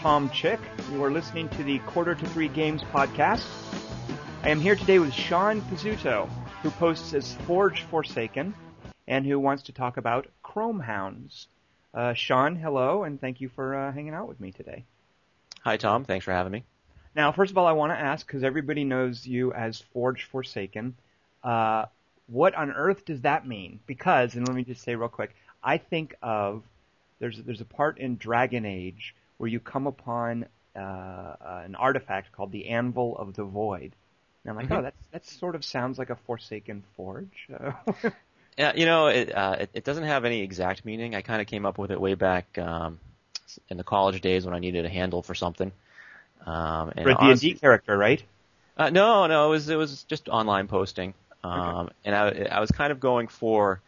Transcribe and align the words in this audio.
Tom 0.00 0.30
Chick. 0.30 0.58
You 0.90 1.04
are 1.04 1.10
listening 1.10 1.50
to 1.50 1.62
the 1.62 1.78
Quarter 1.80 2.14
to 2.14 2.26
Three 2.28 2.48
Games 2.48 2.82
podcast. 2.84 3.44
I 4.42 4.48
am 4.48 4.58
here 4.58 4.74
today 4.74 4.98
with 4.98 5.12
Sean 5.12 5.60
Pizzuto, 5.60 6.26
who 6.62 6.70
posts 6.70 7.12
as 7.12 7.34
Forge 7.34 7.82
Forsaken, 7.82 8.54
and 9.06 9.26
who 9.26 9.38
wants 9.38 9.64
to 9.64 9.72
talk 9.72 9.98
about 9.98 10.26
Chrome 10.42 10.80
Hounds. 10.80 11.48
Uh, 11.92 12.14
Sean, 12.14 12.56
hello, 12.56 13.04
and 13.04 13.20
thank 13.20 13.42
you 13.42 13.50
for 13.50 13.74
uh, 13.74 13.92
hanging 13.92 14.14
out 14.14 14.26
with 14.26 14.40
me 14.40 14.52
today. 14.52 14.86
Hi, 15.64 15.76
Tom. 15.76 16.06
Thanks 16.06 16.24
for 16.24 16.32
having 16.32 16.52
me. 16.52 16.64
Now, 17.14 17.30
first 17.30 17.50
of 17.50 17.58
all, 17.58 17.66
I 17.66 17.72
want 17.72 17.92
to 17.92 17.98
ask, 17.98 18.26
because 18.26 18.42
everybody 18.42 18.84
knows 18.84 19.26
you 19.26 19.52
as 19.52 19.82
Forge 19.92 20.24
Forsaken, 20.24 20.96
uh, 21.44 21.84
what 22.26 22.54
on 22.54 22.70
earth 22.70 23.04
does 23.04 23.20
that 23.20 23.46
mean? 23.46 23.80
Because, 23.86 24.34
and 24.34 24.48
let 24.48 24.56
me 24.56 24.64
just 24.64 24.82
say 24.82 24.94
real 24.94 25.10
quick, 25.10 25.34
I 25.62 25.76
think 25.76 26.14
of 26.22 26.62
there's 27.18 27.36
there's 27.42 27.60
a 27.60 27.66
part 27.66 27.98
in 27.98 28.16
Dragon 28.16 28.64
Age 28.64 29.14
where 29.40 29.48
you 29.48 29.58
come 29.58 29.86
upon 29.86 30.44
uh, 30.76 31.34
an 31.64 31.74
artifact 31.74 32.30
called 32.30 32.52
the 32.52 32.68
Anvil 32.68 33.16
of 33.16 33.34
the 33.34 33.44
Void. 33.44 33.96
And 34.44 34.50
I'm 34.50 34.56
like, 34.56 34.66
Mhm. 34.66 34.78
oh, 34.78 34.82
that's 34.82 35.06
that 35.12 35.24
sort 35.26 35.54
of 35.54 35.64
sounds 35.64 35.98
like 35.98 36.10
a 36.10 36.16
Forsaken 36.16 36.84
Forge. 36.94 37.48
Yeah, 38.58 38.72
you 38.74 38.84
know, 38.84 39.06
it, 39.06 39.34
uh, 39.34 39.56
it, 39.60 39.70
it 39.74 39.84
doesn't 39.84 40.04
have 40.04 40.24
any 40.24 40.42
exact 40.42 40.84
meaning. 40.84 41.14
I 41.14 41.22
kind 41.22 41.40
of 41.40 41.46
came 41.46 41.64
up 41.64 41.78
with 41.78 41.90
it 41.90 42.00
way 42.00 42.14
back 42.14 42.58
um, 42.58 43.00
in 43.70 43.76
the 43.78 43.84
college 43.84 44.20
days 44.20 44.44
when 44.44 44.54
I 44.54 44.58
needed 44.58 44.84
a 44.84 44.88
handle 44.90 45.22
for 45.22 45.34
something. 45.34 45.72
Um, 46.46 46.92
and 46.96 47.04
For 47.04 47.10
a 47.10 47.14
D&D 47.14 47.54
character, 47.54 47.96
right? 47.96 48.22
Uh, 48.76 48.90
no, 48.90 49.26
no, 49.26 49.46
it 49.46 49.50
was 49.50 49.68
it 49.68 49.76
was 49.76 50.04
just 50.04 50.28
online 50.28 50.66
posting, 50.68 51.14
um, 51.44 51.90
and 52.04 52.14
I 52.14 52.48
I 52.50 52.60
was 52.60 52.70
kind 52.70 52.92
of 52.92 53.00
going 53.00 53.28
for 53.28 53.80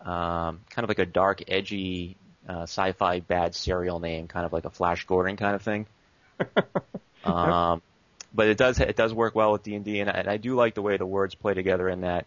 um, 0.00 0.60
kind 0.70 0.84
of 0.84 0.88
like 0.88 0.98
a 1.00 1.06
dark, 1.06 1.42
edgy, 1.48 2.16
uh, 2.48 2.62
sci-fi 2.62 3.20
bad 3.20 3.54
serial 3.54 4.00
name, 4.00 4.28
kind 4.28 4.46
of 4.46 4.52
like 4.52 4.64
a 4.64 4.70
Flash 4.70 5.06
Gordon 5.06 5.36
kind 5.36 5.54
of 5.54 5.62
thing. 5.62 5.86
um, 7.24 7.82
but 8.34 8.48
it 8.48 8.56
does 8.58 8.80
it 8.80 8.96
does 8.96 9.14
work 9.14 9.34
well 9.34 9.52
with 9.52 9.62
D 9.62 9.74
and 9.74 9.84
D, 9.84 10.00
and 10.00 10.10
I- 10.10 10.36
do 10.36 10.54
like 10.54 10.74
the 10.74 10.82
way 10.82 10.96
the 10.96 11.06
words 11.06 11.34
play 11.34 11.54
together 11.54 11.88
in 11.88 12.02
that. 12.02 12.26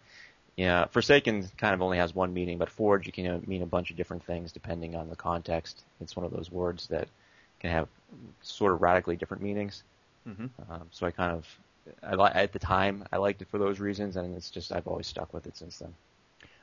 You 0.56 0.66
know, 0.66 0.86
Forsaken 0.90 1.48
kind 1.56 1.74
of 1.74 1.82
only 1.82 1.98
has 1.98 2.14
one 2.14 2.34
meaning, 2.34 2.58
but 2.58 2.68
Forge 2.70 3.06
you 3.06 3.12
can 3.12 3.42
mean 3.46 3.62
a 3.62 3.66
bunch 3.66 3.90
of 3.90 3.96
different 3.96 4.24
things 4.24 4.52
depending 4.52 4.94
on 4.96 5.08
the 5.08 5.16
context. 5.16 5.82
It's 6.00 6.14
one 6.16 6.26
of 6.26 6.32
those 6.32 6.50
words 6.50 6.88
that 6.88 7.08
can 7.60 7.70
have 7.70 7.88
sort 8.42 8.74
of 8.74 8.82
radically 8.82 9.16
different 9.16 9.42
meanings. 9.42 9.82
hmm 10.26 10.46
Um, 10.70 10.88
so 10.90 11.06
I 11.06 11.10
kind 11.10 11.32
of, 11.32 11.58
I 12.02 12.14
li- 12.14 12.32
at 12.34 12.52
the 12.52 12.58
time, 12.58 13.04
I 13.12 13.16
liked 13.16 13.42
it 13.42 13.48
for 13.48 13.58
those 13.58 13.80
reasons, 13.80 14.16
and 14.16 14.36
it's 14.36 14.50
just 14.50 14.72
I've 14.72 14.86
always 14.88 15.06
stuck 15.06 15.32
with 15.32 15.46
it 15.46 15.56
since 15.56 15.78
then. 15.78 15.94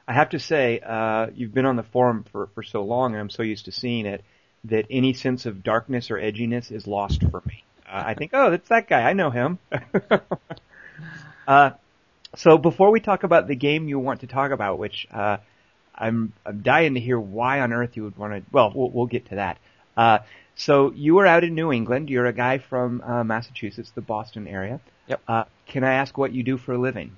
I 0.09 0.13
have 0.13 0.29
to 0.29 0.39
say, 0.39 0.79
uh, 0.79 1.27
you've 1.35 1.53
been 1.53 1.67
on 1.67 1.75
the 1.75 1.83
forum 1.83 2.25
for, 2.31 2.47
for 2.55 2.63
so 2.63 2.81
long, 2.81 3.11
and 3.11 3.21
I'm 3.21 3.29
so 3.29 3.43
used 3.43 3.65
to 3.65 3.71
seeing 3.71 4.07
it, 4.07 4.23
that 4.63 4.87
any 4.89 5.13
sense 5.13 5.45
of 5.45 5.63
darkness 5.63 6.09
or 6.09 6.15
edginess 6.15 6.71
is 6.71 6.87
lost 6.87 7.21
for 7.29 7.43
me. 7.45 7.63
Uh, 7.87 8.05
I 8.07 8.15
think, 8.15 8.31
oh, 8.33 8.49
that's 8.49 8.67
that 8.69 8.89
guy. 8.89 9.01
I 9.07 9.13
know 9.13 9.29
him. 9.29 9.59
uh, 11.47 11.71
so 12.35 12.57
before 12.57 12.89
we 12.89 12.99
talk 13.01 13.23
about 13.23 13.47
the 13.47 13.55
game 13.55 13.87
you 13.87 13.99
want 13.99 14.21
to 14.21 14.27
talk 14.27 14.49
about, 14.49 14.79
which 14.79 15.07
uh, 15.13 15.37
I'm, 15.93 16.33
I'm 16.43 16.61
dying 16.63 16.95
to 16.95 16.99
hear 16.99 17.19
why 17.19 17.59
on 17.61 17.71
earth 17.71 17.95
you 17.95 18.03
would 18.05 18.17
want 18.17 18.33
to. 18.33 18.41
Well, 18.51 18.71
we'll, 18.73 18.89
we'll 18.89 19.05
get 19.05 19.27
to 19.27 19.35
that. 19.35 19.59
Uh, 19.95 20.19
so 20.55 20.91
you 20.91 21.19
are 21.19 21.27
out 21.27 21.43
in 21.43 21.53
New 21.53 21.71
England. 21.71 22.09
You're 22.09 22.25
a 22.25 22.33
guy 22.33 22.57
from 22.57 23.01
uh, 23.01 23.23
Massachusetts, 23.23 23.91
the 23.93 24.01
Boston 24.01 24.47
area. 24.47 24.79
Yep. 25.05 25.21
Uh, 25.27 25.43
can 25.67 25.83
I 25.83 25.93
ask 25.93 26.17
what 26.17 26.31
you 26.33 26.41
do 26.41 26.57
for 26.57 26.73
a 26.73 26.79
living? 26.79 27.15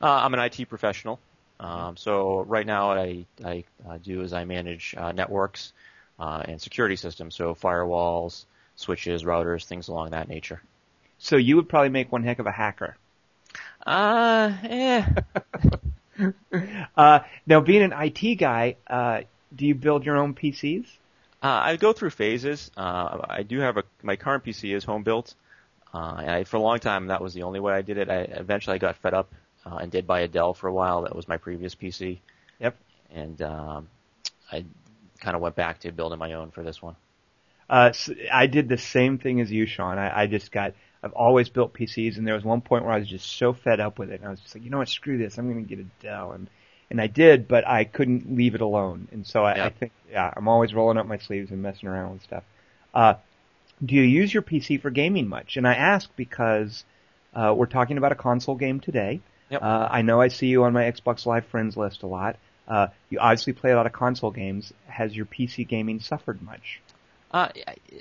Uh, 0.00 0.06
I'm 0.06 0.32
an 0.34 0.40
IT 0.40 0.68
professional, 0.68 1.18
um, 1.60 1.96
so 1.96 2.40
right 2.42 2.66
now 2.66 2.88
what 2.88 2.98
I, 2.98 3.26
I 3.44 3.64
uh, 3.88 3.98
do 3.98 4.22
is 4.22 4.32
I 4.32 4.44
manage 4.44 4.94
uh, 4.96 5.12
networks 5.12 5.72
uh, 6.18 6.42
and 6.46 6.60
security 6.60 6.96
systems, 6.96 7.34
so 7.34 7.54
firewalls, 7.54 8.44
switches, 8.76 9.24
routers, 9.24 9.64
things 9.64 9.88
along 9.88 10.10
that 10.10 10.28
nature. 10.28 10.62
So 11.18 11.36
you 11.36 11.56
would 11.56 11.68
probably 11.68 11.88
make 11.88 12.12
one 12.12 12.22
heck 12.22 12.38
of 12.38 12.46
a 12.46 12.52
hacker. 12.52 12.96
Uh, 13.86 14.52
eh. 14.64 15.06
Uh, 16.96 17.20
now, 17.46 17.60
being 17.60 17.82
an 17.82 17.92
IT 17.92 18.36
guy, 18.36 18.74
uh, 18.88 19.20
do 19.54 19.66
you 19.66 19.74
build 19.74 20.04
your 20.04 20.16
own 20.16 20.34
PCs? 20.34 20.84
Uh, 21.40 21.46
I 21.46 21.76
go 21.76 21.92
through 21.92 22.10
phases. 22.10 22.72
Uh, 22.76 23.18
I 23.28 23.44
do 23.44 23.60
have 23.60 23.76
a 23.76 23.84
my 24.02 24.16
current 24.16 24.44
PC 24.44 24.74
is 24.74 24.82
home 24.82 25.04
built, 25.04 25.34
uh, 25.94 26.16
and 26.18 26.30
I, 26.30 26.44
for 26.44 26.56
a 26.56 26.60
long 26.60 26.80
time 26.80 27.06
that 27.06 27.22
was 27.22 27.34
the 27.34 27.44
only 27.44 27.60
way 27.60 27.72
I 27.72 27.82
did 27.82 27.98
it. 27.98 28.10
I 28.10 28.22
eventually 28.22 28.74
I 28.74 28.78
got 28.78 28.96
fed 28.96 29.14
up 29.14 29.32
uh, 29.70 29.76
and 29.76 29.90
did 29.90 30.06
buy 30.06 30.20
a 30.20 30.28
Dell 30.28 30.54
for 30.54 30.68
a 30.68 30.72
while. 30.72 31.02
That 31.02 31.14
was 31.14 31.28
my 31.28 31.36
previous 31.36 31.74
PC. 31.74 32.18
Yep. 32.60 32.76
And 33.14 33.42
um, 33.42 33.88
I 34.50 34.64
kind 35.20 35.34
of 35.36 35.42
went 35.42 35.56
back 35.56 35.80
to 35.80 35.92
building 35.92 36.18
my 36.18 36.34
own 36.34 36.50
for 36.50 36.62
this 36.62 36.82
one. 36.82 36.96
Uh, 37.68 37.90
s 37.90 38.10
I 38.32 38.46
did 38.46 38.68
the 38.68 38.78
same 38.78 39.18
thing 39.18 39.40
as 39.40 39.50
you, 39.50 39.66
Sean. 39.66 39.98
I, 39.98 40.22
I 40.22 40.26
just 40.26 40.50
got, 40.50 40.72
I've 41.02 41.12
always 41.12 41.48
built 41.50 41.74
PCs, 41.74 42.16
and 42.16 42.26
there 42.26 42.34
was 42.34 42.44
one 42.44 42.62
point 42.62 42.84
where 42.84 42.94
I 42.94 42.98
was 42.98 43.08
just 43.08 43.30
so 43.30 43.52
fed 43.52 43.80
up 43.80 43.98
with 43.98 44.10
it, 44.10 44.20
and 44.20 44.26
I 44.26 44.30
was 44.30 44.40
just 44.40 44.54
like, 44.54 44.64
you 44.64 44.70
know 44.70 44.78
what, 44.78 44.88
screw 44.88 45.18
this, 45.18 45.36
I'm 45.36 45.52
going 45.52 45.66
to 45.66 45.68
get 45.68 45.84
a 45.84 45.88
Dell, 46.02 46.32
and 46.32 46.48
and 46.90 46.98
I 47.02 47.06
did, 47.06 47.46
but 47.46 47.68
I 47.68 47.84
couldn't 47.84 48.34
leave 48.34 48.54
it 48.54 48.62
alone, 48.62 49.08
and 49.12 49.26
so 49.26 49.44
I, 49.44 49.66
I 49.66 49.68
think, 49.68 49.92
yeah, 50.10 50.32
I'm 50.34 50.48
always 50.48 50.72
rolling 50.72 50.96
up 50.96 51.06
my 51.06 51.18
sleeves 51.18 51.50
and 51.50 51.60
messing 51.60 51.86
around 51.86 52.12
with 52.12 52.22
stuff. 52.22 52.44
Uh, 52.94 53.14
do 53.84 53.94
you 53.94 54.02
use 54.02 54.32
your 54.32 54.42
PC 54.42 54.80
for 54.80 54.88
gaming 54.88 55.28
much? 55.28 55.58
And 55.58 55.68
I 55.68 55.74
ask 55.74 56.08
because 56.16 56.84
uh, 57.34 57.54
we're 57.54 57.66
talking 57.66 57.98
about 57.98 58.12
a 58.12 58.16
console 58.16 58.54
game 58.54 58.80
today. 58.80 59.20
Yep. 59.50 59.62
Uh, 59.62 59.88
I 59.90 60.02
know 60.02 60.20
I 60.20 60.28
see 60.28 60.48
you 60.48 60.64
on 60.64 60.72
my 60.72 60.84
Xbox 60.84 61.26
Live 61.26 61.46
friends 61.46 61.76
list 61.76 62.02
a 62.02 62.06
lot. 62.06 62.36
Uh, 62.66 62.88
you 63.08 63.18
obviously 63.18 63.54
play 63.54 63.72
a 63.72 63.76
lot 63.76 63.86
of 63.86 63.92
console 63.92 64.30
games. 64.30 64.72
Has 64.86 65.16
your 65.16 65.24
PC 65.26 65.66
gaming 65.66 66.00
suffered 66.00 66.42
much? 66.42 66.80
Uh, 67.30 67.48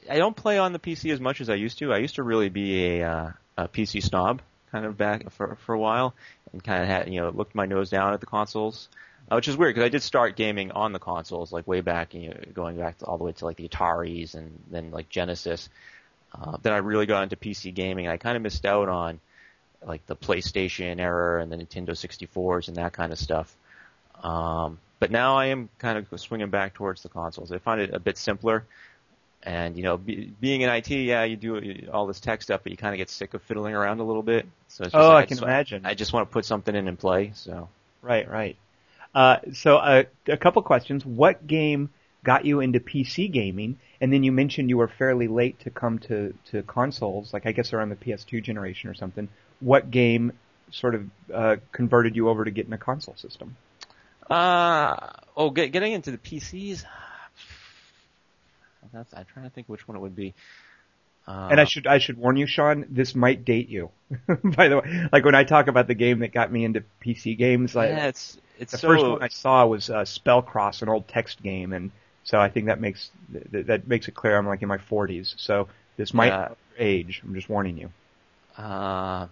I, 0.10 0.18
don't 0.18 0.36
play 0.36 0.58
on 0.58 0.74
the 0.74 0.80
PC 0.80 1.12
as 1.12 1.20
much 1.20 1.42
as 1.42 1.50
I 1.50 1.56
used 1.56 1.80
to. 1.80 1.94
I 1.94 1.98
used 1.98 2.16
to 2.16 2.24
really 2.24 2.50
be 2.50 3.00
a, 3.00 3.10
uh, 3.10 3.32
a 3.58 3.68
PC 3.68 4.04
snob 4.04 4.42
kind 4.72 4.86
of 4.86 4.98
back 4.98 5.30
for 5.32 5.56
for 5.66 5.74
a 5.74 5.80
while, 5.80 6.14
and 6.52 6.64
kind 6.64 6.84
of 6.84 6.90
had 6.90 7.14
you 7.14 7.22
know 7.22 7.30
looked 7.30 7.56
my 7.56 7.66
nose 7.66 7.90
down 7.90 8.14
at 8.14 8.20
the 8.20 8.26
consoles, 8.26 8.90
uh, 9.30 9.36
which 9.36 9.48
is 9.48 9.58
weird 9.58 9.76
because 9.76 9.86
I 9.86 9.90
did 9.90 10.02
start 10.02 10.36
gaming 10.36 10.72
on 10.72 10.94
the 10.94 11.00
consoles 11.00 11.52
like 11.52 11.68
way 11.68 11.82
back, 11.82 12.14
you 12.14 12.30
know, 12.30 12.38
going 12.54 12.78
back 12.78 13.00
to, 13.00 13.06
all 13.06 13.18
the 13.18 13.26
way 13.26 13.34
to 13.34 13.46
like 13.46 13.58
the 13.58 13.68
Ataris 13.68 14.36
and 14.36 14.60
then 14.70 14.92
like 14.92 15.10
Genesis. 15.10 15.70
Uh, 16.34 16.58
then 16.62 16.74
I 16.74 16.78
really 16.78 17.06
got 17.06 17.24
into 17.24 17.36
PC 17.36 17.74
gaming. 17.74 18.06
and 18.06 18.14
I 18.14 18.18
kind 18.18 18.36
of 18.36 18.44
missed 18.44 18.66
out 18.66 18.90
on 18.90 19.20
like 19.86 20.06
the 20.08 20.16
PlayStation 20.16 21.00
era 21.00 21.42
and 21.42 21.52
the 21.52 21.58
Nintendo 21.58 21.92
64s 21.92 22.68
and 22.68 22.78
that 22.78 22.94
kind 22.94 23.12
of 23.12 23.20
stuff. 23.20 23.56
Um, 24.24 24.80
but 25.00 25.12
now 25.12 25.38
I 25.38 25.48
am 25.48 25.70
kind 25.78 25.98
of 25.98 26.20
swinging 26.20 26.50
back 26.50 26.74
towards 26.74 27.04
the 27.04 27.10
consoles. 27.10 27.52
I 27.52 27.60
find 27.60 27.82
it 27.82 27.94
a 27.94 28.00
bit 28.00 28.18
simpler. 28.18 28.64
And 29.44 29.78
you 29.78 29.84
know, 29.84 29.98
be, 29.98 30.34
being 30.42 30.62
in 30.62 30.70
IT, 30.70 30.90
yeah, 30.90 31.24
you 31.24 31.38
do 31.38 31.88
all 31.94 32.08
this 32.08 32.20
tech 32.20 32.42
stuff, 32.42 32.62
but 32.64 32.72
you 32.72 32.78
kind 32.78 32.94
of 32.94 32.98
get 32.98 33.10
sick 33.10 33.34
of 33.36 33.42
fiddling 33.44 33.76
around 33.76 34.00
a 34.00 34.04
little 34.04 34.24
bit. 34.24 34.48
So 34.68 34.84
it's 34.84 34.94
just, 34.94 34.96
Oh, 35.02 35.12
I 35.12 35.26
just- 35.26 35.40
can 35.40 35.48
imagine. 35.48 35.86
I 35.86 35.94
just 35.94 36.12
want 36.12 36.28
to 36.28 36.34
put 36.34 36.44
something 36.44 36.76
in 36.76 36.88
and 36.88 36.98
play. 36.98 37.32
So 37.36 37.70
Right, 38.02 38.30
right. 38.30 38.58
Uh, 39.14 39.38
so 39.54 39.78
uh, 39.78 40.04
a 40.28 40.38
couple 40.38 40.62
questions. 40.64 41.06
What 41.06 41.46
game 41.46 41.90
got 42.24 42.46
you 42.46 42.60
into 42.60 42.80
PC 42.80 43.32
gaming? 43.32 43.80
And 44.02 44.12
then 44.14 44.24
you 44.24 44.32
mentioned 44.32 44.70
you 44.70 44.78
were 44.78 44.88
fairly 44.88 45.28
late 45.28 45.60
to 45.62 45.70
come 45.70 46.00
to, 46.00 46.34
to 46.52 46.64
consoles, 46.64 47.34
like 47.34 47.46
I 47.46 47.52
guess 47.52 47.74
around 47.74 47.90
the 47.90 47.96
PS2 47.96 48.44
generation 48.44 48.90
or 48.90 48.94
something. 48.94 49.28
What 49.60 49.90
game 49.92 50.34
sort 50.72 50.96
of 50.96 51.10
uh, 51.34 51.56
converted 51.72 52.16
you 52.16 52.30
over 52.30 52.46
to 52.46 52.52
getting 52.52 52.74
a 52.74 52.78
console 52.78 53.16
system? 53.16 53.56
Uh, 54.30 54.96
oh, 55.36 55.50
get, 55.50 55.72
getting 55.72 55.94
into 55.94 56.12
the 56.12 56.18
PCs. 56.18 56.84
That's, 58.94 59.14
I'm 59.14 59.26
trying 59.26 59.46
to 59.46 59.50
think 59.50 59.68
which 59.68 59.88
one 59.88 59.98
it 59.98 60.00
would 60.00 60.16
be. 60.16 60.34
Uh, 61.28 61.48
And 61.52 61.60
I 61.60 61.66
should 61.66 61.88
I 61.88 61.98
should 61.98 62.18
warn 62.18 62.38
you, 62.38 62.48
Sean, 62.48 62.86
this 62.90 63.14
might 63.14 63.44
date 63.44 63.70
you. 63.70 63.90
By 64.44 64.70
the 64.70 64.78
way, 64.80 65.08
like 65.12 65.26
when 65.26 65.36
I 65.36 65.44
talk 65.44 65.68
about 65.68 65.88
the 65.88 65.94
game 65.94 66.20
that 66.20 66.32
got 66.32 66.52
me 66.52 66.64
into 66.64 66.84
PC 67.04 67.38
games, 67.38 67.76
like 67.76 67.90
yeah, 67.90 68.08
it's 68.08 68.38
it's 68.58 68.72
the 68.72 68.78
so 68.78 68.88
first 68.88 69.06
one 69.06 69.22
I 69.22 69.28
saw 69.28 69.66
was 69.66 69.90
uh, 69.90 70.04
Spellcross, 70.04 70.82
an 70.82 70.90
old 70.90 71.08
text 71.08 71.44
game, 71.44 71.74
and 71.74 71.92
so 72.24 72.40
I 72.40 72.50
think 72.50 72.68
that 72.68 72.80
makes 72.80 73.12
th- 73.52 73.66
that 73.68 73.88
makes 73.88 74.08
it 74.08 74.16
clear 74.16 74.38
I'm 74.38 74.48
like 74.48 74.62
in 74.62 74.70
my 74.70 74.78
40s. 74.78 75.34
So 75.38 75.68
this 75.98 76.14
might 76.14 76.32
age. 76.78 77.22
I'm 77.26 77.34
just 77.36 77.50
warning 77.50 77.78
you. 77.78 77.90
Uh, 78.58 79.28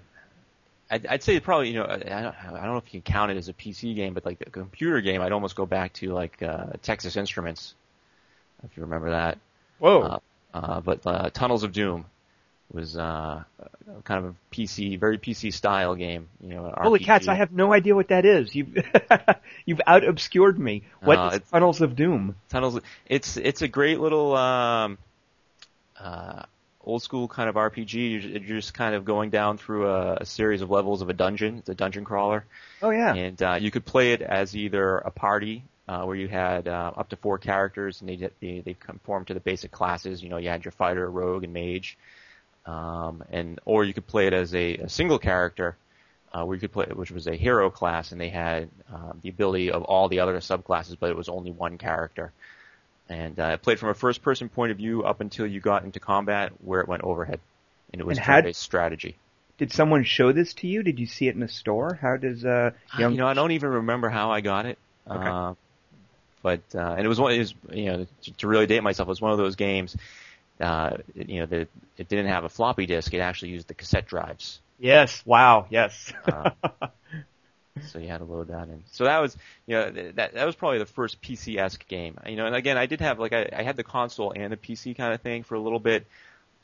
I'd, 0.90 1.06
I'd 1.08 1.24
say 1.24 1.40
probably 1.40 1.70
you 1.70 1.76
know 1.80 1.86
I 1.86 1.98
don't 1.98 2.36
I 2.36 2.52
don't 2.52 2.72
know 2.72 2.78
if 2.78 2.94
you 2.94 3.02
can 3.02 3.14
count 3.14 3.32
it 3.32 3.38
as 3.38 3.50
a 3.50 3.54
PC 3.54 3.96
game, 3.96 4.14
but 4.14 4.26
like 4.26 4.42
a 4.46 4.50
computer 4.50 5.02
game, 5.02 5.22
I'd 5.22 5.32
almost 5.32 5.56
go 5.56 5.66
back 5.66 5.94
to 5.94 6.14
like 6.14 6.42
uh, 6.44 6.68
Texas 6.82 7.16
Instruments, 7.18 7.74
if 8.64 8.76
you 8.78 8.84
remember 8.84 9.12
that. 9.12 9.38
Whoa. 9.80 10.02
Uh, 10.02 10.20
uh, 10.54 10.82
but 10.82 11.00
uh, 11.06 11.30
Tunnels 11.32 11.64
of 11.64 11.72
Doom 11.74 12.06
was 12.72 12.98
uh, 12.98 13.44
kind 14.06 14.26
of 14.26 14.32
a 14.32 14.56
PC, 14.56 14.98
very 15.00 15.18
PC 15.18 15.54
style 15.54 15.96
game. 15.96 16.28
You 16.42 16.50
know, 16.56 16.74
Holy 16.78 17.00
RPG. 17.00 17.04
cats! 17.06 17.28
I 17.28 17.36
have 17.36 17.52
no 17.52 17.74
idea 17.74 17.94
what 17.96 18.08
that 18.10 18.26
is. 18.26 18.56
You've 18.56 18.70
you've 19.66 19.82
out 19.86 20.04
obscured 20.04 20.58
me. 20.58 20.84
What 21.02 21.18
Uh, 21.18 21.30
is 21.34 21.50
Tunnels 21.52 21.82
of 21.82 21.96
Doom? 21.96 22.36
Tunnels. 22.50 22.80
It's 23.08 23.38
it's 23.38 23.62
a 23.62 23.68
great 23.68 24.00
little 24.00 24.36
um, 24.36 24.98
uh, 26.00 26.44
old 26.86 27.04
school 27.04 27.28
kind 27.28 27.50
of 27.50 27.56
RPG. 27.56 28.48
You're, 28.48 28.58
just 28.58 28.74
kind 28.74 28.96
of 28.96 29.06
going 29.06 29.30
down 29.30 29.58
through 29.58 29.88
a, 29.88 30.18
a 30.22 30.26
series 30.26 30.62
of 30.62 30.70
levels 30.70 31.02
of 31.02 31.10
a 31.10 31.14
dungeon. 31.14 31.58
It's 31.58 31.70
a 31.70 31.76
dungeon 31.76 32.06
crawler. 32.06 32.46
Oh 32.82 32.92
yeah. 32.92 33.14
And 33.14 33.42
uh, 33.42 33.58
you 33.60 33.72
could 33.72 33.86
play 33.86 34.14
it 34.14 34.22
as 34.22 34.56
either 34.56 34.98
a 34.98 35.12
party 35.12 35.64
uh, 35.88 36.04
where 36.04 36.16
you 36.16 36.28
had 36.28 36.68
uh, 36.68 36.92
up 36.96 37.10
to 37.10 37.16
four 37.16 37.38
characters, 37.38 38.02
and 38.02 38.10
they 38.10 38.30
they 38.40 38.60
they 38.62 38.74
conform 38.74 39.26
to 39.26 39.34
the 39.34 39.40
basic 39.40 39.72
classes. 39.72 40.22
You 40.24 40.30
know, 40.30 40.38
you 40.38 40.50
had 40.50 40.66
your 40.66 40.72
fighter, 40.72 41.10
rogue, 41.10 41.44
and 41.44 41.54
mage, 41.54 41.98
um, 42.66 43.24
and 43.32 43.60
or 43.66 43.84
you 43.84 43.94
could 43.94 44.08
play 44.08 44.28
it 44.28 44.34
as 44.34 44.54
a, 44.56 44.78
a 44.78 44.90
single 44.90 45.20
character, 45.20 45.78
uh, 46.34 46.44
where 46.44 46.56
you 46.56 46.62
could 46.62 46.72
play, 46.72 46.88
which 46.88 47.12
was 47.12 47.28
a 47.28 47.36
hero 47.36 47.70
class, 47.70 48.12
and 48.12 48.20
they 48.20 48.30
had 48.30 48.70
uh, 48.92 49.14
the 49.22 49.30
ability 49.30 49.72
of 49.72 49.84
all 49.84 50.10
the 50.10 50.20
other 50.20 50.36
subclasses, 50.38 50.98
but 51.00 51.10
it 51.10 51.16
was 51.16 51.30
only 51.30 51.52
one 51.52 51.78
character. 51.78 52.32
And 53.10 53.40
uh, 53.40 53.52
it 53.54 53.62
played 53.62 53.80
from 53.80 53.90
a 53.90 53.94
first-person 53.94 54.50
point 54.50 54.72
of 54.72 54.78
view 54.78 55.04
up 55.04 55.22
until 55.22 55.46
you 55.46 55.60
got 55.60 55.84
into 55.84 56.00
combat, 56.00 56.52
where 56.64 56.82
it 56.82 56.88
went 56.88 57.04
overhead, 57.04 57.40
and 57.92 58.02
it 58.02 58.06
was 58.06 58.18
had- 58.18 58.38
turn-based 58.38 58.62
strategy. 58.62 59.16
Did 59.58 59.72
someone 59.72 60.04
show 60.04 60.34
this 60.34 60.54
to 60.56 60.68
you? 60.68 60.84
Did 60.84 61.00
you 61.00 61.06
see 61.06 61.30
it 61.30 61.36
in 61.36 61.42
a 61.42 61.48
store? 61.48 61.94
How 62.02 62.18
does 62.18 62.44
uh, 62.44 62.72
Uh, 62.94 63.00
young 63.00 63.14
you 63.14 63.18
know, 63.20 63.28
I 63.28 63.34
don't 63.34 63.52
even 63.52 63.70
remember 63.70 64.10
how 64.10 64.30
I 64.32 64.42
got 64.42 64.66
it. 64.66 64.78
Okay. 65.10 65.30
Uh, 65.30 65.54
but 66.42 66.60
uh, 66.76 66.96
and 66.98 67.06
it 67.06 67.08
was 67.08 67.20
one. 67.22 67.32
It 67.32 67.40
was 67.40 67.54
you 67.72 67.86
know 67.86 68.08
to, 68.24 68.32
to 68.34 68.48
really 68.48 68.68
date 68.68 68.84
myself, 68.84 69.08
it 69.08 69.10
was 69.10 69.22
one 69.22 69.32
of 69.32 69.38
those 69.38 69.56
games. 69.56 69.96
Uh, 70.60 70.98
you 71.16 71.40
know, 71.40 71.46
that 71.46 71.68
it 71.98 72.10
didn't 72.10 72.28
have 72.28 72.44
a 72.44 72.50
floppy 72.50 72.86
disk. 72.86 73.14
It 73.14 73.20
actually 73.20 73.52
used 73.52 73.68
the 73.68 73.74
cassette 73.74 74.08
drives. 74.08 74.60
Yes. 74.78 75.26
Wow. 75.26 75.68
Yes. 75.70 76.12
Uh, 76.26 76.50
so 77.82 78.00
you 78.00 78.08
had 78.08 78.20
to 78.20 78.26
load 78.26 78.48
that 78.48 78.68
in. 78.70 78.84
So 78.92 79.04
that 79.06 79.20
was, 79.20 79.38
you 79.66 79.76
know, 79.76 79.92
that 79.92 80.34
that 80.34 80.46
was 80.46 80.56
probably 80.56 80.80
the 80.80 80.86
first 80.86 81.22
PC-esque 81.22 81.88
game. 81.88 82.18
You 82.26 82.36
know, 82.36 82.46
and 82.46 82.56
again, 82.56 82.78
I 82.78 82.86
did 82.86 83.02
have 83.02 83.20
like 83.20 83.34
I, 83.34 83.50
I 83.54 83.64
had 83.64 83.76
the 83.76 83.84
console 83.84 84.32
and 84.36 84.52
the 84.52 84.58
PC 84.58 84.96
kind 84.96 85.14
of 85.14 85.22
thing 85.22 85.44
for 85.44 85.56
a 85.56 85.60
little 85.60 85.80
bit, 85.80 86.06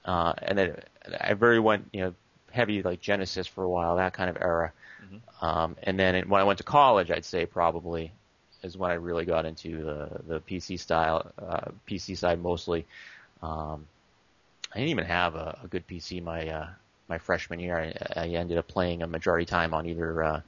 uh, 0.06 0.34
and 0.42 0.58
then 0.58 0.82
I 1.20 1.34
very 1.34 1.60
went, 1.60 1.90
you 1.92 2.02
know, 2.02 2.14
heavy 2.52 2.82
like 2.82 3.02
Genesis 3.02 3.48
for 3.48 3.64
a 3.64 3.70
while, 3.70 3.98
that 3.98 4.14
kind 4.14 4.30
of 4.30 4.38
era. 4.42 4.72
Um, 5.42 5.76
and 5.84 6.00
then 6.00 6.16
it, 6.16 6.30
when 6.30 6.40
I 6.40 6.44
went 6.44 6.60
to 6.60 6.64
college, 6.64 7.10
I'd 7.12 7.26
say 7.26 7.46
probably 7.46 8.12
is 8.64 8.78
when 8.78 8.92
I 8.92 8.96
really 8.96 9.26
got 9.26 9.46
into 9.46 9.84
the 9.84 10.22
the 10.28 10.40
PC 10.42 10.80
style, 10.80 11.32
uh, 11.40 11.72
PC 11.90 12.18
side 12.18 12.42
mostly. 12.42 12.86
Um, 13.42 13.88
I 14.74 14.78
didn't 14.78 14.90
even 14.90 15.06
have 15.06 15.36
a, 15.36 15.60
a 15.64 15.68
good 15.68 15.88
PC 15.88 16.24
my 16.24 16.48
uh, 16.48 16.68
my 17.08 17.18
freshman 17.18 17.60
year. 17.60 17.78
I, 17.78 18.22
I 18.22 18.28
ended 18.28 18.58
up 18.58 18.68
playing 18.68 19.02
a 19.02 19.08
majority 19.08 19.46
time 19.46 19.74
on 19.74 19.86
either 19.88 20.24
uh, 20.24 20.42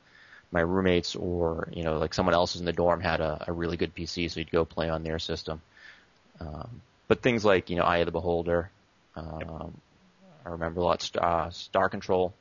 my 0.53 0.61
roommates 0.61 1.15
or 1.15 1.67
you 1.73 1.83
know 1.83 1.97
like 1.97 2.13
someone 2.13 2.35
else 2.35 2.55
in 2.55 2.65
the 2.65 2.73
dorm 2.73 3.01
had 3.01 3.19
a, 3.21 3.43
a 3.47 3.51
really 3.51 3.77
good 3.77 3.93
PC, 3.95 4.29
so 4.29 4.39
you'd 4.39 4.51
go 4.51 4.65
play 4.65 4.89
on 4.89 5.03
their 5.03 5.19
system. 5.19 5.61
Um, 6.39 6.81
but 7.07 7.21
things 7.21 7.43
like 7.43 7.69
you 7.69 7.75
know 7.75 7.83
Eye 7.83 7.97
of 7.97 8.05
the 8.05 8.11
Beholder, 8.11 8.69
um, 9.15 9.73
I 10.45 10.49
remember 10.49 10.81
a 10.81 10.83
lot. 10.83 11.01
Star, 11.01 11.23
uh, 11.47 11.49
Star 11.49 11.89
Control, 11.89 12.33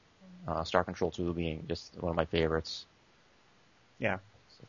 uh, 0.48 0.64
Star 0.64 0.84
Control 0.84 1.10
2 1.10 1.32
being 1.32 1.64
just 1.68 1.92
one 2.00 2.10
of 2.10 2.16
my 2.16 2.26
favorites. 2.26 2.84
Yeah. 3.98 4.18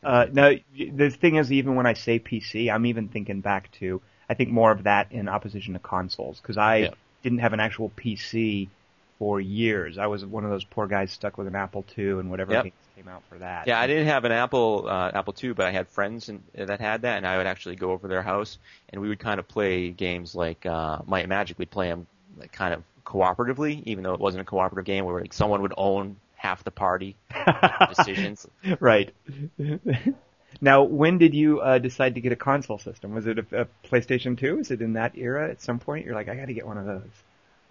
Uh, 0.04 0.28
no, 0.32 0.56
the 0.76 1.10
thing 1.10 1.36
is, 1.36 1.52
even 1.52 1.76
when 1.76 1.86
I 1.86 1.94
say 1.94 2.20
PC, 2.20 2.70
I'm 2.70 2.86
even 2.86 3.08
thinking 3.08 3.42
back 3.42 3.72
to, 3.74 4.02
I 4.30 4.34
think 4.34 4.50
more 4.50 4.72
of 4.72 4.84
that 4.84 5.12
in 5.12 5.30
opposition 5.30 5.74
to 5.74 5.80
consoles, 5.80 6.40
because 6.42 6.58
I 6.58 6.78
Yeah. 6.78 6.94
didn't 7.24 7.40
have 7.40 7.54
an 7.54 7.60
actual 7.60 7.90
PC 7.96 8.70
for 9.20 9.40
years. 9.40 9.98
I 9.98 10.08
was 10.08 10.26
one 10.26 10.44
of 10.44 10.50
those 10.50 10.64
poor 10.64 10.88
guys 10.88 11.12
stuck 11.12 11.38
with 11.38 11.48
an 11.48 11.56
Apple 11.56 11.86
II 11.98 12.12
and 12.12 12.30
whatever 12.32 12.54
Yep. 12.54 12.64
came 12.96 13.08
out 13.08 13.24
for 13.30 13.38
that. 13.38 13.68
Yeah, 13.68 13.80
I 13.80 13.88
didn't 13.88 14.08
have 14.08 14.26
an 14.26 14.32
Apple 14.32 14.86
uh, 14.90 15.12
Apple 15.14 15.36
II, 15.42 15.54
but 15.54 15.66
I 15.68 15.72
had 15.72 15.88
friends 15.88 16.30
in, 16.30 16.44
that 16.56 16.80
had 16.82 17.04
that, 17.04 17.18
and 17.18 17.28
I 17.28 17.38
would 17.38 17.48
actually 17.48 17.76
go 17.76 17.92
over 17.92 18.08
their 18.08 18.24
house, 18.24 18.58
and 18.90 19.02
we 19.02 19.10
would 19.10 19.20
kind 19.20 19.40
of 19.40 19.48
play 19.48 19.90
games 19.90 20.36
like 20.36 20.66
uh, 20.66 21.00
Might 21.06 21.22
and 21.22 21.30
Magic. 21.30 21.58
We'd 21.60 21.72
play 21.72 21.90
them 21.90 22.08
like 22.38 22.52
kind 22.52 22.74
of 22.74 22.84
cooperatively, 23.06 23.84
even 23.86 24.04
though 24.04 24.14
it 24.14 24.20
wasn't 24.20 24.42
a 24.42 24.46
cooperative 24.46 24.86
game, 24.86 25.06
where 25.06 25.22
like 25.22 25.34
someone 25.34 25.62
would 25.62 25.74
own 25.78 26.16
half 26.36 26.64
the 26.64 26.72
party 26.72 27.16
decisions. 27.90 28.48
right. 28.80 29.14
now, 30.62 30.84
when 30.84 31.18
did 31.18 31.34
you 31.34 31.60
uh, 31.62 31.78
decide 31.78 32.16
to 32.16 32.22
get 32.22 32.32
a 32.32 32.36
console 32.36 32.78
system? 32.78 33.14
Was 33.14 33.28
it 33.28 33.40
a, 33.40 33.62
a 33.62 33.68
PlayStation 33.88 34.38
2? 34.38 34.60
Is 34.60 34.72
it 34.72 34.82
in 34.82 34.94
that 34.94 35.18
era 35.18 35.50
at 35.50 35.62
some 35.62 35.80
point? 35.80 36.06
You're 36.06 36.16
like, 36.16 36.30
I 36.30 36.36
got 36.36 36.46
to 36.48 36.54
get 36.54 36.66
one 36.66 36.78
of 36.78 36.86
those. 36.86 37.10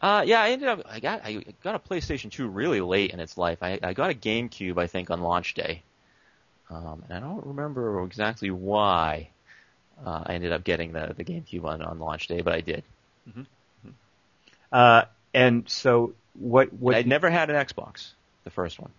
Uh, 0.02 0.24
yeah, 0.26 0.42
I 0.42 0.50
ended 0.50 0.68
up 0.68 0.82
I 0.90 0.98
got 0.98 1.24
I 1.24 1.44
got 1.62 1.76
a 1.76 1.78
PlayStation 1.78 2.30
2 2.30 2.48
really 2.48 2.80
late 2.80 3.12
in 3.12 3.20
its 3.20 3.38
life. 3.38 3.58
I, 3.62 3.78
I 3.80 3.92
got 3.92 4.10
a 4.10 4.14
GameCube 4.14 4.76
I 4.76 4.88
think 4.88 5.10
on 5.10 5.22
launch 5.22 5.54
day, 5.54 5.84
um, 6.70 7.04
and 7.08 7.16
I 7.16 7.20
don't 7.20 7.46
remember 7.46 8.02
exactly 8.02 8.50
why 8.50 9.28
uh, 10.04 10.24
I 10.26 10.34
ended 10.34 10.50
up 10.50 10.64
getting 10.64 10.92
the 10.92 11.14
the 11.16 11.24
GameCube 11.24 11.64
on 11.64 11.82
on 11.82 12.00
launch 12.00 12.26
day, 12.26 12.40
but 12.40 12.52
I 12.52 12.60
did. 12.62 12.82
Uh, 14.72 15.04
and 15.32 15.68
so, 15.68 16.14
what? 16.34 16.72
What? 16.72 16.94
I'd 16.96 17.06
never 17.06 17.30
had 17.30 17.50
an 17.50 17.56
Xbox, 17.56 18.10
the 18.42 18.50
first 18.50 18.80
one. 18.80 18.90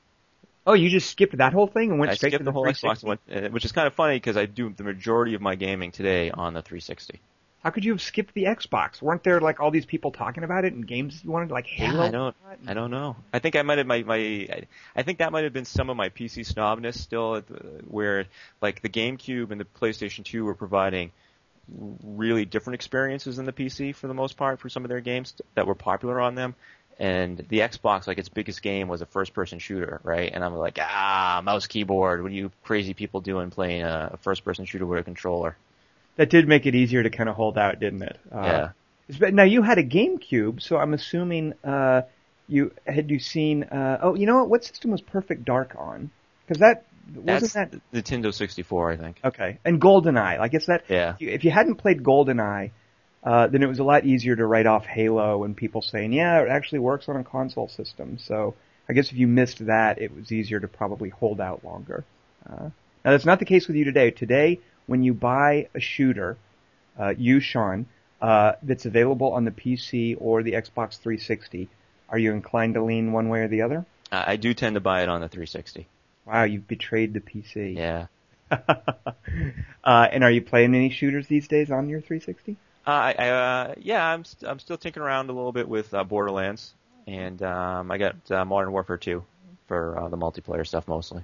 oh, 0.66 0.74
you 0.74 0.90
just 0.90 1.10
skipped 1.10 1.36
that 1.38 1.52
whole 1.52 1.68
thing 1.68 1.92
and 1.92 2.00
went 2.00 2.12
I 2.12 2.16
straight 2.16 2.32
to 2.32 2.38
the 2.38 2.44
the 2.46 2.52
whole 2.54 2.64
Xbox, 2.64 3.02
360? 3.02 3.08
and 3.08 3.10
went, 3.10 3.46
uh, 3.46 3.50
which 3.50 3.66
is 3.66 3.74
kind 3.74 3.88
of 3.88 3.94
funny 3.94 4.16
because 4.16 4.38
I 4.38 4.46
do 4.46 4.70
the 4.70 4.84
majority 4.84 5.34
of 5.34 5.42
my 5.42 5.56
gaming 5.56 5.92
today 5.92 6.32
on 6.32 6.54
the 6.54 6.62
360. 6.62 7.20
How 7.64 7.70
could 7.70 7.86
you 7.86 7.94
have 7.94 8.02
skipped 8.02 8.34
the 8.34 8.44
Xbox? 8.44 9.02
Weren't 9.02 9.24
there 9.24 9.40
like 9.40 9.62
all 9.62 9.72
these 9.72 9.86
people 9.86 10.12
talking 10.12 10.44
about 10.44 10.66
it 10.66 10.74
and 10.74 10.86
games 10.86 11.24
you 11.24 11.32
wanted, 11.32 11.50
like 11.50 11.66
Halo? 11.66 12.02
I 12.02 12.12
don't, 12.12 12.36
I 12.68 12.74
don't 12.74 12.92
know. 12.92 13.16
I 13.32 13.40
think 13.40 13.56
I 13.56 13.62
might 13.62 13.78
have 13.78 13.88
my 13.88 14.04
my. 14.04 14.18
I- 14.96 15.04
think 15.04 15.20
that 15.20 15.32
might 15.32 15.46
have 15.46 15.54
been 15.54 15.64
some 15.64 15.90
of 15.90 15.96
my 15.96 16.10
PC 16.10 16.42
snobness 16.46 16.98
still, 16.98 17.36
at 17.38 17.48
the, 17.48 17.56
where 17.88 18.26
like 18.62 18.82
the 18.82 18.90
GameCube 18.90 19.52
and 19.52 19.62
the 19.62 19.66
PlayStation 19.66 20.26
2 20.26 20.44
were 20.44 20.56
providing 20.56 21.12
really 22.04 22.44
different 22.44 22.76
experiences 22.76 23.38
than 23.38 23.46
the 23.46 23.54
PC 23.54 23.96
for 23.96 24.08
the 24.08 24.14
most 24.14 24.36
part 24.36 24.60
for 24.60 24.68
some 24.68 24.84
of 24.84 24.90
their 24.90 25.00
games 25.00 25.34
that 25.56 25.66
were 25.66 25.76
popular 25.76 26.20
on 26.20 26.36
them. 26.36 26.56
And 27.00 27.38
the 27.38 27.60
Xbox, 27.60 28.08
like 28.08 28.18
its 28.18 28.30
biggest 28.30 28.62
game 28.62 28.90
was 28.90 29.02
a 29.02 29.06
first-person 29.06 29.60
shooter, 29.60 30.02
right? 30.04 30.32
And 30.32 30.44
I'm 30.44 30.54
like, 30.56 30.78
ah, 30.82 31.42
mouse 31.44 31.66
keyboard. 31.66 32.22
What 32.22 32.32
are 32.32 32.36
you 32.36 32.52
crazy 32.64 32.94
people 32.94 33.22
doing 33.22 33.50
playing 33.50 33.84
a, 33.84 34.12
a 34.14 34.18
first-person 34.18 34.66
shooter 34.66 34.86
with 34.86 35.00
a 35.00 35.04
controller? 35.04 35.56
That 36.18 36.30
did 36.30 36.48
make 36.48 36.66
it 36.66 36.76
easier 36.76 37.02
to 37.04 37.10
kind 37.10 37.28
of 37.30 37.36
hold 37.36 37.58
out, 37.58 37.80
didn't 37.80 38.04
it? 38.04 38.20
Uh, 38.32 38.70
yeah. 39.20 39.30
Now 39.32 39.44
you 39.44 39.62
had 39.64 39.78
a 39.80 39.84
GameCube, 39.84 40.62
so 40.62 40.78
I'm 40.78 40.94
assuming 40.94 41.54
uh, 41.64 42.04
you 42.48 42.72
had 42.86 43.10
you 43.10 43.20
seen. 43.20 43.64
Uh, 43.64 44.00
oh, 44.02 44.16
you 44.16 44.26
know 44.26 44.38
what? 44.40 44.50
What 44.50 44.64
system 44.64 44.92
was 44.92 45.02
Perfect 45.02 45.44
Dark 45.46 45.76
on? 45.78 46.10
Because 46.48 46.60
that 46.60 46.86
wasn't 47.16 47.54
that 47.54 47.82
Nintendo 47.94 48.34
64, 48.34 48.92
I 48.92 48.98
think. 48.98 49.20
okay. 49.26 49.58
And 49.66 49.82
GoldenEye, 49.82 50.40
I 50.40 50.48
guess 50.48 50.68
that 50.68 50.84
Yeah. 50.88 51.14
if 51.16 51.22
you- 51.22 51.30
if 51.32 51.44
you 51.44 51.52
hadn't 51.52 51.76
played 51.76 52.02
GoldenEye, 52.04 52.72
uh, 53.24 53.48
then 53.48 53.62
it 53.64 53.68
was 53.68 53.80
a 53.80 53.84
lot 53.84 54.06
easier 54.06 54.36
to 54.36 54.46
write 54.46 54.66
off 54.68 54.86
Halo 54.86 55.44
and 55.44 55.56
people 55.56 55.82
saying, 55.82 56.14
yeah, 56.14 56.42
it 56.42 56.50
actually 56.50 56.80
works 56.80 57.10
on 57.10 57.16
a 57.18 57.24
console 57.24 57.68
system. 57.68 58.18
So 58.20 58.56
I 58.90 58.94
guess 58.94 59.12
if 59.12 59.18
you 59.18 59.28
missed 59.28 59.66
that, 59.66 60.02
it 60.02 60.14
was 60.16 60.32
easier 60.32 60.60
to 60.60 60.68
probably 60.68 61.10
hold 61.10 61.42
out 61.42 61.64
longer. 61.66 62.04
Uh, 62.50 62.70
now 63.06 63.12
that's 63.12 63.26
not 63.26 63.40
the 63.40 63.46
case 63.46 63.68
with 63.68 63.76
you 63.78 63.86
today. 63.86 64.12
Today, 64.12 64.60
when 64.88 65.04
you 65.04 65.14
buy 65.14 65.68
a 65.74 65.80
shooter, 65.80 66.38
uh, 67.00 67.14
you, 67.18 67.40
Sean, 67.40 67.86
uh, 68.22 68.54
that's 68.64 68.86
available 68.86 69.34
on 69.34 69.46
the 69.46 69.52
PC 69.52 70.18
or 70.20 70.44
the 70.44 70.54
Xbox 70.54 70.98
360, 71.00 71.70
are 72.10 72.18
you 72.18 72.32
inclined 72.32 72.76
to 72.76 72.84
lean 72.84 73.12
one 73.12 73.30
way 73.30 73.42
or 73.42 73.48
the 73.48 73.62
other? 73.62 73.86
I 74.12 74.34
I 74.34 74.36
do 74.36 74.54
tend 74.54 74.76
to 74.76 74.80
buy 74.80 75.04
it 75.04 75.10
on 75.10 75.22
the 75.22 75.28
360. 75.28 75.88
Wow, 76.26 76.44
you've 76.44 76.68
betrayed 76.68 77.14
the 77.14 77.20
PC. 77.20 77.76
Yeah. 77.76 78.08
uh, 78.52 80.08
and 80.12 80.24
are 80.24 80.32
you 80.32 80.42
playing 80.42 80.76
any 80.76 80.90
shooters 80.90 81.28
these 81.28 81.48
days 81.48 81.72
on 81.72 81.90
your 81.90 82.00
360? 82.00 82.56
Uh, 82.86 82.90
I, 82.90 83.16
I, 83.18 83.30
uh, 83.30 83.76
yeah, 83.78 84.06
I'm 84.06 84.26
st- 84.26 84.50
I'm 84.50 84.60
still 84.60 84.78
tinkering 84.78 85.06
around 85.06 85.30
a 85.30 85.34
little 85.34 85.52
bit 85.52 85.68
with 85.68 85.94
uh, 85.94 86.04
Borderlands, 86.04 86.74
and 87.08 87.42
um, 87.42 87.92
I 87.92 87.98
got 87.98 88.32
uh, 88.32 88.46
Modern 88.46 88.72
Warfare 88.72 88.98
2 88.98 89.24
for 89.68 89.98
uh, 89.98 90.10
the 90.10 90.18
multiplayer 90.18 90.68
stuff 90.68 90.88
mostly. 90.88 91.24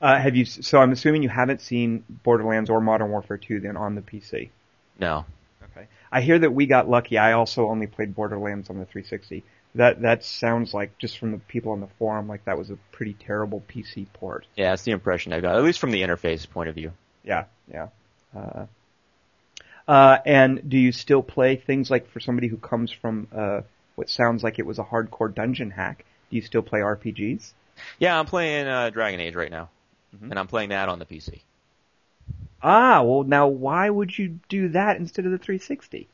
Uh, 0.00 0.18
have 0.18 0.34
you? 0.34 0.44
So 0.44 0.78
I'm 0.78 0.92
assuming 0.92 1.22
you 1.22 1.28
haven't 1.28 1.60
seen 1.60 2.04
Borderlands 2.08 2.70
or 2.70 2.80
Modern 2.80 3.10
Warfare 3.10 3.36
2 3.36 3.60
then 3.60 3.76
on 3.76 3.94
the 3.94 4.00
PC. 4.00 4.50
No. 4.98 5.26
Okay. 5.62 5.86
I 6.10 6.20
hear 6.22 6.38
that 6.38 6.52
we 6.52 6.66
got 6.66 6.88
lucky. 6.88 7.18
I 7.18 7.32
also 7.32 7.68
only 7.68 7.86
played 7.86 8.14
Borderlands 8.14 8.70
on 8.70 8.78
the 8.78 8.86
360. 8.86 9.44
That 9.76 10.02
that 10.02 10.24
sounds 10.24 10.74
like 10.74 10.98
just 10.98 11.18
from 11.18 11.32
the 11.32 11.38
people 11.38 11.72
on 11.72 11.80
the 11.80 11.86
forum 11.98 12.26
like 12.28 12.44
that 12.46 12.58
was 12.58 12.70
a 12.70 12.78
pretty 12.90 13.12
terrible 13.12 13.62
PC 13.68 14.06
port. 14.14 14.46
Yeah, 14.56 14.70
that's 14.70 14.82
the 14.82 14.90
impression 14.90 15.32
I 15.32 15.40
got, 15.40 15.54
at 15.54 15.62
least 15.62 15.78
from 15.78 15.92
the 15.92 16.02
interface 16.02 16.48
point 16.48 16.68
of 16.68 16.74
view. 16.74 16.92
Yeah, 17.22 17.44
yeah. 17.72 17.88
Uh, 18.34 18.66
uh, 19.86 20.18
and 20.24 20.68
do 20.68 20.78
you 20.78 20.92
still 20.92 21.22
play 21.22 21.56
things 21.56 21.90
like 21.90 22.10
for 22.10 22.20
somebody 22.20 22.48
who 22.48 22.56
comes 22.56 22.90
from 22.90 23.28
uh, 23.34 23.60
what 23.94 24.08
sounds 24.08 24.42
like 24.42 24.58
it 24.58 24.66
was 24.66 24.78
a 24.78 24.84
hardcore 24.84 25.32
dungeon 25.32 25.70
hack? 25.70 26.04
Do 26.30 26.36
you 26.36 26.42
still 26.42 26.62
play 26.62 26.80
RPGs? 26.80 27.52
Yeah, 27.98 28.18
I'm 28.18 28.26
playing 28.26 28.66
uh, 28.66 28.90
Dragon 28.90 29.20
Age 29.20 29.34
right 29.34 29.50
now, 29.50 29.68
Mhm. 30.12 30.30
and 30.30 30.38
I'm 30.38 30.46
playing 30.48 30.70
that 30.70 30.88
on 30.88 30.98
the 30.98 31.06
PC. 31.06 31.44
Ah, 32.62 33.02
well 33.02 33.22
now 33.24 33.46
why 33.48 33.90
would 33.90 34.16
you 34.16 34.40
do 34.48 34.70
that 34.70 34.96
instead 34.96 35.26
of 35.26 35.30
the 35.30 35.36
360? 35.36 36.08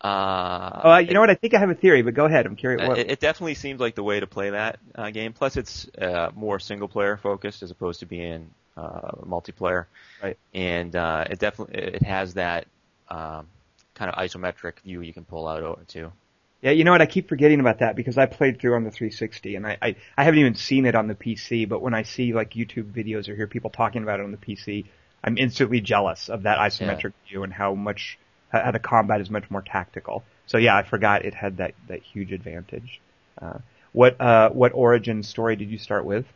Uh, 0.00 0.82
Oh, 0.82 0.96
you 0.98 1.12
know 1.14 1.20
what? 1.20 1.30
I 1.30 1.34
think 1.34 1.54
I 1.54 1.58
have 1.58 1.70
a 1.70 1.74
theory, 1.74 2.02
but 2.02 2.14
go 2.14 2.24
ahead. 2.24 2.46
I'm 2.46 2.56
curious. 2.56 2.80
Uh, 2.80 2.86
What, 2.86 3.00
It, 3.00 3.10
it 3.12 3.20
definitely 3.20 3.54
seems 3.54 3.80
like 3.80 3.94
the 3.94 4.02
way 4.02 4.20
to 4.20 4.26
play 4.26 4.50
that 4.50 4.78
uh, 4.94 5.10
game. 5.10 5.32
Plus, 5.32 5.56
it's 5.56 5.88
uh, 5.98 6.30
more 6.34 6.58
single 6.58 6.88
player 6.88 7.16
focused 7.16 7.62
as 7.62 7.70
opposed 7.70 8.00
to 8.00 8.06
being 8.06 8.50
uh, 8.76 9.12
multiplayer. 9.26 9.86
Right. 10.22 10.38
And 10.54 10.96
uh, 10.96 11.26
it 11.30 11.38
definitely 11.38 11.76
it 11.78 12.02
has 12.02 12.34
that 12.34 12.66
um, 13.08 13.48
kind 13.94 14.10
of 14.10 14.16
isometric 14.16 14.80
view 14.80 15.02
you 15.02 15.12
can 15.14 15.24
pull 15.24 15.48
out 15.48 15.62
over 15.62 15.82
too. 15.88 16.12
Yeah, 16.60 16.72
you 16.72 16.82
know 16.82 16.90
what? 16.90 17.02
I 17.02 17.06
keep 17.06 17.28
forgetting 17.28 17.60
about 17.60 17.78
that 17.78 17.94
because 17.94 18.18
I 18.18 18.26
played 18.26 18.60
through 18.60 18.74
on 18.74 18.84
the 18.84 18.90
360 18.90 19.54
and 19.54 19.66
I, 19.66 19.78
I, 19.80 19.96
I 20.16 20.24
haven't 20.24 20.40
even 20.40 20.54
seen 20.56 20.86
it 20.86 20.96
on 20.96 21.06
the 21.06 21.14
PC, 21.14 21.68
but 21.68 21.80
when 21.80 21.94
I 21.94 22.02
see 22.02 22.32
like 22.32 22.50
YouTube 22.50 22.92
videos 22.92 23.28
or 23.28 23.36
hear 23.36 23.46
people 23.46 23.70
talking 23.70 24.02
about 24.02 24.18
it 24.18 24.24
on 24.24 24.32
the 24.32 24.38
PC, 24.38 24.86
I'm 25.22 25.38
instantly 25.38 25.80
jealous 25.80 26.28
of 26.28 26.42
that 26.42 26.58
isometric 26.58 27.12
view 27.28 27.44
and 27.44 27.52
how 27.52 27.74
much 27.74 28.18
how 28.50 28.70
the 28.70 28.78
combat 28.78 29.20
is 29.20 29.30
much 29.30 29.50
more 29.50 29.62
tactical. 29.62 30.24
So 30.46 30.58
yeah, 30.58 30.76
I 30.76 30.82
forgot 30.82 31.24
it 31.24 31.34
had 31.34 31.58
that 31.58 31.74
that 31.88 32.02
huge 32.02 32.32
advantage. 32.32 33.00
Uh, 33.40 33.58
what 33.92 34.20
uh, 34.20 34.50
what 34.50 34.72
origin 34.74 35.22
story 35.22 35.56
did 35.56 35.70
you 35.70 35.78
start 35.78 36.04
with? 36.04 36.26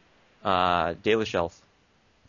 Uh, 0.44 0.94
Dalish 0.94 1.34
Elf. 1.34 1.60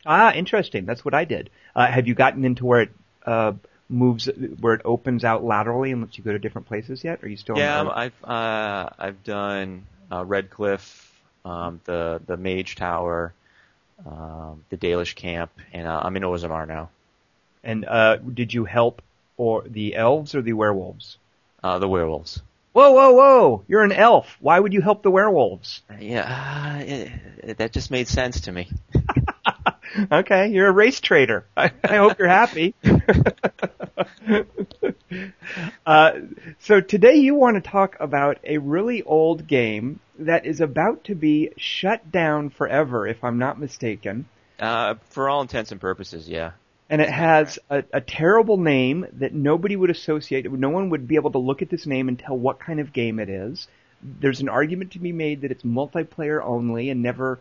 Ah, 0.05 0.33
interesting. 0.33 0.85
That's 0.85 1.03
what 1.05 1.13
I 1.13 1.25
did. 1.25 1.49
Uh, 1.75 1.87
have 1.87 2.07
you 2.07 2.13
gotten 2.13 2.43
into 2.45 2.65
where 2.65 2.81
it 2.81 2.89
uh, 3.25 3.53
moves, 3.89 4.25
where 4.59 4.73
it 4.73 4.81
opens 4.85 5.23
out 5.23 5.43
laterally 5.43 5.91
and 5.91 6.01
lets 6.01 6.17
you 6.17 6.23
go 6.23 6.31
to 6.31 6.39
different 6.39 6.67
places 6.67 7.03
yet? 7.03 7.23
Are 7.23 7.27
you 7.27 7.37
still? 7.37 7.57
Yeah, 7.57 7.87
I've 7.87 8.23
uh, 8.23 8.89
I've 8.97 9.23
done 9.23 9.85
uh, 10.11 10.25
Redcliffe, 10.25 11.11
um, 11.45 11.81
the 11.85 12.21
the 12.25 12.37
Mage 12.37 12.75
Tower, 12.75 13.33
um, 14.05 14.63
the 14.69 14.77
Dalish 14.77 15.15
Camp, 15.15 15.51
and 15.71 15.87
uh, 15.87 16.01
I'm 16.03 16.15
in 16.15 16.23
Orzammar 16.23 16.67
now. 16.67 16.89
And 17.63 17.85
uh, 17.85 18.17
did 18.17 18.53
you 18.53 18.65
help 18.65 19.01
or 19.37 19.63
the 19.65 19.95
elves 19.95 20.35
or 20.35 20.41
the 20.41 20.53
werewolves? 20.53 21.17
Uh, 21.63 21.79
the 21.79 21.87
werewolves. 21.87 22.41
Whoa, 22.73 22.91
whoa, 22.91 23.11
whoa! 23.13 23.63
You're 23.67 23.83
an 23.83 23.91
elf. 23.91 24.35
Why 24.39 24.59
would 24.59 24.73
you 24.73 24.81
help 24.81 25.03
the 25.03 25.11
werewolves? 25.11 25.81
Yeah, 25.99 26.23
uh, 26.23 26.83
it, 26.83 27.57
that 27.57 27.71
just 27.71 27.91
made 27.91 28.07
sense 28.07 28.41
to 28.41 28.51
me. 28.51 28.69
okay, 30.11 30.47
you're 30.47 30.67
a 30.67 30.71
race 30.71 30.99
trader. 30.99 31.45
I, 31.55 31.71
I 31.83 31.97
hope 31.97 32.17
you're 32.17 32.27
happy. 32.27 32.73
uh, 35.85 36.11
so 36.59 36.81
today 36.81 37.15
you 37.15 37.35
want 37.35 37.55
to 37.55 37.69
talk 37.69 37.97
about 37.99 38.39
a 38.43 38.57
really 38.57 39.03
old 39.03 39.47
game 39.47 39.99
that 40.19 40.45
is 40.45 40.61
about 40.61 41.03
to 41.05 41.15
be 41.15 41.51
shut 41.57 42.11
down 42.11 42.49
forever, 42.49 43.07
if 43.07 43.23
I'm 43.23 43.37
not 43.37 43.59
mistaken. 43.59 44.25
Uh, 44.59 44.95
for 45.09 45.29
all 45.29 45.41
intents 45.41 45.71
and 45.71 45.81
purposes, 45.81 46.27
yeah. 46.27 46.51
And 46.89 47.01
it 47.01 47.09
has 47.09 47.59
a, 47.69 47.83
a 47.91 48.01
terrible 48.01 48.57
name 48.57 49.05
that 49.13 49.33
nobody 49.33 49.75
would 49.75 49.89
associate. 49.89 50.51
No 50.51 50.69
one 50.69 50.89
would 50.89 51.07
be 51.07 51.15
able 51.15 51.31
to 51.31 51.39
look 51.39 51.61
at 51.61 51.69
this 51.69 51.85
name 51.85 52.07
and 52.07 52.19
tell 52.19 52.37
what 52.37 52.59
kind 52.59 52.79
of 52.79 52.93
game 52.93 53.19
it 53.19 53.29
is. 53.29 53.67
There's 54.01 54.41
an 54.41 54.49
argument 54.49 54.91
to 54.91 54.99
be 54.99 55.11
made 55.11 55.41
that 55.41 55.51
it's 55.51 55.63
multiplayer 55.63 56.43
only 56.43 56.89
and 56.89 57.01
never 57.01 57.39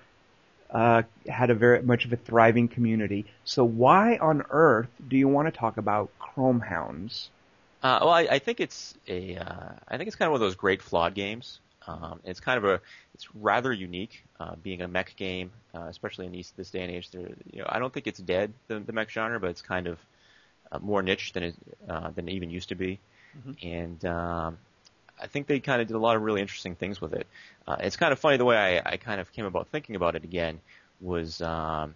uh, 0.73 1.03
had 1.29 1.51
a 1.51 1.55
very 1.55 1.83
much 1.83 2.05
of 2.07 2.13
a 2.13 2.17
thriving 2.17 2.67
community. 2.67 3.27
So 3.45 3.63
why 3.65 4.17
on 4.17 4.43
earth 4.51 4.89
do 5.07 5.17
you 5.17 5.29
want 5.29 5.47
to 5.47 5.53
talk 5.53 5.77
about 5.77 6.11
Chrome 6.19 6.61
Hounds? 6.61 7.31
Uh, 7.83 7.99
well, 8.01 8.11
I, 8.11 8.23
I 8.23 8.39
think 8.39 8.61
it's 8.61 8.95
a, 9.07 9.37
uh, 9.37 9.73
I 9.87 9.97
think 9.97 10.09
it's 10.09 10.17
kind 10.17 10.29
of 10.29 10.33
one 10.33 10.41
of 10.41 10.47
those 10.47 10.55
great 10.55 10.83
flawed 10.83 11.15
games. 11.15 11.61
Um, 11.87 12.21
it's 12.25 12.41
kind 12.41 12.59
of 12.59 12.65
a, 12.65 12.81
it's 13.15 13.27
rather 13.35 13.73
unique, 13.73 14.25
uh, 14.41 14.55
being 14.63 14.83
a 14.83 14.89
mech 14.89 15.17
game, 15.17 15.51
uh, 15.75 15.87
especially 15.89 16.27
in 16.27 16.33
these, 16.33 16.53
this 16.57 16.71
day 16.71 16.83
and 16.83 16.93
age. 16.93 17.11
There, 17.11 17.29
you 17.51 17.61
know, 17.61 17.67
I 17.69 17.79
don't 17.81 17.93
think 17.93 18.07
it's 18.07 18.21
dead, 18.21 18.53
the, 18.69 18.79
the 18.79 18.93
mech 18.93 19.11
genre, 19.11 19.41
but 19.41 19.51
it's 19.51 19.63
kind 19.63 19.89
of 19.89 19.99
uh, 20.71 20.79
more 20.79 21.03
niche 21.03 21.33
than 21.33 21.43
it, 21.43 21.55
uh, 21.89 22.11
than 22.11 22.29
it 22.29 22.33
even 22.33 22.51
used 22.51 22.69
to 22.69 22.77
be. 22.77 23.01
Mm-hmm. 23.37 23.67
And, 23.67 24.05
um, 24.05 24.59
I 25.23 25.27
think 25.29 25.47
they 25.47 25.61
kind 25.61 25.81
of 25.81 25.89
did 25.89 25.95
a 25.95 26.01
lot 26.01 26.17
of 26.17 26.23
really 26.23 26.41
interesting 26.41 26.75
things 26.75 27.01
with 27.01 27.13
it. 27.15 27.27
Uh, 27.67 27.77
it's 27.81 27.97
kind 27.97 28.13
of 28.13 28.19
funny 28.19 28.37
the 28.37 28.45
way 28.45 28.57
I, 28.57 28.93
I 28.95 28.97
kind 28.97 29.21
of 29.21 29.33
came 29.33 29.45
about 29.45 29.69
thinking 29.69 29.97
about 29.97 30.17
it 30.17 30.25
again 30.25 30.61
was, 31.01 31.41
um, 31.41 31.95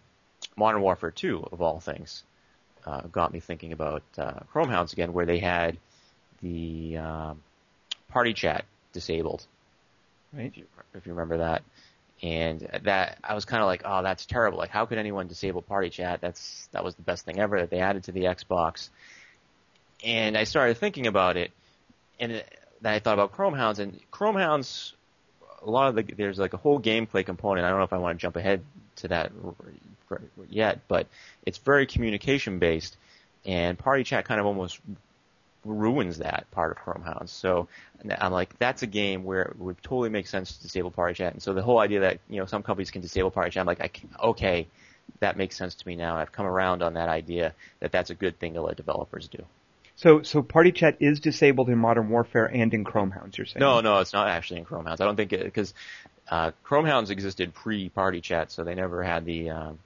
Modern 0.56 0.80
Warfare 0.80 1.11
2 1.11 1.49
of 1.52 1.61
all 1.61 1.80
things. 1.80 2.23
Uh, 2.85 3.00
got 3.09 3.33
me 3.33 3.40
thinking 3.40 3.73
about, 3.73 4.04
uh, 4.16 4.40
Chrome 4.52 4.68
Hounds 4.68 4.92
again, 4.92 5.12
where 5.12 5.26
they 5.26 5.38
had 5.38 5.76
the, 6.40 6.99
um, 6.99 7.42
party 8.09 8.33
chat 8.33 8.64
disabled 8.92 9.45
right? 10.37 10.47
If 10.47 10.56
you, 10.56 10.66
if 10.95 11.06
you 11.06 11.12
remember 11.12 11.38
that. 11.38 11.62
And 12.23 12.66
that 12.85 13.18
I 13.23 13.35
was 13.35 13.45
kind 13.45 13.62
of 13.62 13.66
like, 13.66 13.83
oh, 13.85 14.02
that's 14.02 14.25
terrible. 14.25 14.59
Like, 14.59 14.71
how 14.71 14.87
could 14.87 14.99
anyone 14.99 15.26
disable 15.26 15.61
party 15.61 15.90
chat? 15.90 16.21
That's 16.23 16.66
that 16.73 16.83
was 16.83 16.95
the 16.95 17.02
best 17.02 17.26
thing 17.26 17.38
ever 17.38 17.61
that 17.61 17.71
they 17.71 17.80
added 17.80 18.04
to 18.04 18.12
the 18.12 18.23
Xbox. 18.23 18.88
And 20.02 20.37
I 20.37 20.45
started 20.45 20.78
thinking 20.78 21.06
about 21.06 21.37
it, 21.37 21.50
and 22.18 22.42
then 22.80 22.92
I 22.92 22.99
thought 22.99 23.14
about 23.14 23.33
Chrome 23.33 23.54
Hounds 23.54 23.78
and 23.78 23.99
Chrome 24.11 24.37
Hounds. 24.37 24.95
A 25.62 25.71
lot 25.71 25.88
of 25.88 25.95
the 25.95 26.14
there's 26.14 26.38
like 26.38 26.54
a 26.54 26.59
whole 26.59 26.80
gameplay 26.80 27.25
component. 27.25 27.64
I 27.64 27.71
don't 27.71 27.78
know 27.78 27.85
if 27.85 27.92
I 27.92 27.99
want 27.99 28.18
to 28.18 28.23
jump 28.23 28.37
ahead 28.37 28.62
to 28.97 29.09
that 29.09 29.33
yet, 30.49 30.80
but 30.88 31.06
it's 31.45 31.59
very 31.59 31.87
communication 31.87 32.59
based, 32.59 32.97
and 33.45 33.78
party 33.78 34.04
chat 34.04 34.25
kind 34.25 34.40
of 34.40 34.47
almost 34.47 34.80
ruins 35.64 36.18
that 36.18 36.47
part 36.52 36.71
of 36.71 36.76
Chrome 36.78 37.02
Hounds. 37.02 37.33
So 37.33 37.68
I'm 38.18 38.33
like, 38.33 38.56
that's 38.59 38.83
a 38.83 38.87
game 38.87 39.25
where 39.25 39.42
it 39.42 39.59
would 39.59 39.83
totally 39.83 40.09
make 40.09 40.26
sense 40.26 40.56
to 40.56 40.62
disable 40.62 40.90
party 40.90 41.14
chat. 41.14 41.33
And 41.33 41.42
so 41.42 41.52
the 41.52 41.62
whole 41.62 41.78
idea 41.78 42.00
that 42.00 42.21
you 42.28 42.38
know 42.38 42.47
some 42.47 42.62
companies 42.62 42.90
can 42.90 43.02
disable 43.02 43.30
party 43.30 43.50
chat, 43.50 43.61
I'm 43.61 43.66
like, 43.66 43.80
I 43.80 43.88
can, 43.88 44.09
okay, 44.23 44.68
that 45.21 45.37
makes 45.37 45.56
sense 45.56 45.75
to 45.75 45.88
me 45.88 45.97
now. 45.97 46.16
I've 46.16 46.33
come 46.33 46.47
around 46.47 46.83
on 46.83 46.95
that 46.95 47.09
idea 47.09 47.54
that 47.80 47.92
that's 47.92 48.11
a 48.11 48.14
good 48.14 48.38
thing 48.38 48.54
to 48.54 48.62
let 48.62 48.76
developers 48.76 49.28
do. 49.28 49.45
So, 49.96 50.22
so 50.22 50.42
party 50.42 50.72
chat 50.72 50.98
is 51.00 51.20
disabled 51.20 51.70
in 51.70 51.78
Modern 51.78 52.10
Warfare 52.10 52.46
and 52.46 52.72
in 52.74 52.84
Chrome 52.84 53.10
Hounds. 53.10 53.38
You're 53.38 53.46
saying? 53.46 53.60
No, 53.60 53.80
no, 53.80 53.98
it's 54.00 54.12
not 54.12 54.28
actually 54.28 54.60
in 54.60 54.66
Chrome 54.66 54.84
Hounds. 54.84 55.00
I 55.00 55.04
don't 55.04 55.16
think 55.16 55.32
it 55.32 55.42
because 55.42 55.72
uh, 56.30 56.52
Chrome 56.62 56.84
Hounds 56.84 57.10
existed 57.10 57.54
pre 57.54 57.88
party 57.88 58.20
chat, 58.20 58.52
so 58.52 58.62
they 58.62 58.74
never 58.74 59.02
had 59.02 59.24
the. 59.24 59.50
Um, 59.50 59.78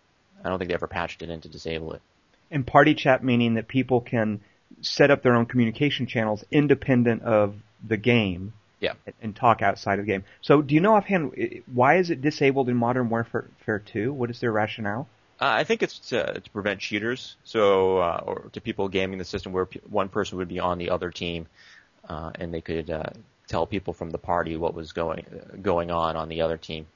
I 0.45 0.49
don't 0.49 0.59
think 0.59 0.69
they 0.69 0.75
ever 0.75 0.89
patched 0.89 1.23
it 1.23 1.31
in 1.31 1.41
to 1.43 1.49
disable 1.49 1.93
it. 1.93 2.03
And 2.51 2.67
party 2.67 2.95
chat 2.95 3.23
meaning 3.23 3.55
that 3.55 3.69
people 3.69 4.01
can 4.01 4.41
set 4.81 5.11
up 5.11 5.23
their 5.23 5.35
own 5.35 5.47
communication 5.47 6.07
channels 6.07 6.45
independent 6.51 7.23
of 7.23 7.55
the 7.87 7.97
game. 7.97 8.53
Yeah. 8.81 8.95
And 9.23 9.37
talk 9.37 9.61
outside 9.61 9.99
of 9.99 10.07
the 10.07 10.13
game. 10.13 10.25
So, 10.41 10.63
do 10.63 10.75
you 10.75 10.81
know 10.81 10.97
offhand 10.97 11.63
why 11.73 11.99
is 11.99 12.11
it 12.11 12.23
disabled 12.23 12.69
in 12.69 12.77
Modern 12.77 13.11
Warfare 13.11 13.83
2? 13.93 14.13
What 14.13 14.31
is 14.31 14.41
their 14.41 14.51
rationale? 14.51 15.07
Uh, 15.41 15.49
I 15.49 15.65
think 15.65 15.83
it's 15.83 15.99
to, 16.11 16.41
to 16.41 16.51
prevent 16.51 16.81
cheaters, 16.81 17.37
so 17.45 17.99
uh, 17.99 18.23
or 18.27 18.51
to 18.53 18.61
people 18.61 18.89
gaming 18.89 19.19
the 19.19 19.25
system 19.25 19.53
where 19.53 19.67
p- 19.67 19.81
one 19.89 20.11
person 20.11 20.37
would 20.39 20.49
be 20.49 20.61
on 20.61 20.77
the 20.77 20.91
other 20.91 21.11
team, 21.11 21.47
uh, 22.09 22.31
and 22.35 22.53
they 22.53 22.61
could 22.61 22.91
uh, 22.91 23.11
tell 23.49 23.67
people 23.67 23.95
from 23.95 24.11
the 24.11 24.19
party 24.19 24.57
what 24.57 24.75
was 24.75 24.93
going 24.93 25.25
going 25.63 25.91
on 25.91 26.17
on 26.17 26.29
the 26.29 26.43
other 26.43 26.59
team. 26.59 26.87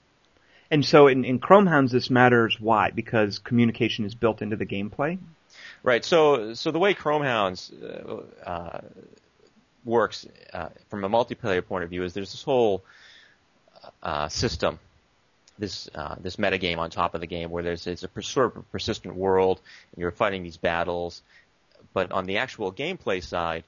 And 0.71 0.85
so, 0.85 1.07
in, 1.07 1.25
in 1.25 1.39
Chrome 1.39 1.67
Hounds, 1.67 1.93
this 1.93 2.11
matters. 2.11 2.59
Why? 2.61 2.91
Because 2.91 3.39
communication 3.39 4.05
is 4.05 4.15
built 4.15 4.43
into 4.43 4.57
the 4.57 4.67
gameplay. 4.67 5.19
Right. 5.83 6.05
So, 6.05 6.55
so 6.55 6.71
the 6.71 6.79
way 6.79 6.95
Chrome 6.95 7.23
Hounds 7.23 7.73
uh, 7.73 8.23
uh, 8.45 8.81
works 9.85 10.27
uh, 10.53 10.69
from 10.89 11.05
a 11.05 11.09
multiplayer 11.09 11.65
point 11.65 11.85
of 11.85 11.91
view 11.91 12.03
is 12.03 12.13
there's 12.13 12.33
this 12.33 12.43
whole 12.43 12.83
uh, 14.03 14.29
system, 14.29 14.79
this 15.59 15.89
uh, 15.95 16.17
this 16.21 16.37
metagame 16.37 16.79
on 16.79 16.91
top 16.91 17.15
of 17.15 17.21
the 17.21 17.27
game 17.27 17.51
where 17.51 17.63
there's 17.63 17.87
it's 17.87 18.03
a 18.03 18.23
sort 18.23 18.57
of 18.57 18.71
persistent 18.73 19.15
world 19.15 19.61
and 19.93 20.01
you're 20.01 20.11
fighting 20.11 20.43
these 20.43 20.57
battles. 20.57 21.23
But 21.93 22.13
on 22.13 22.27
the 22.27 22.39
actual 22.39 22.73
gameplay 22.73 23.23
side, 23.23 23.65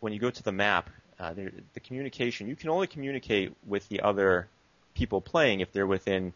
when 0.00 0.12
you 0.12 0.18
go 0.18 0.30
to 0.30 0.42
the 0.42 0.52
map, 0.52 0.90
uh, 1.18 1.32
there, 1.34 1.52
the 1.74 1.80
communication 1.80 2.48
you 2.48 2.56
can 2.56 2.70
only 2.70 2.86
communicate 2.86 3.52
with 3.66 3.88
the 3.88 4.00
other 4.00 4.48
people 4.94 5.20
playing 5.20 5.60
if 5.60 5.72
they're 5.72 5.86
within 5.86 6.32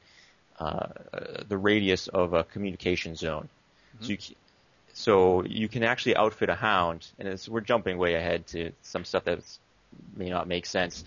uh, 0.60 0.86
the 1.48 1.58
radius 1.58 2.08
of 2.08 2.32
a 2.32 2.44
communication 2.44 3.16
zone. 3.16 3.48
Mm-hmm. 3.96 4.04
So 4.04 4.12
you, 4.12 4.18
so 4.92 5.44
you 5.44 5.68
can 5.68 5.82
actually 5.82 6.14
outfit 6.16 6.48
a 6.48 6.54
hound, 6.54 7.06
and 7.18 7.46
we're 7.48 7.60
jumping 7.60 7.98
way 7.98 8.14
ahead 8.14 8.46
to 8.48 8.70
some 8.82 9.04
stuff 9.04 9.24
that 9.24 9.40
may 10.16 10.30
not 10.30 10.48
make 10.48 10.66
sense. 10.66 11.04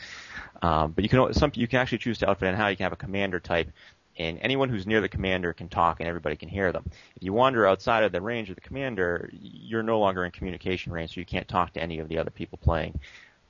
Um, 0.62 0.91
but 0.91 1.03
you 1.03 1.10
can 1.10 1.34
some 1.34 1.51
you 1.56 1.67
can 1.67 1.79
actually 1.79 2.00
choose 2.00 2.17
to 2.20 2.29
outfit 2.29 2.53
a 2.53 2.58
how 2.58 2.67
You 2.67 2.75
can 2.75 2.86
have 2.86 2.94
a 2.94 2.98
commander 2.98 3.39
type, 3.39 3.72
and 4.17 4.39
anyone 4.41 4.70
who's 4.70 4.88
near 4.88 5.01
the 5.01 5.10
commander 5.10 5.53
can 5.53 5.70
talk, 5.70 6.00
and 6.00 6.08
everybody 6.08 6.36
can 6.36 6.50
hear 6.50 6.72
them. 6.72 6.86
If 7.15 7.24
you 7.24 7.34
wander 7.34 7.67
outside 7.67 8.03
of 8.03 8.12
the 8.12 8.22
range 8.22 8.50
of 8.50 8.56
the 8.56 8.62
commander, 8.62 9.29
you're 9.32 9.84
no 9.84 10.00
longer 10.00 10.25
in 10.25 10.32
communication 10.32 10.91
range, 10.91 11.13
so 11.13 11.20
you 11.20 11.25
can't 11.25 11.48
talk 11.48 11.74
to 11.74 11.82
any 11.82 12.00
of 12.00 12.08
the 12.08 12.17
other 12.17 12.32
people 12.32 12.60
playing. 12.62 13.00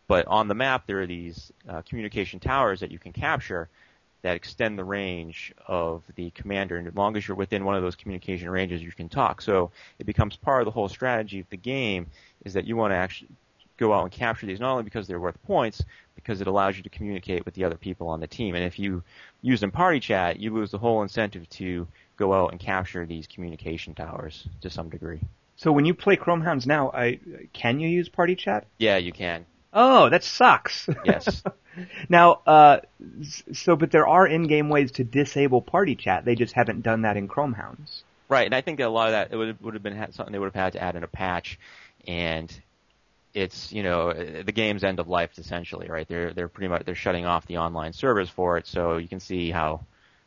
But 0.07 0.27
on 0.27 0.47
the 0.47 0.55
map, 0.55 0.87
there 0.87 1.01
are 1.01 1.07
these 1.07 1.51
uh, 1.67 1.81
communication 1.81 2.39
towers 2.39 2.79
that 2.79 2.91
you 2.91 2.99
can 2.99 3.11
capture 3.13 3.69
that 4.21 4.35
extend 4.35 4.77
the 4.77 4.83
range 4.83 5.53
of 5.67 6.03
the 6.15 6.31
commander. 6.31 6.77
And 6.77 6.87
as 6.87 6.95
long 6.95 7.15
as 7.15 7.27
you're 7.27 7.37
within 7.37 7.65
one 7.65 7.75
of 7.75 7.83
those 7.83 7.95
communication 7.95 8.49
ranges, 8.49 8.81
you 8.81 8.91
can 8.91 9.09
talk. 9.09 9.41
So 9.41 9.71
it 9.99 10.05
becomes 10.05 10.35
part 10.35 10.61
of 10.61 10.65
the 10.65 10.71
whole 10.71 10.89
strategy 10.89 11.39
of 11.39 11.49
the 11.49 11.57
game 11.57 12.07
is 12.43 12.53
that 12.53 12.65
you 12.65 12.75
want 12.75 12.91
to 12.91 12.95
actually 12.95 13.29
go 13.77 13.93
out 13.93 14.03
and 14.03 14.11
capture 14.11 14.45
these 14.45 14.59
not 14.59 14.71
only 14.71 14.83
because 14.83 15.07
they're 15.07 15.19
worth 15.19 15.41
points, 15.43 15.83
because 16.15 16.41
it 16.41 16.47
allows 16.47 16.75
you 16.75 16.83
to 16.83 16.89
communicate 16.89 17.45
with 17.45 17.53
the 17.53 17.63
other 17.63 17.77
people 17.77 18.09
on 18.09 18.19
the 18.19 18.27
team. 18.27 18.55
And 18.55 18.63
if 18.63 18.79
you 18.79 19.03
use 19.41 19.61
them 19.61 19.71
party 19.71 19.99
chat, 19.99 20.39
you 20.39 20.53
lose 20.53 20.71
the 20.71 20.77
whole 20.77 21.03
incentive 21.03 21.47
to 21.51 21.87
go 22.17 22.33
out 22.33 22.51
and 22.51 22.59
capture 22.59 23.05
these 23.05 23.27
communication 23.27 23.93
towers 23.93 24.47
to 24.61 24.69
some 24.69 24.89
degree. 24.89 25.21
So 25.55 25.71
when 25.71 25.85
you 25.85 25.93
play 25.93 26.15
Chrome 26.15 26.41
Hounds 26.41 26.67
now, 26.67 26.91
I, 26.91 27.19
can 27.53 27.79
you 27.79 27.87
use 27.87 28.09
party 28.09 28.35
chat? 28.35 28.67
Yeah, 28.77 28.97
you 28.97 29.11
can. 29.11 29.45
Oh, 29.73 30.09
that 30.09 30.23
sucks. 30.23 30.87
Yes. 31.05 31.43
now, 32.09 32.41
uh, 32.45 32.79
so, 33.53 33.75
but 33.75 33.91
there 33.91 34.07
are 34.07 34.27
in-game 34.27 34.69
ways 34.69 34.91
to 34.93 35.03
disable 35.03 35.61
party 35.61 35.95
chat. 35.95 36.25
They 36.25 36.35
just 36.35 36.53
haven't 36.53 36.81
done 36.81 37.03
that 37.03 37.17
in 37.17 37.27
Chrome 37.27 37.53
Hounds. 37.53 38.03
Right, 38.29 38.45
and 38.45 38.55
I 38.55 38.61
think 38.61 38.79
that 38.79 38.87
a 38.87 38.89
lot 38.89 39.07
of 39.07 39.11
that 39.13 39.31
it 39.31 39.37
would 39.37 39.61
would 39.61 39.73
have 39.73 39.83
been 39.83 40.11
something 40.11 40.33
they 40.33 40.39
would 40.39 40.53
have 40.53 40.55
had 40.55 40.73
to 40.73 40.83
add 40.83 40.95
in 40.95 41.03
a 41.03 41.07
patch, 41.07 41.57
and 42.05 42.53
it's 43.37 43.71
you 43.71 43.83
know 43.83 44.11
the 44.13 44.51
game's 44.51 44.83
end 44.83 44.99
of 44.99 45.07
life 45.07 45.31
essentially, 45.37 45.87
right? 45.89 46.07
They're 46.07 46.33
they're 46.33 46.47
pretty 46.47 46.67
much 46.69 46.83
they're 46.85 46.95
shutting 46.95 47.25
off 47.25 47.45
the 47.45 47.57
online 47.57 47.93
servers 47.93 48.29
for 48.29 48.57
it, 48.57 48.65
so 48.67 48.97
you 48.97 49.07
can 49.07 49.19
see 49.19 49.51
how 49.51 49.81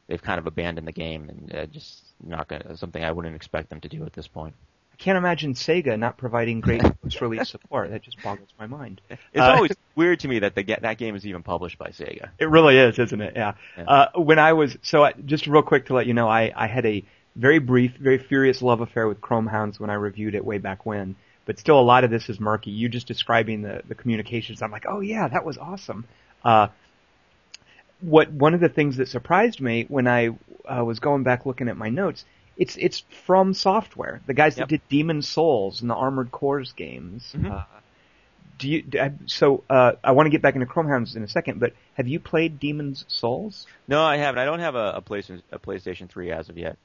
they've 0.06 0.22
kind 0.22 0.38
of 0.38 0.46
abandoned 0.46 0.86
the 0.86 0.92
game 0.92 1.28
and 1.28 1.54
uh, 1.54 1.66
just 1.66 2.02
not 2.22 2.48
gonna 2.48 2.76
something 2.76 3.02
I 3.04 3.12
wouldn't 3.12 3.34
expect 3.36 3.68
them 3.70 3.80
to 3.80 3.88
do 3.88 4.04
at 4.04 4.12
this 4.12 4.28
point. 4.28 4.54
I 4.92 4.96
can't 5.02 5.16
imagine 5.18 5.54
Sega 5.54 5.98
not 5.98 6.18
providing 6.18 6.60
great 6.60 6.82
post-release 7.02 7.48
support. 7.48 7.90
That 7.90 8.02
just 8.02 8.22
boggles 8.22 8.50
my 8.58 8.66
mind. 8.66 9.00
It's 9.10 9.20
Uh, 9.40 9.54
always 9.56 9.72
weird 9.96 10.20
to 10.20 10.28
me 10.28 10.40
that 10.40 10.54
the, 10.54 10.62
ga- 10.62 10.80
that 10.82 10.98
game 10.98 11.16
is 11.16 11.24
even 11.24 11.42
published 11.42 11.78
by 11.78 11.88
Sega. 11.88 12.28
It 12.38 12.50
really 12.50 12.76
is, 12.76 12.98
isn't 12.98 13.20
it? 13.20 13.32
Yeah. 13.34 13.54
Yeah. 13.78 13.84
Uh, 13.84 14.20
when 14.20 14.38
I 14.38 14.52
was 14.52 14.76
so 14.82 15.02
I, 15.04 15.12
just 15.12 15.46
real 15.46 15.62
quick 15.62 15.86
to 15.86 15.94
let 15.94 16.06
you 16.06 16.12
know, 16.14 16.28
I 16.28 16.52
I 16.54 16.66
had 16.66 16.84
a 16.84 17.02
very 17.34 17.60
brief, 17.60 17.92
very 17.96 18.18
furious 18.18 18.60
love 18.60 18.80
affair 18.82 19.08
with 19.08 19.20
Chrome 19.22 19.46
Hounds 19.46 19.80
when 19.80 19.88
I 19.90 19.94
reviewed 19.94 20.34
it 20.34 20.44
way 20.44 20.58
back 20.58 20.84
when. 20.84 21.16
But 21.50 21.58
still, 21.58 21.80
a 21.80 21.82
lot 21.82 22.04
of 22.04 22.10
this 22.12 22.28
is 22.28 22.38
murky. 22.38 22.70
You 22.70 22.88
just 22.88 23.08
describing 23.08 23.62
the 23.62 23.82
the 23.88 23.96
communications, 23.96 24.62
I'm 24.62 24.70
like, 24.70 24.84
oh 24.88 25.00
yeah, 25.00 25.26
that 25.26 25.44
was 25.44 25.58
awesome. 25.58 26.06
Uh, 26.44 26.68
what 28.00 28.30
one 28.30 28.54
of 28.54 28.60
the 28.60 28.68
things 28.68 28.98
that 28.98 29.08
surprised 29.08 29.60
me 29.60 29.84
when 29.88 30.06
I 30.06 30.28
uh, 30.68 30.84
was 30.84 31.00
going 31.00 31.24
back 31.24 31.46
looking 31.46 31.68
at 31.68 31.76
my 31.76 31.88
notes, 31.88 32.24
it's 32.56 32.76
it's 32.76 33.02
from 33.26 33.52
software, 33.52 34.20
the 34.28 34.32
guys 34.32 34.56
Yep. 34.56 34.68
that 34.68 34.78
did 34.78 34.88
Demon's 34.88 35.26
Souls 35.28 35.80
and 35.80 35.90
the 35.90 35.96
Armored 35.96 36.30
Cores 36.30 36.70
games. 36.70 37.34
Mhm. 37.36 37.50
Uh, 37.50 37.64
do 38.60 38.68
you 38.68 38.82
do 38.82 39.00
I- 39.00 39.12
so? 39.26 39.64
Uh, 39.68 39.94
I 40.04 40.12
want 40.12 40.26
to 40.26 40.30
get 40.30 40.42
back 40.42 40.54
into 40.54 40.66
Chrome 40.66 40.86
Hounds 40.86 41.16
in 41.16 41.24
a 41.24 41.28
second, 41.28 41.58
but 41.58 41.72
have 41.94 42.06
you 42.06 42.20
played 42.20 42.60
Demon's 42.60 43.04
Souls? 43.08 43.66
No, 43.88 44.04
I 44.04 44.18
haven't. 44.18 44.38
I 44.38 44.44
don't 44.44 44.60
have 44.60 44.76
a, 44.76 44.92
a, 44.98 45.02
PlayStation, 45.02 45.42
a 45.50 45.58
PlayStation 45.58 46.08
3 46.08 46.30
as 46.30 46.48
of 46.48 46.56
yet. 46.56 46.78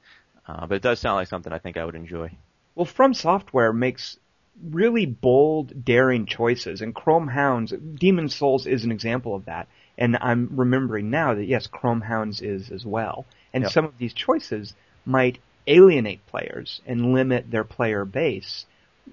Uh, 0.48 0.66
but 0.66 0.74
it 0.74 0.82
does 0.82 0.98
sound 0.98 1.14
like 1.14 1.28
something 1.28 1.52
I 1.52 1.58
think 1.58 1.76
I 1.76 1.84
would 1.84 1.94
enjoy. 1.94 2.32
Well, 2.74 2.84
From 2.84 3.14
Software 3.14 3.72
makes 3.72 4.18
really 4.64 5.06
bold, 5.06 5.84
daring 5.84 6.26
choices, 6.26 6.80
and 6.80 6.94
Chrome 6.94 7.28
Hounds, 7.28 7.72
Demon's 7.72 8.34
Souls 8.34 8.66
is 8.66 8.84
an 8.84 8.92
example 8.92 9.34
of 9.34 9.44
that. 9.46 9.68
And 9.98 10.16
I'm 10.20 10.50
remembering 10.52 11.10
now 11.10 11.34
that 11.34 11.44
yes, 11.44 11.66
Chrome 11.66 12.00
Hounds 12.00 12.40
is 12.40 12.70
as 12.70 12.84
well. 12.84 13.26
And 13.52 13.64
Yep. 13.64 13.72
some 13.72 13.84
of 13.84 13.98
these 13.98 14.12
choices 14.12 14.74
might 15.04 15.38
alienate 15.66 16.26
players 16.26 16.80
and 16.86 17.12
limit 17.12 17.50
their 17.50 17.64
player 17.64 18.04
base. 18.04 18.66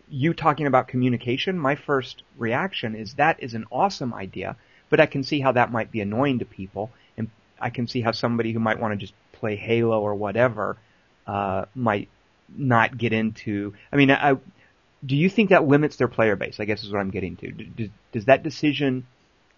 You 0.10 0.34
talking 0.34 0.68
about 0.68 0.88
communication, 0.88 1.58
my 1.58 1.76
first 1.76 2.24
reaction 2.38 2.96
is 2.96 3.14
that 3.16 3.42
is 3.42 3.54
an 3.54 3.66
awesome 3.72 4.14
idea, 4.14 4.56
but 4.90 5.00
I 5.00 5.06
can 5.06 5.24
see 5.24 5.40
how 5.40 5.54
that 5.54 5.72
might 5.72 5.92
be 5.92 6.02
annoying 6.02 6.40
to 6.40 6.46
people, 6.46 6.92
and 7.18 7.30
I 7.60 7.70
can 7.70 7.88
see 7.88 8.02
how 8.02 8.12
somebody 8.12 8.52
who 8.52 8.60
might 8.60 8.80
want 8.80 8.94
to 8.94 8.98
just 8.98 9.14
play 9.34 9.56
Halo 9.56 10.02
or 10.02 10.16
whatever 10.16 10.78
uh, 11.28 11.66
might 11.76 12.10
not 12.56 12.98
get 12.98 13.14
into. 13.14 13.74
I 13.92 13.96
mean, 13.96 14.12
I, 14.12 14.38
do 15.06 15.16
you 15.16 15.30
think 15.30 15.50
that 15.50 15.68
limits 15.68 15.96
their 15.96 16.08
player 16.08 16.36
base? 16.36 16.60
I 16.60 16.66
guess 16.66 16.84
is 16.84 16.92
what 16.92 17.00
I'm 17.00 17.12
getting 17.12 17.36
to. 17.38 17.52
Does, 17.52 17.90
does 18.12 18.26
that 18.26 18.44
decision, 18.44 19.06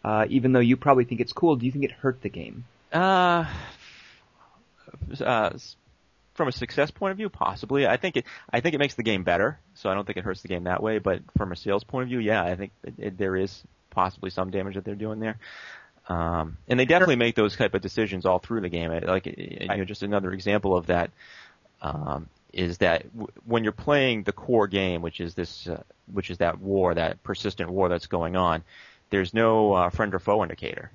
uh, 0.03 0.25
even 0.29 0.53
though 0.53 0.59
you 0.59 0.77
probably 0.77 1.05
think 1.05 1.21
it's 1.21 1.33
cool, 1.33 1.55
do 1.55 1.65
you 1.65 1.71
think 1.71 1.85
it 1.85 1.91
hurt 1.91 2.21
the 2.21 2.29
game? 2.29 2.65
Uh, 2.91 3.45
uh, 5.23 5.51
from 6.33 6.47
a 6.47 6.51
success 6.51 6.91
point 6.91 7.11
of 7.11 7.17
view, 7.17 7.29
possibly. 7.29 7.87
I 7.87 7.97
think 7.97 8.17
it. 8.17 8.25
I 8.51 8.61
think 8.61 8.75
it 8.75 8.79
makes 8.79 8.95
the 8.95 9.03
game 9.03 9.23
better. 9.23 9.59
So 9.75 9.89
I 9.89 9.93
don't 9.93 10.05
think 10.05 10.17
it 10.17 10.23
hurts 10.23 10.41
the 10.41 10.47
game 10.47 10.65
that 10.65 10.81
way. 10.81 10.99
But 10.99 11.21
from 11.37 11.51
a 11.51 11.55
sales 11.55 11.83
point 11.83 12.03
of 12.03 12.09
view, 12.09 12.19
yeah, 12.19 12.43
I 12.43 12.55
think 12.55 12.71
it, 12.83 12.93
it, 12.97 13.17
there 13.17 13.35
is 13.35 13.63
possibly 13.89 14.29
some 14.29 14.51
damage 14.51 14.75
that 14.75 14.83
they're 14.83 14.95
doing 14.95 15.19
there. 15.19 15.37
Um, 16.07 16.57
and 16.67 16.79
they 16.79 16.85
definitely 16.85 17.15
make 17.15 17.35
those 17.35 17.55
type 17.55 17.73
of 17.73 17.81
decisions 17.81 18.25
all 18.25 18.39
through 18.39 18.61
the 18.61 18.69
game. 18.69 18.91
Like, 18.91 19.25
you 19.25 19.67
know, 19.67 19.85
just 19.85 20.03
another 20.03 20.31
example 20.33 20.77
of 20.77 20.87
that 20.87 21.09
um, 21.81 22.29
is 22.55 22.79
that 22.79 23.03
w- 23.13 23.27
when 23.45 23.63
you're 23.63 23.73
playing 23.73 24.23
the 24.23 24.31
core 24.31 24.67
game, 24.67 25.01
which 25.01 25.19
is 25.19 25.35
this, 25.35 25.67
uh, 25.67 25.83
which 26.11 26.31
is 26.31 26.37
that 26.39 26.59
war, 26.59 26.95
that 26.95 27.21
persistent 27.21 27.69
war 27.69 27.89
that's 27.89 28.07
going 28.07 28.35
on, 28.35 28.63
there's 29.09 29.33
no 29.33 29.73
uh, 29.73 29.89
friend 29.89 30.15
or 30.15 30.19
foe 30.19 30.41
indicator. 30.41 30.91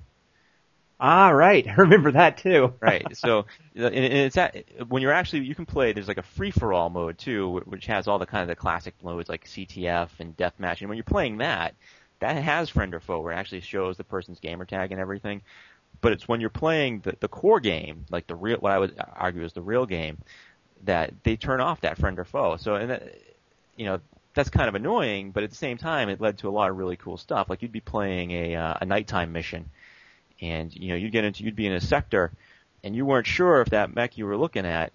Ah, 0.99 1.29
right. 1.29 1.67
I 1.67 1.73
remember 1.75 2.11
that 2.11 2.37
too. 2.37 2.73
right. 2.81 3.05
So 3.15 3.45
and 3.75 3.95
it's 3.95 4.37
at, 4.37 4.65
when 4.87 5.01
you're 5.01 5.13
actually 5.13 5.45
you 5.45 5.55
can 5.55 5.65
play. 5.65 5.93
There's 5.93 6.07
like 6.07 6.17
a 6.17 6.23
free 6.23 6.51
for 6.51 6.73
all 6.73 6.89
mode 6.89 7.17
too, 7.17 7.61
which 7.65 7.85
has 7.85 8.07
all 8.07 8.19
the 8.19 8.25
kind 8.25 8.41
of 8.41 8.47
the 8.47 8.55
classic 8.55 8.95
modes 9.03 9.29
like 9.29 9.45
CTF 9.45 10.09
and 10.19 10.35
deathmatch. 10.35 10.81
And 10.81 10.89
when 10.89 10.97
you're 10.97 11.03
playing 11.03 11.37
that, 11.37 11.75
that 12.19 12.35
has 12.37 12.69
friend 12.69 12.93
or 12.93 12.99
foe, 12.99 13.19
where 13.21 13.33
it 13.33 13.37
actually 13.37 13.61
shows 13.61 13.97
the 13.97 14.03
person's 14.03 14.39
gamer 14.39 14.65
tag 14.65 14.91
and 14.91 15.01
everything. 15.01 15.41
But 16.01 16.13
it's 16.13 16.27
when 16.27 16.41
you're 16.41 16.49
playing 16.49 17.01
the, 17.01 17.15
the 17.19 17.27
core 17.27 17.59
game, 17.59 18.05
like 18.09 18.25
the 18.25 18.35
real, 18.35 18.57
what 18.57 18.71
I 18.71 18.79
would 18.79 18.95
argue 19.13 19.43
is 19.43 19.53
the 19.53 19.61
real 19.61 19.85
game, 19.85 20.17
that 20.85 21.13
they 21.23 21.35
turn 21.35 21.61
off 21.61 21.81
that 21.81 21.97
friend 21.97 22.17
or 22.19 22.25
foe. 22.25 22.57
So 22.57 22.75
and 22.75 22.91
that, 22.91 23.17
you 23.75 23.85
know 23.85 23.99
that's 24.33 24.49
kind 24.49 24.69
of 24.69 24.75
annoying, 24.75 25.31
but 25.31 25.43
at 25.43 25.49
the 25.49 25.55
same 25.55 25.77
time, 25.77 26.09
it 26.09 26.21
led 26.21 26.37
to 26.39 26.47
a 26.47 26.51
lot 26.51 26.69
of 26.69 26.77
really 26.77 26.95
cool 26.95 27.17
stuff. 27.17 27.49
Like 27.49 27.61
you'd 27.61 27.71
be 27.71 27.81
playing 27.81 28.31
a 28.31 28.55
uh, 28.55 28.73
a 28.81 28.85
nighttime 28.85 29.31
mission, 29.31 29.69
and 30.41 30.73
you 30.75 30.89
know 30.89 30.95
you'd 30.95 31.11
get 31.11 31.25
into 31.25 31.43
you'd 31.43 31.55
be 31.55 31.67
in 31.67 31.73
a 31.73 31.81
sector, 31.81 32.31
and 32.83 32.95
you 32.95 33.05
weren't 33.05 33.27
sure 33.27 33.61
if 33.61 33.69
that 33.69 33.93
mech 33.93 34.17
you 34.17 34.25
were 34.25 34.37
looking 34.37 34.65
at 34.65 34.93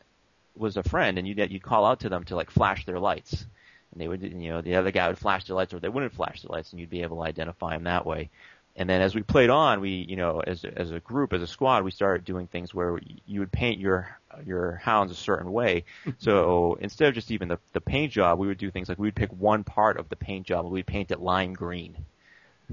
was 0.56 0.76
a 0.76 0.82
friend, 0.82 1.18
and 1.18 1.28
you'd 1.28 1.38
you'd 1.50 1.62
call 1.62 1.84
out 1.84 2.00
to 2.00 2.08
them 2.08 2.24
to 2.24 2.36
like 2.36 2.50
flash 2.50 2.86
their 2.86 2.98
lights, 2.98 3.46
and 3.92 4.00
they 4.00 4.08
would 4.08 4.22
you 4.22 4.50
know 4.50 4.62
the 4.62 4.76
other 4.76 4.90
guy 4.90 5.08
would 5.08 5.18
flash 5.18 5.44
their 5.44 5.56
lights, 5.56 5.74
or 5.74 5.80
they 5.80 5.88
wouldn't 5.88 6.14
flash 6.14 6.42
their 6.42 6.50
lights, 6.50 6.72
and 6.72 6.80
you'd 6.80 6.90
be 6.90 7.02
able 7.02 7.18
to 7.18 7.24
identify 7.24 7.74
them 7.74 7.84
that 7.84 8.06
way. 8.06 8.30
And 8.76 8.88
then 8.90 9.00
as 9.00 9.14
we 9.14 9.22
played 9.22 9.48
on, 9.48 9.80
we 9.80 9.90
you 9.90 10.16
know 10.16 10.40
as 10.46 10.64
as 10.64 10.90
a 10.90 11.00
group 11.00 11.32
as 11.32 11.42
a 11.42 11.46
squad, 11.46 11.82
we 11.82 11.90
started 11.90 12.24
doing 12.24 12.46
things 12.46 12.74
where 12.74 13.00
you 13.26 13.40
would 13.40 13.50
paint 13.50 13.80
your 13.80 14.18
your 14.44 14.76
hounds 14.76 15.10
a 15.10 15.14
certain 15.14 15.50
way. 15.50 15.84
so 16.18 16.76
instead 16.80 17.08
of 17.08 17.14
just 17.14 17.30
even 17.30 17.48
the 17.48 17.58
the 17.72 17.80
paint 17.80 18.12
job, 18.12 18.38
we 18.38 18.46
would 18.46 18.58
do 18.58 18.70
things 18.70 18.88
like 18.88 18.98
we 18.98 19.06
would 19.06 19.14
pick 19.16 19.30
one 19.32 19.64
part 19.64 19.98
of 19.98 20.08
the 20.10 20.16
paint 20.16 20.46
job 20.46 20.64
and 20.64 20.72
we'd 20.72 20.86
paint 20.86 21.10
it 21.10 21.20
lime 21.20 21.54
green. 21.54 21.96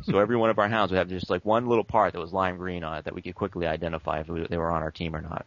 So 0.01 0.17
every 0.17 0.35
one 0.35 0.49
of 0.49 0.57
our 0.57 0.67
hounds 0.67 0.91
would 0.91 0.97
have 0.97 1.07
just 1.07 1.29
like 1.29 1.45
one 1.45 1.67
little 1.67 1.83
part 1.83 2.13
that 2.13 2.19
was 2.19 2.33
lime 2.33 2.57
green 2.57 2.83
on 2.83 2.97
it 2.97 3.05
that 3.05 3.13
we 3.13 3.21
could 3.21 3.35
quickly 3.35 3.67
identify 3.67 4.21
if 4.21 4.27
we, 4.27 4.43
they 4.47 4.57
were 4.57 4.71
on 4.71 4.81
our 4.81 4.89
team 4.89 5.15
or 5.15 5.21
not. 5.21 5.45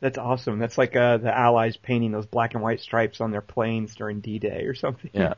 That's 0.00 0.16
awesome. 0.16 0.58
That's 0.58 0.78
like 0.78 0.96
uh, 0.96 1.18
the 1.18 1.36
Allies 1.36 1.76
painting 1.76 2.10
those 2.10 2.24
black 2.24 2.54
and 2.54 2.62
white 2.62 2.80
stripes 2.80 3.20
on 3.20 3.30
their 3.30 3.42
planes 3.42 3.94
during 3.94 4.20
D-Day 4.20 4.64
or 4.64 4.74
something. 4.74 5.10
Yeah. 5.12 5.34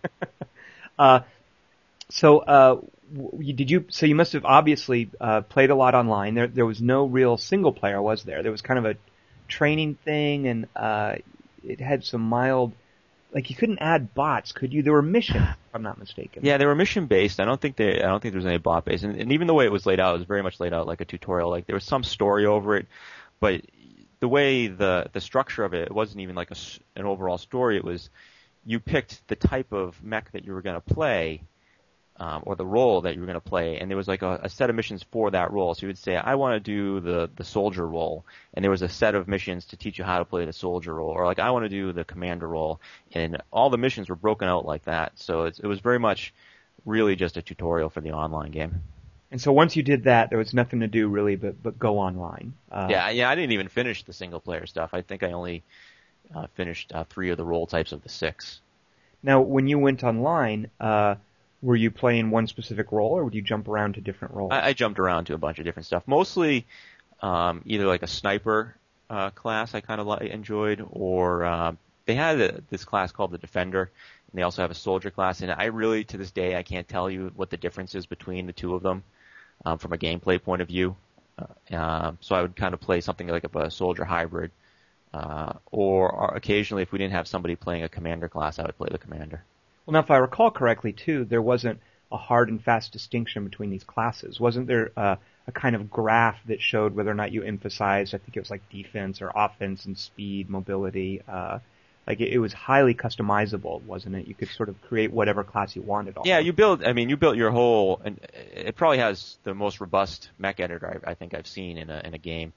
uh, 0.98 1.20
so, 2.10 2.38
uh, 2.38 2.80
did 3.38 3.70
you? 3.70 3.86
So 3.88 4.06
you 4.06 4.14
must 4.14 4.32
have 4.32 4.44
obviously 4.44 5.10
uh, 5.20 5.42
played 5.42 5.70
a 5.70 5.74
lot 5.74 5.94
online. 5.94 6.34
There, 6.34 6.46
there 6.46 6.66
was 6.66 6.80
no 6.80 7.06
real 7.06 7.36
single 7.36 7.72
player, 7.72 8.00
was 8.00 8.24
there? 8.24 8.42
There 8.42 8.52
was 8.52 8.62
kind 8.62 8.78
of 8.78 8.84
a 8.84 8.96
training 9.48 9.96
thing, 10.04 10.46
and 10.48 10.66
uh, 10.74 11.16
it 11.62 11.80
had 11.80 12.04
some 12.04 12.22
mild. 12.22 12.72
Like 13.32 13.50
you 13.50 13.56
couldn't 13.56 13.78
add 13.80 14.14
bots, 14.14 14.52
could 14.52 14.72
you? 14.72 14.82
There 14.82 14.92
were 14.92 15.02
missions, 15.02 15.42
if 15.42 15.74
I'm 15.74 15.82
not 15.82 15.98
mistaken. 15.98 16.44
Yeah, 16.44 16.56
they 16.56 16.66
were 16.66 16.74
mission 16.76 17.06
based. 17.06 17.40
I 17.40 17.44
don't 17.44 17.60
think 17.60 17.76
they. 17.76 18.00
I 18.00 18.06
don't 18.06 18.20
think 18.20 18.32
there 18.32 18.38
was 18.38 18.46
any 18.46 18.58
bot 18.58 18.84
based, 18.84 19.02
and, 19.02 19.20
and 19.20 19.32
even 19.32 19.48
the 19.48 19.54
way 19.54 19.64
it 19.64 19.72
was 19.72 19.86
laid 19.86 19.98
out 19.98 20.14
it 20.14 20.18
was 20.18 20.26
very 20.26 20.42
much 20.42 20.60
laid 20.60 20.72
out 20.72 20.86
like 20.86 21.00
a 21.00 21.04
tutorial. 21.04 21.50
Like 21.50 21.66
there 21.66 21.74
was 21.74 21.84
some 21.84 22.04
story 22.04 22.46
over 22.46 22.76
it, 22.76 22.86
but 23.40 23.62
the 24.20 24.28
way 24.28 24.68
the 24.68 25.10
the 25.12 25.20
structure 25.20 25.64
of 25.64 25.74
it, 25.74 25.82
it 25.82 25.92
wasn't 25.92 26.20
even 26.20 26.36
like 26.36 26.50
a 26.50 26.56
an 26.96 27.06
overall 27.06 27.38
story. 27.38 27.76
It 27.76 27.84
was 27.84 28.08
you 28.64 28.80
picked 28.80 29.26
the 29.28 29.36
type 29.36 29.72
of 29.72 30.02
mech 30.02 30.32
that 30.32 30.44
you 30.44 30.52
were 30.52 30.62
going 30.62 30.80
to 30.80 30.94
play, 30.94 31.42
um, 32.16 32.42
or 32.46 32.54
the 32.54 32.66
role 32.66 33.00
that 33.00 33.14
you 33.14 33.20
were 33.20 33.26
going 33.26 33.34
to 33.34 33.40
play, 33.40 33.78
and 33.78 33.90
there 33.90 33.96
was 33.96 34.06
like 34.06 34.22
a, 34.22 34.40
a 34.44 34.48
set 34.48 34.70
of 34.70 34.76
missions 34.76 35.04
for 35.10 35.30
that 35.32 35.50
role. 35.52 35.74
So 35.74 35.82
you 35.82 35.88
would 35.88 35.98
say, 35.98 36.16
I 36.16 36.36
want 36.36 36.54
to 36.54 36.60
do 36.60 37.00
the 37.00 37.30
the 37.34 37.44
soldier 37.44 37.86
role, 37.86 38.24
and 38.54 38.62
there 38.62 38.70
was 38.70 38.82
a 38.82 38.88
set 38.88 39.14
of 39.14 39.26
missions 39.26 39.64
to 39.66 39.76
teach 39.76 39.98
you 39.98 40.04
how 40.04 40.18
to 40.18 40.24
play 40.24 40.44
the 40.44 40.52
soldier 40.52 40.94
role, 40.94 41.10
or 41.10 41.24
like 41.26 41.38
I 41.38 41.50
want 41.50 41.64
to 41.64 41.68
do 41.68 41.92
the 41.92 42.04
commander 42.04 42.46
role, 42.46 42.80
and 43.12 43.42
all 43.50 43.70
the 43.70 43.78
missions 43.78 44.08
were 44.08 44.16
broken 44.16 44.48
out 44.48 44.64
like 44.64 44.84
that. 44.84 45.12
So 45.16 45.44
it's, 45.44 45.58
it 45.58 45.66
was 45.66 45.80
very 45.80 45.98
much 45.98 46.32
really 46.84 47.16
just 47.16 47.36
a 47.36 47.42
tutorial 47.42 47.90
for 47.90 48.00
the 48.00 48.12
online 48.12 48.50
game. 48.50 48.82
And 49.30 49.40
so 49.40 49.50
once 49.50 49.74
you 49.74 49.82
did 49.82 50.04
that, 50.04 50.30
there 50.30 50.38
was 50.38 50.54
nothing 50.54 50.80
to 50.80 50.86
do 50.86 51.08
really 51.08 51.34
but 51.34 51.60
but 51.60 51.78
go 51.78 51.98
online. 51.98 52.54
Uh, 52.70 52.86
yeah, 52.90 53.10
yeah, 53.10 53.28
I 53.28 53.34
didn't 53.34 53.52
even 53.52 53.68
finish 53.68 54.04
the 54.04 54.12
single 54.12 54.38
player 54.38 54.66
stuff. 54.66 54.90
I 54.92 55.02
think 55.02 55.24
I 55.24 55.32
only 55.32 55.64
uh, 56.32 56.46
finished 56.54 56.92
uh, 56.94 57.02
three 57.04 57.30
of 57.30 57.36
the 57.36 57.44
role 57.44 57.66
types 57.66 57.90
of 57.90 58.02
the 58.02 58.08
six. 58.08 58.60
Now, 59.24 59.40
when 59.40 59.66
you 59.66 59.78
went 59.78 60.04
online, 60.04 60.70
uh, 60.78 61.16
were 61.64 61.76
you 61.76 61.90
playing 61.90 62.30
one 62.30 62.46
specific 62.46 62.92
role, 62.92 63.12
or 63.12 63.24
would 63.24 63.34
you 63.34 63.40
jump 63.40 63.68
around 63.68 63.94
to 63.94 64.02
different 64.02 64.34
roles? 64.34 64.52
I, 64.52 64.68
I 64.68 64.72
jumped 64.74 64.98
around 64.98 65.24
to 65.26 65.34
a 65.34 65.38
bunch 65.38 65.58
of 65.58 65.64
different 65.64 65.86
stuff. 65.86 66.02
Mostly 66.06 66.66
um, 67.22 67.62
either 67.64 67.86
like 67.86 68.02
a 68.02 68.06
sniper 68.06 68.76
uh, 69.08 69.30
class 69.30 69.74
I 69.74 69.80
kind 69.80 70.00
of 70.00 70.06
li- 70.06 70.30
enjoyed, 70.30 70.86
or 70.90 71.44
uh, 71.44 71.72
they 72.04 72.14
had 72.14 72.40
a, 72.40 72.60
this 72.68 72.84
class 72.84 73.12
called 73.12 73.30
the 73.30 73.38
Defender, 73.38 73.90
and 74.30 74.38
they 74.38 74.42
also 74.42 74.60
have 74.60 74.70
a 74.70 74.74
soldier 74.74 75.10
class. 75.10 75.40
And 75.40 75.50
I 75.50 75.64
really, 75.66 76.04
to 76.04 76.18
this 76.18 76.30
day, 76.30 76.54
I 76.54 76.62
can't 76.62 76.86
tell 76.86 77.08
you 77.08 77.32
what 77.34 77.48
the 77.48 77.56
difference 77.56 77.94
is 77.94 78.04
between 78.04 78.46
the 78.46 78.52
two 78.52 78.74
of 78.74 78.82
them 78.82 79.02
um, 79.64 79.78
from 79.78 79.94
a 79.94 79.98
gameplay 79.98 80.42
point 80.42 80.60
of 80.60 80.68
view. 80.68 80.96
Uh, 81.38 81.74
um, 81.74 82.18
so 82.20 82.34
I 82.34 82.42
would 82.42 82.56
kind 82.56 82.74
of 82.74 82.80
play 82.80 83.00
something 83.00 83.26
like 83.26 83.44
a, 83.44 83.58
a 83.58 83.70
soldier 83.70 84.04
hybrid, 84.04 84.50
uh, 85.14 85.54
or, 85.72 86.10
or 86.10 86.36
occasionally 86.36 86.82
if 86.82 86.92
we 86.92 86.98
didn't 86.98 87.14
have 87.14 87.26
somebody 87.26 87.56
playing 87.56 87.84
a 87.84 87.88
commander 87.88 88.28
class, 88.28 88.58
I 88.58 88.64
would 88.64 88.76
play 88.76 88.90
the 88.92 88.98
commander. 88.98 89.42
Well, 89.86 89.92
now, 89.92 90.00
if 90.00 90.10
I 90.10 90.16
recall 90.16 90.50
correctly, 90.50 90.92
too, 90.92 91.24
there 91.24 91.42
wasn't 91.42 91.80
a 92.10 92.16
hard 92.16 92.48
and 92.48 92.62
fast 92.62 92.92
distinction 92.92 93.44
between 93.44 93.70
these 93.70 93.84
classes. 93.84 94.40
Wasn't 94.40 94.66
there 94.66 94.92
uh, 94.96 95.16
a 95.46 95.52
kind 95.52 95.76
of 95.76 95.90
graph 95.90 96.38
that 96.46 96.60
showed 96.60 96.94
whether 96.94 97.10
or 97.10 97.14
not 97.14 97.32
you 97.32 97.42
emphasized? 97.42 98.14
I 98.14 98.18
think 98.18 98.36
it 98.36 98.40
was 98.40 98.50
like 98.50 98.68
defense 98.70 99.20
or 99.20 99.32
offense 99.34 99.84
and 99.84 99.98
speed, 99.98 100.48
mobility. 100.48 101.22
Uh, 101.28 101.58
like 102.06 102.20
it, 102.20 102.32
it 102.32 102.38
was 102.38 102.52
highly 102.52 102.94
customizable, 102.94 103.82
wasn't 103.82 104.16
it? 104.16 104.26
You 104.26 104.34
could 104.34 104.50
sort 104.50 104.68
of 104.68 104.80
create 104.82 105.12
whatever 105.12 105.42
class 105.42 105.74
you 105.74 105.82
wanted. 105.82 106.16
Yeah, 106.24 106.38
you 106.38 106.52
build. 106.52 106.84
I 106.84 106.92
mean, 106.92 107.08
you 107.08 107.16
built 107.16 107.36
your 107.36 107.50
whole, 107.50 108.00
and 108.04 108.20
it 108.32 108.76
probably 108.76 108.98
has 108.98 109.38
the 109.44 109.54
most 109.54 109.80
robust 109.80 110.30
mech 110.38 110.60
editor 110.60 111.02
I, 111.04 111.10
I 111.10 111.14
think 111.14 111.34
I've 111.34 111.46
seen 111.46 111.78
in 111.78 111.90
a 111.90 112.00
in 112.04 112.14
a 112.14 112.18
game. 112.18 112.52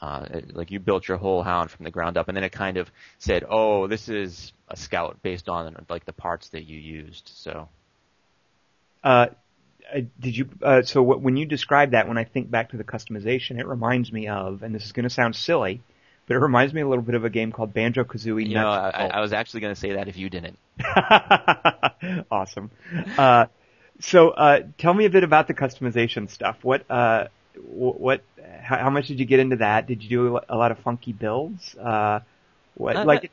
Uh, 0.00 0.26
it, 0.30 0.56
like 0.56 0.70
you 0.70 0.80
built 0.80 1.06
your 1.06 1.18
whole 1.18 1.42
hound 1.42 1.70
from 1.70 1.84
the 1.84 1.90
ground 1.90 2.16
up, 2.16 2.28
and 2.28 2.36
then 2.36 2.44
it 2.44 2.52
kind 2.52 2.78
of 2.78 2.90
said, 3.18 3.44
"Oh, 3.48 3.86
this 3.86 4.08
is 4.08 4.52
a 4.68 4.76
scout 4.76 5.18
based 5.22 5.48
on 5.48 5.84
like 5.90 6.06
the 6.06 6.12
parts 6.12 6.48
that 6.50 6.64
you 6.64 6.78
used." 6.78 7.30
So, 7.34 7.68
uh, 9.04 9.26
did 10.18 10.36
you? 10.36 10.48
Uh, 10.62 10.82
so 10.82 11.02
what, 11.02 11.20
when 11.20 11.36
you 11.36 11.46
describe 11.46 11.90
that, 11.90 12.08
when 12.08 12.16
I 12.16 12.24
think 12.24 12.50
back 12.50 12.70
to 12.70 12.76
the 12.76 12.84
customization, 12.84 13.58
it 13.58 13.66
reminds 13.66 14.12
me 14.12 14.28
of, 14.28 14.62
and 14.62 14.74
this 14.74 14.84
is 14.84 14.92
going 14.92 15.04
to 15.04 15.10
sound 15.10 15.36
silly, 15.36 15.82
but 16.26 16.34
it 16.34 16.40
reminds 16.40 16.72
me 16.72 16.80
a 16.80 16.88
little 16.88 17.04
bit 17.04 17.14
of 17.14 17.24
a 17.24 17.30
game 17.30 17.52
called 17.52 17.74
Banjo 17.74 18.04
Kazooie. 18.04 18.46
You 18.48 18.54
know, 18.54 18.68
I, 18.68 19.08
I, 19.08 19.20
was 19.20 19.32
actually 19.32 19.60
going 19.60 19.74
to 19.74 19.80
say 19.80 19.92
that 19.92 20.08
if 20.08 20.16
you 20.16 20.30
didn't. 20.30 20.58
awesome. 22.30 22.70
Uh, 23.18 23.46
so 24.00 24.30
uh, 24.30 24.60
tell 24.78 24.94
me 24.94 25.04
a 25.04 25.10
bit 25.10 25.24
about 25.24 25.46
the 25.46 25.54
customization 25.54 26.30
stuff. 26.30 26.58
What 26.62 26.90
uh, 26.90 27.26
what 27.56 28.22
how, 28.62 28.78
how, 28.78 28.90
much 28.90 29.08
did 29.08 29.18
you 29.18 29.26
get 29.26 29.40
into 29.40 29.56
that? 29.56 29.86
Did 29.86 30.02
you 30.02 30.08
do 30.08 30.40
a 30.48 30.56
lot 30.56 30.70
of 30.70 30.78
funky 30.80 31.12
builds? 31.12 31.74
Uh, 31.76 32.20
what 32.74 32.94
not, 32.94 33.06
like? 33.06 33.30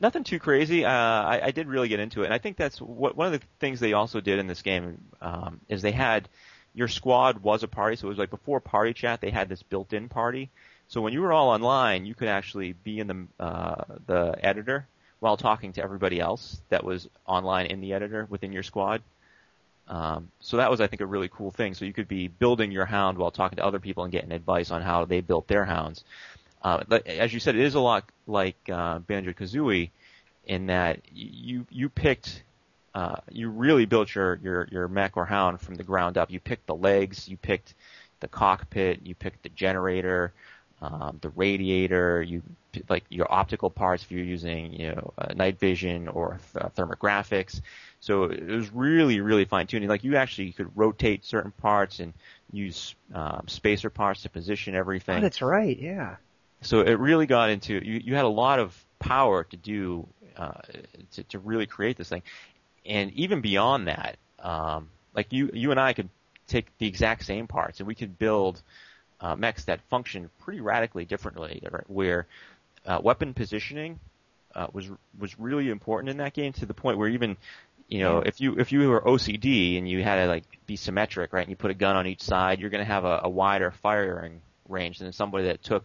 nothing 0.00 0.24
too 0.24 0.38
crazy. 0.38 0.84
Uh, 0.84 0.90
I, 0.90 1.40
I 1.44 1.50
did 1.50 1.68
really 1.68 1.88
get 1.88 2.00
into 2.00 2.22
it, 2.22 2.26
and 2.26 2.34
I 2.34 2.38
think 2.38 2.56
that's 2.56 2.80
what 2.80 3.16
one 3.16 3.32
of 3.32 3.40
the 3.40 3.46
things 3.60 3.80
they 3.80 3.92
also 3.92 4.20
did 4.20 4.38
in 4.38 4.46
this 4.46 4.62
game 4.62 5.02
um, 5.20 5.60
is 5.68 5.82
they 5.82 5.92
had 5.92 6.28
your 6.74 6.88
squad 6.88 7.42
was 7.42 7.62
a 7.62 7.68
party, 7.68 7.96
so 7.96 8.06
it 8.06 8.10
was 8.10 8.18
like 8.18 8.30
before 8.30 8.60
party 8.60 8.92
chat 8.92 9.20
they 9.20 9.30
had 9.30 9.48
this 9.48 9.62
built-in 9.62 10.08
party. 10.08 10.50
So 10.88 11.00
when 11.00 11.12
you 11.12 11.22
were 11.22 11.32
all 11.32 11.48
online, 11.48 12.06
you 12.06 12.14
could 12.14 12.28
actually 12.28 12.72
be 12.72 13.00
in 13.00 13.06
the 13.06 13.44
uh, 13.44 13.84
the 14.06 14.38
editor 14.42 14.86
while 15.18 15.36
talking 15.36 15.72
to 15.72 15.82
everybody 15.82 16.20
else 16.20 16.60
that 16.68 16.84
was 16.84 17.08
online 17.26 17.66
in 17.66 17.80
the 17.80 17.94
editor 17.94 18.26
within 18.28 18.52
your 18.52 18.62
squad. 18.62 19.02
Um, 19.88 20.30
so 20.40 20.56
that 20.56 20.70
was, 20.70 20.80
I 20.80 20.86
think, 20.86 21.00
a 21.00 21.06
really 21.06 21.28
cool 21.28 21.50
thing. 21.50 21.74
So 21.74 21.84
you 21.84 21.92
could 21.92 22.08
be 22.08 22.28
building 22.28 22.72
your 22.72 22.86
hound 22.86 23.18
while 23.18 23.30
talking 23.30 23.56
to 23.56 23.64
other 23.64 23.78
people 23.78 24.04
and 24.04 24.12
getting 24.12 24.32
advice 24.32 24.70
on 24.70 24.82
how 24.82 25.04
they 25.04 25.20
built 25.20 25.46
their 25.46 25.64
hounds. 25.64 26.04
Uh, 26.62 26.82
as 27.06 27.32
you 27.32 27.38
said, 27.38 27.54
it 27.54 27.62
is 27.62 27.74
a 27.74 27.80
lot 27.80 28.04
like 28.26 28.56
uh, 28.72 28.98
Banjo 28.98 29.32
Kazooie 29.32 29.90
in 30.46 30.66
that 30.66 31.00
you 31.12 31.66
you 31.70 31.88
picked, 31.88 32.42
uh, 32.94 33.16
you 33.30 33.50
really 33.50 33.84
built 33.84 34.14
your 34.14 34.36
your 34.42 34.68
your 34.70 34.88
mech 34.88 35.16
or 35.16 35.24
hound 35.24 35.60
from 35.60 35.74
the 35.74 35.84
ground 35.84 36.18
up. 36.18 36.30
You 36.30 36.40
picked 36.40 36.66
the 36.66 36.74
legs, 36.74 37.28
you 37.28 37.36
picked 37.36 37.74
the 38.20 38.28
cockpit, 38.28 39.00
you 39.04 39.14
picked 39.14 39.42
the 39.42 39.48
generator, 39.50 40.32
um, 40.82 41.18
the 41.22 41.30
radiator, 41.30 42.22
you 42.22 42.42
like 42.88 43.04
your 43.08 43.32
optical 43.32 43.70
parts 43.70 44.02
if 44.02 44.12
you're 44.12 44.24
using 44.24 44.72
you 44.74 44.88
know 44.88 45.14
uh, 45.16 45.32
night 45.34 45.58
vision 45.58 46.08
or 46.08 46.38
th- 46.52 46.66
thermographics. 46.74 47.60
So 48.00 48.24
it 48.24 48.46
was 48.46 48.70
really 48.72 49.20
really 49.20 49.46
fine 49.46 49.66
tuning. 49.66 49.88
Like 49.88 50.04
you 50.04 50.16
actually 50.16 50.52
could 50.52 50.70
rotate 50.76 51.24
certain 51.24 51.52
parts 51.52 52.00
and 52.00 52.12
use 52.52 52.94
um, 53.14 53.44
spacer 53.46 53.90
parts 53.90 54.22
to 54.22 54.28
position 54.28 54.74
everything. 54.74 55.18
Oh, 55.18 55.20
that's 55.20 55.40
right. 55.40 55.78
Yeah. 55.78 56.16
So 56.60 56.80
it 56.80 56.98
really 56.98 57.26
got 57.26 57.50
into 57.50 57.74
you. 57.74 58.00
You 58.04 58.14
had 58.14 58.24
a 58.24 58.28
lot 58.28 58.58
of 58.58 58.78
power 58.98 59.44
to 59.44 59.56
do 59.56 60.06
uh, 60.36 60.60
to, 61.12 61.22
to 61.24 61.38
really 61.38 61.66
create 61.66 61.96
this 61.96 62.10
thing, 62.10 62.22
and 62.84 63.10
even 63.12 63.40
beyond 63.40 63.88
that, 63.88 64.16
um, 64.40 64.90
like 65.14 65.32
you 65.32 65.50
you 65.54 65.70
and 65.70 65.80
I 65.80 65.94
could 65.94 66.10
take 66.46 66.66
the 66.78 66.86
exact 66.86 67.24
same 67.24 67.46
parts 67.46 67.80
and 67.80 67.86
we 67.86 67.94
could 67.94 68.18
build 68.18 68.62
uh, 69.20 69.36
mechs 69.36 69.64
that 69.64 69.80
function 69.82 70.30
pretty 70.40 70.60
radically 70.60 71.04
differently, 71.04 71.62
where 71.86 72.26
uh, 72.84 73.00
weapon 73.02 73.34
positioning 73.34 73.98
uh, 74.54 74.66
was 74.72 74.88
was 75.18 75.38
really 75.38 75.70
important 75.70 76.10
in 76.10 76.18
that 76.18 76.32
game 76.32 76.52
to 76.54 76.66
the 76.66 76.74
point 76.74 76.98
where 76.98 77.08
even 77.08 77.36
you 77.88 78.00
know 78.00 78.18
if 78.18 78.40
you 78.40 78.58
if 78.58 78.72
you 78.72 78.88
were 78.88 79.00
OCD 79.00 79.78
and 79.78 79.88
you 79.88 80.02
had 80.02 80.16
to 80.16 80.26
like 80.26 80.44
be 80.66 80.76
symmetric, 80.76 81.32
right, 81.32 81.42
and 81.42 81.50
you 81.50 81.56
put 81.56 81.70
a 81.70 81.74
gun 81.74 81.96
on 81.96 82.06
each 82.06 82.22
side, 82.22 82.60
you're 82.60 82.70
going 82.70 82.84
to 82.84 82.92
have 82.92 83.04
a, 83.04 83.20
a 83.24 83.28
wider 83.28 83.70
firing 83.70 84.40
range 84.68 84.98
than 84.98 85.12
somebody 85.12 85.44
that 85.44 85.62
took 85.62 85.84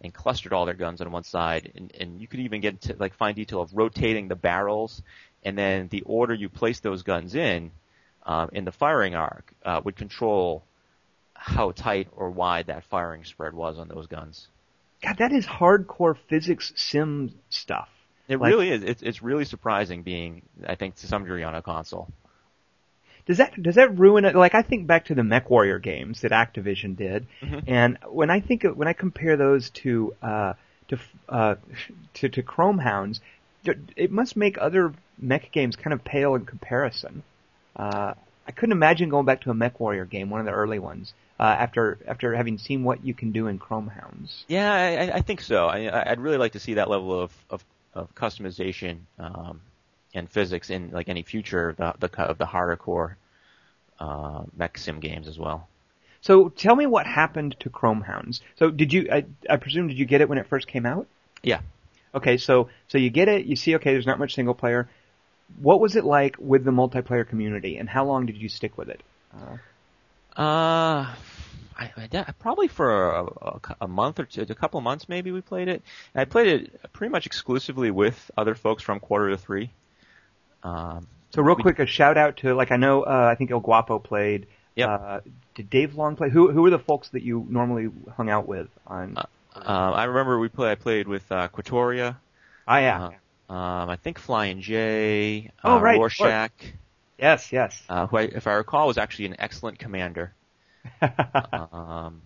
and 0.00 0.14
clustered 0.14 0.52
all 0.52 0.64
their 0.64 0.74
guns 0.74 1.00
on 1.00 1.10
one 1.10 1.24
side, 1.24 1.72
and, 1.74 1.92
and 1.98 2.20
you 2.20 2.28
could 2.28 2.40
even 2.40 2.60
get 2.60 2.80
to 2.82 2.96
like 2.98 3.14
fine 3.14 3.34
detail 3.34 3.60
of 3.60 3.72
rotating 3.74 4.28
the 4.28 4.36
barrels, 4.36 5.02
and 5.42 5.58
then 5.58 5.88
the 5.88 6.02
order 6.02 6.34
you 6.34 6.48
place 6.48 6.80
those 6.80 7.02
guns 7.02 7.34
in 7.34 7.70
um, 8.24 8.50
in 8.52 8.64
the 8.64 8.72
firing 8.72 9.14
arc 9.14 9.52
uh, 9.64 9.80
would 9.84 9.96
control 9.96 10.62
how 11.38 11.70
tight 11.70 12.08
or 12.16 12.30
wide 12.30 12.66
that 12.66 12.84
firing 12.84 13.24
spread 13.24 13.54
was 13.54 13.78
on 13.78 13.88
those 13.88 14.06
guns. 14.06 14.48
God, 15.02 15.16
that 15.18 15.32
is 15.32 15.46
hardcore 15.46 16.16
physics 16.28 16.72
sim 16.74 17.32
stuff. 17.48 17.88
It 18.26 18.40
like, 18.40 18.50
really 18.50 18.70
is. 18.70 18.82
It's 18.82 19.02
it's 19.02 19.22
really 19.22 19.44
surprising 19.44 20.02
being, 20.02 20.42
I 20.66 20.74
think, 20.74 20.96
to 20.96 21.06
some 21.06 21.22
degree 21.22 21.44
on 21.44 21.54
a 21.54 21.62
console. 21.62 22.08
Does 23.26 23.38
that 23.38 23.62
does 23.62 23.76
that 23.76 23.96
ruin 23.96 24.24
it? 24.24 24.34
Like 24.34 24.54
I 24.54 24.62
think 24.62 24.86
back 24.86 25.06
to 25.06 25.14
the 25.14 25.22
MechWarrior 25.22 25.80
games 25.80 26.22
that 26.22 26.32
Activision 26.32 26.96
did, 26.96 27.26
mm-hmm. 27.40 27.60
and 27.66 27.98
when 28.08 28.30
I 28.30 28.40
think 28.40 28.64
of, 28.64 28.76
when 28.76 28.88
I 28.88 28.92
compare 28.92 29.36
those 29.36 29.70
to 29.82 30.14
uh, 30.20 30.54
to 30.88 30.98
uh, 31.28 31.54
to 32.14 32.28
to 32.28 32.42
Chrome 32.42 32.78
Hounds, 32.78 33.20
it 33.96 34.10
must 34.10 34.36
make 34.36 34.58
other 34.58 34.92
mech 35.18 35.52
games 35.52 35.76
kind 35.76 35.94
of 35.94 36.04
pale 36.04 36.34
in 36.34 36.44
comparison. 36.44 37.22
Uh, 37.76 38.14
I 38.48 38.50
couldn't 38.50 38.72
imagine 38.72 39.10
going 39.10 39.26
back 39.26 39.42
to 39.42 39.50
a 39.50 39.54
Mech 39.54 39.78
Warrior 39.78 40.06
game, 40.06 40.30
one 40.30 40.40
of 40.40 40.46
the 40.46 40.52
early 40.52 40.78
ones, 40.78 41.12
uh, 41.38 41.42
after 41.42 41.98
after 42.08 42.34
having 42.34 42.56
seen 42.56 42.82
what 42.82 43.04
you 43.04 43.12
can 43.12 43.30
do 43.30 43.46
in 43.46 43.58
Chrome 43.58 43.88
Hounds. 43.88 44.44
Yeah, 44.48 44.72
I, 44.72 45.16
I 45.18 45.20
think 45.20 45.42
so. 45.42 45.66
I, 45.66 46.10
I'd 46.10 46.18
really 46.18 46.38
like 46.38 46.52
to 46.52 46.58
see 46.58 46.74
that 46.74 46.88
level 46.88 47.20
of 47.20 47.30
of, 47.50 47.62
of 47.92 48.14
customization 48.14 49.00
um, 49.18 49.60
and 50.14 50.30
physics 50.30 50.70
in 50.70 50.90
like 50.92 51.10
any 51.10 51.22
future 51.22 51.68
of 51.68 51.76
the, 51.76 52.08
the 52.08 52.22
of 52.22 52.38
the 52.38 52.46
harder 52.46 52.76
core 52.76 53.18
uh, 54.00 54.44
mech 54.56 54.78
sim 54.78 54.98
games 54.98 55.28
as 55.28 55.38
well. 55.38 55.68
So 56.22 56.48
tell 56.48 56.74
me 56.74 56.86
what 56.86 57.06
happened 57.06 57.54
to 57.60 57.68
Chrome 57.68 58.00
Hounds. 58.00 58.40
So 58.58 58.70
did 58.70 58.94
you? 58.94 59.08
I, 59.12 59.26
I 59.48 59.56
presume 59.58 59.88
did 59.88 59.98
you 59.98 60.06
get 60.06 60.22
it 60.22 60.28
when 60.28 60.38
it 60.38 60.48
first 60.48 60.66
came 60.66 60.86
out? 60.86 61.06
Yeah. 61.42 61.60
Okay, 62.14 62.38
so 62.38 62.70
so 62.88 62.96
you 62.96 63.10
get 63.10 63.28
it. 63.28 63.44
You 63.44 63.56
see, 63.56 63.76
okay, 63.76 63.92
there's 63.92 64.06
not 64.06 64.18
much 64.18 64.34
single 64.34 64.54
player. 64.54 64.88
What 65.60 65.80
was 65.80 65.96
it 65.96 66.04
like 66.04 66.36
with 66.38 66.64
the 66.64 66.70
multiplayer 66.70 67.26
community, 67.26 67.78
and 67.78 67.88
how 67.88 68.04
long 68.04 68.26
did 68.26 68.36
you 68.36 68.48
stick 68.48 68.76
with 68.76 68.88
it? 68.88 69.02
Uh, 69.34 70.40
uh 70.40 71.14
I, 71.78 71.92
I, 72.12 72.32
probably 72.40 72.66
for 72.66 73.10
a, 73.10 73.24
a, 73.24 73.60
a, 73.82 73.88
month 73.88 74.18
or 74.18 74.24
two, 74.24 74.42
a 74.42 74.54
couple 74.54 74.78
of 74.78 74.84
months 74.84 75.08
maybe 75.08 75.30
we 75.30 75.40
played 75.40 75.68
it. 75.68 75.82
And 76.12 76.20
I 76.20 76.24
played 76.24 76.48
it 76.48 76.92
pretty 76.92 77.12
much 77.12 77.24
exclusively 77.24 77.92
with 77.92 78.30
other 78.36 78.56
folks 78.56 78.82
from 78.82 78.98
Quarter 78.98 79.30
to 79.30 79.36
Three. 79.36 79.70
Um, 80.64 81.06
so 81.30 81.42
real 81.42 81.56
quick, 81.56 81.78
a 81.78 81.86
shout 81.86 82.16
out 82.16 82.38
to 82.38 82.54
like 82.54 82.72
I 82.72 82.76
know 82.76 83.02
uh, 83.02 83.28
I 83.30 83.36
think 83.36 83.50
El 83.50 83.60
Guapo 83.60 83.98
played. 83.98 84.46
Yeah. 84.74 84.88
Uh, 84.88 85.20
did 85.54 85.70
Dave 85.70 85.94
Long 85.94 86.16
play? 86.16 86.30
Who 86.30 86.50
who 86.50 86.62
were 86.62 86.70
the 86.70 86.78
folks 86.78 87.10
that 87.10 87.22
you 87.22 87.46
normally 87.48 87.90
hung 88.16 88.28
out 88.28 88.48
with 88.48 88.68
on? 88.86 89.16
Uh, 89.16 89.26
um, 89.54 89.94
I 89.94 90.04
remember 90.04 90.38
we 90.38 90.48
play. 90.48 90.72
I 90.72 90.74
played 90.74 91.06
with 91.06 91.30
uh, 91.30 91.48
Quatoria. 91.48 92.16
Oh 92.66 92.76
yeah. 92.76 93.10
Uh, 93.48 93.52
um, 93.52 93.90
I 93.90 93.96
think 93.96 94.18
Flying 94.18 94.60
J. 94.60 95.50
Uh, 95.64 95.68
oh 95.68 95.80
right. 95.80 95.98
Rorschach. 95.98 96.52
Yes, 97.18 97.52
yes. 97.52 97.82
Uh, 97.88 98.06
who, 98.06 98.18
I, 98.18 98.22
if 98.22 98.46
I 98.46 98.52
recall, 98.52 98.86
was 98.86 98.98
actually 98.98 99.26
an 99.26 99.36
excellent 99.38 99.78
commander. 99.78 100.34
um, 101.02 102.22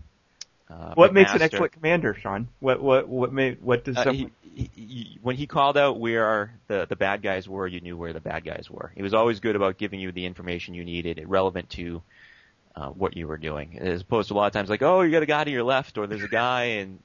uh, 0.68 0.94
what 0.94 1.14
makes 1.14 1.32
an 1.32 1.42
excellent 1.42 1.72
commander, 1.72 2.14
Sean? 2.14 2.48
What 2.60 2.82
what 2.82 3.08
what 3.08 3.32
made 3.32 3.62
what 3.62 3.84
does 3.84 3.96
uh, 3.96 4.12
he, 4.12 4.30
he, 4.42 5.18
when 5.22 5.36
he 5.36 5.46
called 5.46 5.76
out 5.76 5.98
where 5.98 6.54
the 6.68 6.86
the 6.88 6.96
bad 6.96 7.22
guys 7.22 7.48
were, 7.48 7.66
you 7.66 7.80
knew 7.80 7.96
where 7.96 8.12
the 8.12 8.20
bad 8.20 8.44
guys 8.44 8.68
were. 8.70 8.92
He 8.94 9.02
was 9.02 9.14
always 9.14 9.40
good 9.40 9.56
about 9.56 9.78
giving 9.78 10.00
you 10.00 10.12
the 10.12 10.26
information 10.26 10.74
you 10.74 10.84
needed, 10.84 11.22
relevant 11.26 11.70
to 11.70 12.02
uh, 12.76 12.88
what 12.88 13.16
you 13.16 13.26
were 13.26 13.38
doing, 13.38 13.78
as 13.78 14.02
opposed 14.02 14.28
to 14.28 14.34
a 14.34 14.36
lot 14.36 14.46
of 14.46 14.52
times 14.52 14.70
like, 14.70 14.82
oh, 14.82 15.02
you 15.02 15.10
got 15.10 15.22
a 15.22 15.26
guy 15.26 15.44
to 15.44 15.50
your 15.50 15.64
left, 15.64 15.98
or 15.98 16.06
there's 16.06 16.22
a 16.22 16.28
guy, 16.28 16.64
and 16.64 17.00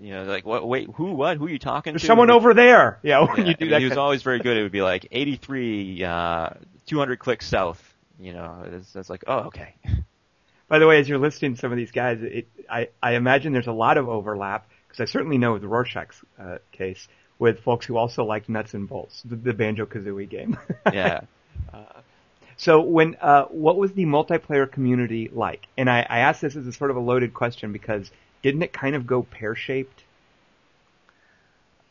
you 0.00 0.14
know, 0.14 0.24
like 0.24 0.46
what? 0.46 0.66
Wait, 0.66 0.88
who? 0.94 1.12
What? 1.12 1.36
Who 1.36 1.46
are 1.46 1.50
you 1.50 1.58
talking 1.58 1.92
there's 1.92 2.02
to? 2.02 2.06
Someone 2.06 2.30
over 2.30 2.54
there. 2.54 2.98
Yeah, 3.02 3.20
when 3.26 3.42
yeah, 3.42 3.48
you 3.48 3.54
do 3.54 3.68
that. 3.70 3.80
He 3.80 3.88
was 3.88 3.98
always 3.98 4.22
very 4.22 4.38
good. 4.38 4.56
It 4.56 4.62
would 4.62 4.72
be 4.72 4.82
like 4.82 5.06
83, 5.10 6.04
uh, 6.04 6.50
200 6.86 7.18
clicks 7.18 7.46
south. 7.46 7.86
You 8.18 8.32
know, 8.32 8.64
it's, 8.66 8.96
it's 8.96 9.10
like, 9.10 9.24
oh, 9.26 9.44
okay. 9.44 9.74
By 10.68 10.78
the 10.78 10.86
way, 10.86 11.00
as 11.00 11.08
you're 11.08 11.18
listing 11.18 11.56
some 11.56 11.72
of 11.72 11.76
these 11.76 11.90
guys, 11.90 12.18
it, 12.22 12.48
I, 12.70 12.88
I 13.02 13.14
imagine 13.14 13.52
there's 13.52 13.66
a 13.66 13.72
lot 13.72 13.98
of 13.98 14.08
overlap 14.08 14.68
because 14.86 15.00
I 15.00 15.04
certainly 15.10 15.36
know 15.36 15.54
with 15.54 15.62
the 15.62 15.68
Rorschach's 15.68 16.20
uh, 16.38 16.58
case 16.72 17.08
with 17.38 17.60
folks 17.60 17.86
who 17.86 17.96
also 17.96 18.24
liked 18.24 18.48
Nuts 18.48 18.74
and 18.74 18.88
Bolts, 18.88 19.22
the, 19.22 19.34
the 19.36 19.52
Banjo 19.52 19.86
Kazooie 19.86 20.28
game. 20.28 20.58
yeah. 20.92 21.22
Uh, 21.72 21.82
so 22.56 22.82
when 22.82 23.16
uh, 23.20 23.44
what 23.46 23.76
was 23.76 23.92
the 23.92 24.04
multiplayer 24.04 24.70
community 24.70 25.30
like? 25.32 25.66
And 25.76 25.90
I, 25.90 26.06
I 26.08 26.18
ask 26.20 26.40
this 26.40 26.54
as 26.54 26.66
a 26.66 26.72
sort 26.72 26.90
of 26.90 26.96
a 26.96 27.00
loaded 27.00 27.34
question 27.34 27.72
because 27.72 28.10
didn't 28.42 28.62
it 28.62 28.72
kind 28.72 28.94
of 28.94 29.06
go 29.06 29.22
pear 29.22 29.54
shaped? 29.54 30.04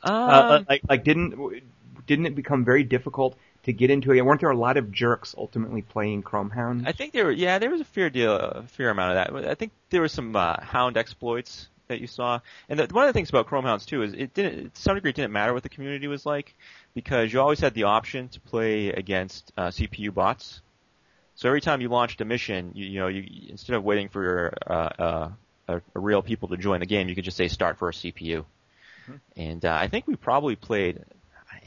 Uh, 0.04 0.58
um, 0.60 0.66
like 0.70 0.82
like 0.88 1.04
didn't 1.04 1.64
didn't 2.08 2.26
it 2.26 2.36
become 2.36 2.64
very 2.64 2.84
difficult 2.84 3.38
to 3.64 3.74
get 3.74 3.90
into 3.90 4.12
it. 4.12 4.22
Weren't 4.22 4.40
there 4.42 4.50
a 4.50 4.58
lot 4.58 4.78
of 4.78 4.92
jerks 4.92 5.36
ultimately 5.38 5.82
playing 5.82 6.24
Chrome 6.24 6.50
Hound? 6.50 6.88
I 6.88 6.92
think 6.92 7.14
there 7.14 7.26
were. 7.26 7.32
Yeah, 7.32 7.60
there 7.60 7.70
was 7.70 7.82
a 7.82 7.86
fair 7.86 8.10
deal, 8.10 8.36
a 8.36 8.64
fair 8.64 8.90
amount 8.90 9.18
of 9.18 9.34
that. 9.34 9.52
I 9.52 9.56
think 9.56 9.72
there 9.90 10.02
were 10.02 10.08
some 10.08 10.36
uh, 10.36 10.62
Hound 10.62 10.98
exploits 10.98 11.68
that 11.90 12.00
you 12.00 12.08
saw. 12.08 12.40
And 12.70 12.80
the, 12.80 12.88
one 12.94 13.04
of 13.04 13.10
the 13.10 13.14
things 13.14 13.30
about 13.30 13.48
Chrome 13.48 13.66
Hounds 13.66 13.86
too 13.86 14.04
is 14.04 14.14
it 14.14 14.34
didn't, 14.34 14.74
to 14.74 14.82
some 14.82 14.96
degree, 14.96 15.10
it 15.10 15.16
didn't 15.16 15.34
matter 15.34 15.54
what 15.54 15.64
the 15.64 15.70
community 15.70 16.08
was 16.08 16.26
like 16.26 16.56
because 16.94 17.34
you 17.34 17.42
always 17.42 17.60
had 17.60 17.74
the 17.74 17.84
option 17.84 18.30
to 18.30 18.40
play 18.40 18.90
against 18.90 19.52
uh, 19.58 19.68
CPU 19.68 20.14
bots. 20.14 20.62
So 21.36 21.48
every 21.48 21.62
time 21.62 21.82
you 21.82 21.90
launched 21.90 22.22
a 22.22 22.26
mission, 22.26 22.72
you, 22.74 22.86
you 22.86 23.00
know, 23.00 23.08
you 23.08 23.26
instead 23.50 23.76
of 23.76 23.84
waiting 23.84 24.10
for 24.10 24.24
your 24.24 24.54
uh, 24.66 24.90
uh, 25.00 25.30
a, 25.70 25.82
a 25.96 26.00
real 26.00 26.22
people 26.22 26.50
to 26.50 26.58
join 26.58 26.80
the 26.80 26.86
game, 26.86 27.08
you 27.10 27.16
could 27.16 27.24
just 27.24 27.38
say 27.38 27.48
start 27.48 27.78
first 27.78 28.04
CPU. 28.04 28.40
Mm-hmm. 28.40 29.14
And 29.36 29.66
uh, 29.66 29.78
I 29.80 29.88
think 29.88 30.08
we 30.08 30.16
probably 30.16 30.56
played, 30.56 31.04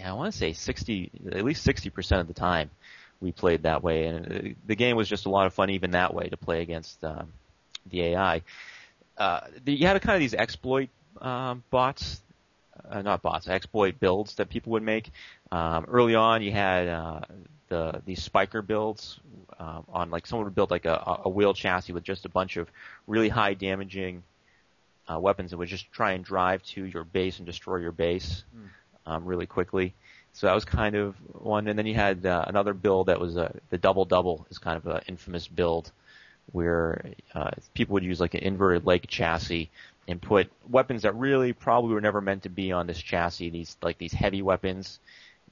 I 0.04 0.12
want 0.12 0.32
to 0.32 0.38
say 0.38 0.52
60, 0.52 1.10
at 1.32 1.44
least 1.44 1.66
60% 1.66 2.20
of 2.20 2.26
the 2.26 2.34
time 2.34 2.70
we 3.20 3.32
played 3.32 3.62
that 3.62 3.82
way. 3.82 4.06
And 4.06 4.26
uh, 4.26 4.54
the 4.66 4.76
game 4.76 4.96
was 4.96 5.08
just 5.08 5.26
a 5.26 5.30
lot 5.30 5.46
of 5.46 5.54
fun 5.54 5.70
even 5.70 5.92
that 5.92 6.12
way 6.12 6.28
to 6.28 6.36
play 6.36 6.62
against 6.62 7.02
um, 7.04 7.32
the 7.88 8.02
AI. 8.06 8.42
Uh, 9.16 9.40
the, 9.64 9.72
you 9.72 9.86
had 9.86 9.96
a 9.96 10.00
kind 10.00 10.16
of 10.16 10.20
these 10.20 10.34
exploit 10.34 10.88
um, 11.20 11.62
bots, 11.70 12.20
uh, 12.88 13.02
not 13.02 13.22
bots, 13.22 13.46
exploit 13.46 14.00
builds 14.00 14.34
that 14.36 14.48
people 14.48 14.72
would 14.72 14.82
make. 14.82 15.10
Um, 15.52 15.84
early 15.86 16.14
on, 16.14 16.42
you 16.42 16.50
had 16.50 16.88
uh, 16.88 17.20
the 17.68 18.02
these 18.06 18.22
spiker 18.22 18.62
builds 18.62 19.20
um, 19.58 19.84
on 19.92 20.10
like 20.10 20.26
someone 20.26 20.46
would 20.46 20.54
build 20.54 20.70
like 20.70 20.86
a, 20.86 21.20
a 21.24 21.28
wheel 21.28 21.52
chassis 21.52 21.92
with 21.92 22.02
just 22.02 22.24
a 22.24 22.30
bunch 22.30 22.56
of 22.56 22.70
really 23.06 23.28
high 23.28 23.52
damaging 23.52 24.22
uh, 25.12 25.20
weapons 25.20 25.52
and 25.52 25.58
would 25.58 25.68
just 25.68 25.92
try 25.92 26.12
and 26.12 26.24
drive 26.24 26.62
to 26.62 26.86
your 26.86 27.04
base 27.04 27.36
and 27.36 27.44
destroy 27.44 27.76
your 27.76 27.92
base 27.92 28.44
mm. 28.56 28.66
um, 29.10 29.26
really 29.26 29.44
quickly. 29.44 29.92
So 30.32 30.46
that 30.46 30.54
was 30.54 30.64
kind 30.64 30.96
of 30.96 31.16
one, 31.34 31.68
and 31.68 31.78
then 31.78 31.84
you 31.84 31.94
had 31.94 32.24
uh, 32.24 32.46
another 32.48 32.72
build 32.72 33.08
that 33.08 33.20
was 33.20 33.36
uh, 33.36 33.52
the 33.68 33.76
double 33.76 34.06
double 34.06 34.46
is 34.50 34.56
kind 34.56 34.78
of 34.78 34.86
an 34.86 35.02
infamous 35.06 35.46
build 35.48 35.92
where 36.52 37.04
uh, 37.34 37.50
people 37.74 37.92
would 37.92 38.04
use 38.04 38.20
like 38.20 38.32
an 38.32 38.40
inverted 38.40 38.86
leg 38.86 39.06
chassis 39.06 39.70
and 40.08 40.20
put 40.20 40.50
weapons 40.68 41.02
that 41.02 41.14
really 41.14 41.52
probably 41.52 41.92
were 41.92 42.00
never 42.00 42.22
meant 42.22 42.44
to 42.44 42.48
be 42.48 42.72
on 42.72 42.86
this 42.86 43.00
chassis. 43.00 43.50
These 43.50 43.76
like 43.82 43.98
these 43.98 44.14
heavy 44.14 44.40
weapons 44.40 44.98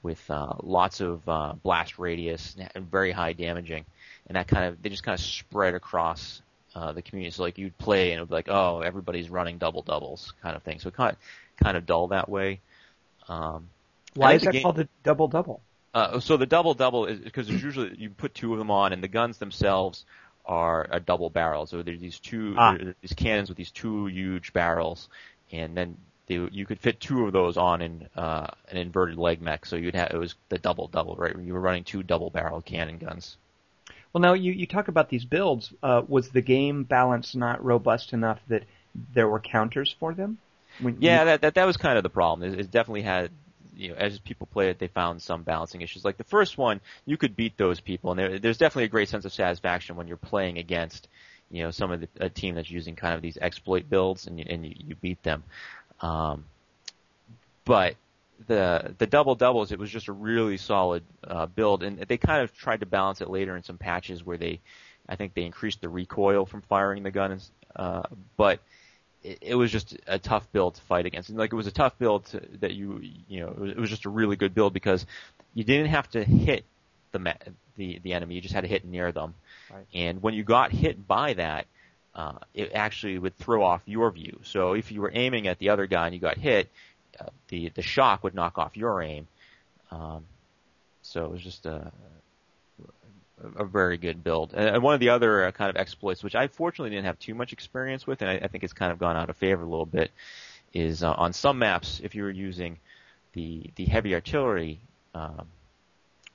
with 0.03 0.29
uh, 0.29 0.53
lots 0.63 1.01
of 1.01 1.27
uh, 1.27 1.53
blast 1.61 1.99
radius 1.99 2.55
and 2.75 2.89
very 2.89 3.11
high 3.11 3.33
damaging, 3.33 3.85
and 4.27 4.35
that 4.35 4.47
kind 4.47 4.65
of 4.65 4.81
they 4.81 4.89
just 4.89 5.03
kind 5.03 5.17
of 5.17 5.23
spread 5.23 5.75
across 5.75 6.41
uh, 6.75 6.91
the 6.91 7.01
community. 7.01 7.31
So 7.31 7.43
like 7.43 7.57
you'd 7.57 7.77
play 7.77 8.11
and 8.11 8.17
it 8.17 8.21
would 8.21 8.29
be 8.29 8.35
like, 8.35 8.49
oh, 8.49 8.81
everybody's 8.81 9.29
running 9.29 9.57
double 9.57 9.81
doubles 9.81 10.33
kind 10.41 10.55
of 10.55 10.63
thing. 10.63 10.79
So 10.79 10.89
it 10.89 10.95
kind 10.95 11.11
of, 11.11 11.17
kind 11.63 11.77
of 11.77 11.85
dull 11.85 12.07
that 12.09 12.29
way. 12.29 12.59
Um, 13.27 13.69
Why 14.13 14.33
is 14.33 14.43
that 14.43 14.53
game, 14.53 14.63
called 14.63 14.77
the 14.77 14.87
double 15.03 15.27
double? 15.27 15.61
Uh, 15.93 16.19
so 16.19 16.37
the 16.37 16.45
double 16.45 16.73
double 16.73 17.05
is 17.05 17.19
because 17.19 17.47
there's 17.47 17.61
usually 17.61 17.95
you 17.97 18.09
put 18.09 18.33
two 18.33 18.53
of 18.53 18.59
them 18.59 18.71
on, 18.71 18.93
and 18.93 19.03
the 19.03 19.07
guns 19.07 19.37
themselves 19.37 20.05
are 20.45 20.87
a 20.89 20.99
double 20.99 21.29
barrel. 21.29 21.65
So 21.65 21.83
there's 21.83 21.99
these 21.99 22.19
two 22.19 22.55
ah. 22.57 22.77
these 23.01 23.13
cannons 23.13 23.49
with 23.49 23.57
these 23.57 23.71
two 23.71 24.07
huge 24.07 24.53
barrels, 24.53 25.09
and 25.51 25.75
then 25.75 25.97
they, 26.31 26.49
you 26.51 26.65
could 26.65 26.79
fit 26.79 26.99
two 26.99 27.25
of 27.25 27.33
those 27.33 27.57
on 27.57 27.81
in 27.81 28.07
uh, 28.15 28.47
an 28.69 28.77
inverted 28.77 29.17
leg 29.17 29.41
mech. 29.41 29.65
So 29.65 29.75
you'd 29.75 29.95
have 29.95 30.11
it 30.11 30.17
was 30.17 30.35
the 30.49 30.57
double 30.57 30.87
double, 30.87 31.15
right? 31.15 31.37
You 31.37 31.53
were 31.53 31.59
running 31.59 31.83
two 31.83 32.03
double 32.03 32.29
barrel 32.29 32.61
cannon 32.61 32.97
guns. 32.97 33.37
Well, 34.13 34.21
now 34.21 34.33
you 34.33 34.51
you 34.51 34.65
talk 34.65 34.87
about 34.87 35.09
these 35.09 35.25
builds. 35.25 35.73
Uh, 35.83 36.01
was 36.07 36.29
the 36.29 36.41
game 36.41 36.83
balance 36.83 37.35
not 37.35 37.63
robust 37.63 38.13
enough 38.13 38.39
that 38.47 38.63
there 39.13 39.27
were 39.27 39.39
counters 39.39 39.95
for 39.99 40.13
them? 40.13 40.37
When 40.79 40.97
yeah, 40.99 41.19
you... 41.19 41.25
that, 41.25 41.41
that 41.41 41.53
that 41.55 41.65
was 41.65 41.77
kind 41.77 41.97
of 41.97 42.03
the 42.03 42.09
problem. 42.09 42.53
It, 42.53 42.59
it 42.59 42.71
definitely 42.71 43.03
had 43.03 43.31
you 43.75 43.89
know, 43.89 43.95
as 43.95 44.19
people 44.19 44.47
play 44.47 44.69
it, 44.69 44.79
they 44.79 44.87
found 44.87 45.21
some 45.21 45.43
balancing 45.43 45.81
issues. 45.81 46.05
Like 46.05 46.17
the 46.17 46.23
first 46.23 46.57
one, 46.57 46.81
you 47.05 47.17
could 47.17 47.35
beat 47.35 47.57
those 47.57 47.79
people, 47.79 48.11
and 48.11 48.19
there, 48.19 48.39
there's 48.39 48.57
definitely 48.57 48.85
a 48.85 48.89
great 48.89 49.09
sense 49.09 49.25
of 49.25 49.33
satisfaction 49.33 49.95
when 49.95 50.07
you're 50.07 50.17
playing 50.17 50.57
against, 50.57 51.07
you 51.49 51.63
know, 51.63 51.71
some 51.71 51.91
of 51.91 52.01
the, 52.01 52.07
a 52.19 52.29
team 52.29 52.55
that's 52.55 52.69
using 52.69 52.95
kind 52.95 53.15
of 53.15 53.21
these 53.21 53.37
exploit 53.37 53.89
builds, 53.89 54.27
and 54.27 54.37
you, 54.37 54.45
and 54.47 54.65
you, 54.65 54.75
you 54.77 54.95
beat 54.95 55.23
them. 55.23 55.43
Um, 56.01 56.45
but 57.65 57.95
the 58.47 58.95
the 58.97 59.07
double 59.07 59.35
doubles, 59.35 59.71
it 59.71 59.79
was 59.79 59.89
just 59.89 60.07
a 60.07 60.13
really 60.13 60.57
solid 60.57 61.03
uh, 61.25 61.45
build, 61.45 61.83
and 61.83 61.99
they 61.99 62.17
kind 62.17 62.41
of 62.41 62.55
tried 62.55 62.79
to 62.81 62.85
balance 62.85 63.21
it 63.21 63.29
later 63.29 63.55
in 63.55 63.63
some 63.63 63.77
patches 63.77 64.25
where 64.25 64.37
they, 64.37 64.59
I 65.07 65.15
think 65.15 65.33
they 65.33 65.43
increased 65.43 65.81
the 65.81 65.89
recoil 65.89 66.45
from 66.45 66.61
firing 66.61 67.03
the 67.03 67.11
gun, 67.11 67.39
uh, 67.75 68.03
but 68.37 68.59
it, 69.23 69.37
it 69.41 69.55
was 69.55 69.71
just 69.71 69.97
a 70.07 70.17
tough 70.17 70.51
build 70.51 70.75
to 70.75 70.81
fight 70.81 71.05
against. 71.05 71.29
And 71.29 71.37
like 71.37 71.53
it 71.53 71.55
was 71.55 71.67
a 71.67 71.71
tough 71.71 71.97
build 71.99 72.25
to, 72.27 72.41
that 72.61 72.73
you 72.73 72.99
you 73.27 73.41
know 73.41 73.49
it 73.49 73.59
was, 73.59 73.71
it 73.71 73.77
was 73.77 73.89
just 73.89 74.05
a 74.05 74.09
really 74.09 74.35
good 74.35 74.55
build 74.55 74.73
because 74.73 75.05
you 75.53 75.63
didn't 75.63 75.87
have 75.87 76.09
to 76.11 76.23
hit 76.23 76.65
the 77.11 77.35
the 77.77 77.99
the 78.03 78.13
enemy, 78.13 78.35
you 78.35 78.41
just 78.41 78.53
had 78.53 78.61
to 78.61 78.67
hit 78.67 78.85
near 78.85 79.11
them. 79.11 79.35
Right. 79.71 79.85
And 79.93 80.21
when 80.21 80.33
you 80.33 80.43
got 80.43 80.71
hit 80.71 81.07
by 81.07 81.33
that, 81.33 81.67
uh, 82.15 82.39
it 82.53 82.71
actually 82.73 83.17
would 83.17 83.37
throw 83.37 83.63
off 83.63 83.81
your 83.85 84.11
view. 84.11 84.39
So 84.43 84.73
if 84.73 84.91
you 84.91 85.01
were 85.01 85.11
aiming 85.13 85.47
at 85.47 85.59
the 85.59 85.69
other 85.69 85.87
guy 85.87 86.07
and 86.07 86.13
you 86.13 86.19
got 86.19 86.37
hit, 86.37 86.69
uh, 87.19 87.25
the 87.47 87.69
the 87.69 87.81
shock 87.81 88.23
would 88.23 88.35
knock 88.35 88.57
off 88.57 88.75
your 88.75 89.01
aim. 89.01 89.27
Um, 89.91 90.25
so 91.01 91.25
it 91.25 91.31
was 91.31 91.41
just 91.41 91.65
a 91.65 91.91
a 93.55 93.65
very 93.65 93.97
good 93.97 94.23
build. 94.23 94.53
And 94.53 94.83
one 94.83 94.93
of 94.93 94.99
the 94.99 95.09
other 95.09 95.45
uh, 95.45 95.51
kind 95.51 95.69
of 95.69 95.75
exploits, 95.75 96.23
which 96.23 96.35
I 96.35 96.47
fortunately 96.47 96.91
didn't 96.91 97.05
have 97.05 97.19
too 97.19 97.33
much 97.33 97.53
experience 97.53 98.05
with, 98.05 98.21
and 98.21 98.29
I, 98.29 98.33
I 98.35 98.47
think 98.47 98.63
it's 98.63 98.73
kind 98.73 98.91
of 98.91 98.99
gone 98.99 99.15
out 99.17 99.29
of 99.29 99.37
favor 99.37 99.63
a 99.63 99.67
little 99.67 99.85
bit, 99.85 100.11
is 100.73 101.03
uh, 101.03 101.11
on 101.13 101.33
some 101.33 101.59
maps 101.59 102.01
if 102.03 102.13
you 102.15 102.23
were 102.23 102.31
using 102.31 102.77
the 103.33 103.69
the 103.75 103.85
heavy 103.85 104.13
artillery 104.13 104.79
um, 105.15 105.47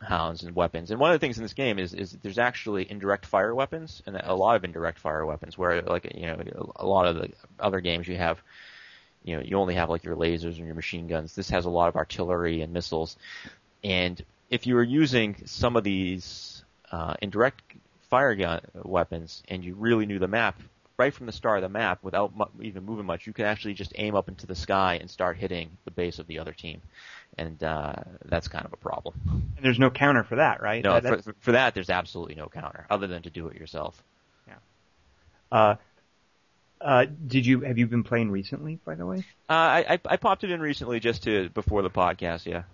hounds 0.01 0.43
and 0.43 0.55
weapons. 0.55 0.91
And 0.91 1.01
one 1.01 1.11
of 1.11 1.15
the 1.19 1.25
things 1.25 1.39
in 1.39 1.43
this 1.43 1.55
game 1.55 1.79
is 1.79 1.95
is 1.95 2.13
there's 2.23 2.39
actually 2.39 2.91
indirect 2.91 3.27
fire 3.27 3.55
weapons 3.55 4.03
and 4.07 4.17
a 4.17 4.35
lot 4.35 4.57
of 4.57 4.65
indirect 4.65 4.99
fire 4.99 5.25
weapons. 5.25 5.57
Where 5.57 5.83
like 5.83 6.13
you 6.15 6.27
know 6.27 6.73
a 6.77 6.87
lot 6.87 7.07
of 7.07 7.17
the 7.17 7.31
other 7.59 7.81
games 7.81 8.07
you 8.09 8.17
have 8.17 8.41
you 9.25 9.37
know 9.37 9.43
you 9.43 9.57
only 9.57 9.75
have 9.75 9.91
like 9.91 10.05
your 10.05 10.17
lasers 10.17 10.57
and 10.57 10.67
your 10.67 10.75
machine 10.75 11.07
guns. 11.07 11.35
This 11.35 11.51
has 11.51 11.65
a 11.65 11.71
lot 11.71 11.89
of 11.89 11.97
artillery 11.97 12.63
and 12.63 12.73
missiles. 12.73 13.17
And 13.83 14.23
if 14.51 14.67
you 14.67 14.75
were 14.75 14.83
using 14.83 15.43
some 15.47 15.77
of 15.77 15.85
these 15.85 16.65
uh, 16.93 17.15
indirect 17.21 17.63
fire 18.11 18.35
gun 18.35 18.61
weapons 18.75 19.43
and 19.49 19.65
you 19.65 19.75
really 19.75 20.07
knew 20.07 20.19
the 20.19 20.29
map 20.29 20.61
right 20.99 21.13
from 21.13 21.27
the 21.27 21.33
start 21.33 21.59
of 21.59 21.63
the 21.63 21.69
map 21.69 22.03
without 22.03 22.37
mu- 22.37 22.63
even 22.63 22.85
moving 22.85 23.07
much, 23.07 23.27
you 23.27 23.33
could 23.33 23.45
actually 23.45 23.75
just 23.75 23.93
aim 23.97 24.15
up 24.15 24.29
into 24.29 24.47
the 24.47 24.55
sky 24.55 24.99
and 25.01 25.11
start 25.11 25.37
hitting 25.37 25.71
the 25.85 25.91
base 25.91 26.19
of 26.19 26.27
the 26.27 26.39
other 26.39 26.53
team, 26.53 26.81
and 27.39 27.63
uh, 27.63 27.95
that's 28.25 28.49
kind 28.49 28.65
of 28.65 28.73
a 28.73 28.77
problem. 28.77 29.15
And 29.29 29.65
there's 29.65 29.79
no 29.79 29.91
counter 29.91 30.25
for 30.25 30.37
that, 30.37 30.63
right? 30.63 30.83
No, 30.83 30.99
that, 31.01 31.25
for, 31.25 31.35
for, 31.41 31.53
that 31.53 31.75
there's 31.75 31.91
absolutely 31.91 32.35
no 32.35 32.49
counter 32.49 32.87
other 32.89 33.07
than 33.07 33.23
to 33.23 33.31
do 33.31 33.49
it 33.49 33.57
yourself. 33.57 34.03
Yeah. 34.49 34.55
Uh, 35.53 35.75
uh, 36.81 37.07
did 37.27 37.47
you 37.47 37.61
have 37.61 37.79
you 37.79 37.87
been 37.87 38.05
playing 38.05 38.31
recently, 38.31 38.79
by 38.85 38.95
the 38.95 39.07
way? 39.07 39.19
Uh, 39.49 39.53
I, 39.53 39.87
I 39.91 40.01
I 40.05 40.17
popped 40.17 40.45
it 40.45 40.51
in 40.51 40.61
recently 40.61 41.01
just 41.01 41.23
to 41.25 41.49
before 41.51 41.83
the 41.83 41.91
podcast. 41.91 42.47
Yeah. 42.47 42.65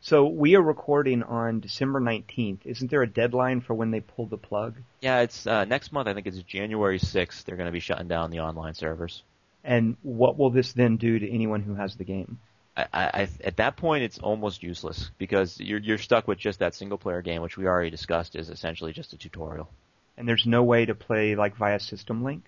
So 0.00 0.26
we 0.26 0.56
are 0.56 0.62
recording 0.62 1.22
on 1.22 1.60
December 1.60 2.00
19th. 2.00 2.66
Isn't 2.66 2.90
there 2.90 3.02
a 3.02 3.06
deadline 3.06 3.60
for 3.60 3.74
when 3.74 3.92
they 3.92 4.00
pull 4.00 4.26
the 4.26 4.36
plug? 4.36 4.74
Yeah, 5.00 5.20
it's 5.20 5.46
uh, 5.46 5.64
next 5.64 5.92
month. 5.92 6.08
I 6.08 6.14
think 6.14 6.26
it's 6.26 6.42
January 6.42 6.98
6th. 6.98 7.44
They're 7.44 7.54
going 7.56 7.68
to 7.68 7.72
be 7.72 7.78
shutting 7.78 8.08
down 8.08 8.32
the 8.32 8.40
online 8.40 8.74
servers. 8.74 9.22
And 9.62 9.96
what 10.02 10.36
will 10.36 10.50
this 10.50 10.72
then 10.72 10.96
do 10.96 11.20
to 11.20 11.30
anyone 11.30 11.62
who 11.62 11.76
has 11.76 11.94
the 11.94 12.02
game? 12.02 12.40
I, 12.76 12.86
I, 12.92 13.28
at 13.44 13.58
that 13.58 13.76
point, 13.76 14.02
it's 14.02 14.18
almost 14.18 14.62
useless 14.62 15.10
because 15.18 15.60
you're 15.60 15.78
you're 15.78 15.98
stuck 15.98 16.26
with 16.26 16.38
just 16.38 16.60
that 16.60 16.74
single 16.74 16.98
player 16.98 17.20
game, 17.20 17.42
which 17.42 17.56
we 17.56 17.66
already 17.66 17.90
discussed 17.90 18.34
is 18.34 18.48
essentially 18.48 18.92
just 18.92 19.12
a 19.12 19.18
tutorial. 19.18 19.68
And 20.16 20.28
there's 20.28 20.46
no 20.46 20.62
way 20.62 20.86
to 20.86 20.94
play 20.94 21.34
like 21.34 21.56
via 21.56 21.80
System 21.80 22.24
Link. 22.24 22.44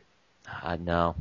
Uh, 0.63 0.77
no, 0.77 1.15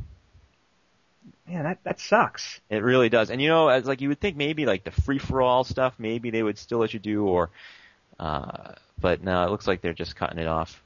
man, 1.46 1.64
that 1.64 1.78
that 1.84 2.00
sucks. 2.00 2.60
It 2.70 2.82
really 2.82 3.08
does. 3.08 3.30
And 3.30 3.40
you 3.40 3.48
know, 3.48 3.68
as 3.68 3.86
like 3.86 4.00
you 4.00 4.08
would 4.08 4.20
think 4.20 4.36
maybe 4.36 4.66
like 4.66 4.84
the 4.84 4.90
free 4.90 5.18
for 5.18 5.42
all 5.42 5.64
stuff, 5.64 5.94
maybe 5.98 6.30
they 6.30 6.42
would 6.42 6.58
still 6.58 6.78
let 6.78 6.94
you 6.94 7.00
do, 7.00 7.26
or, 7.26 7.50
uh, 8.18 8.72
but 9.00 9.22
no, 9.22 9.44
it 9.44 9.50
looks 9.50 9.66
like 9.66 9.80
they're 9.80 9.92
just 9.92 10.16
cutting 10.16 10.38
it 10.38 10.46
off. 10.46 10.82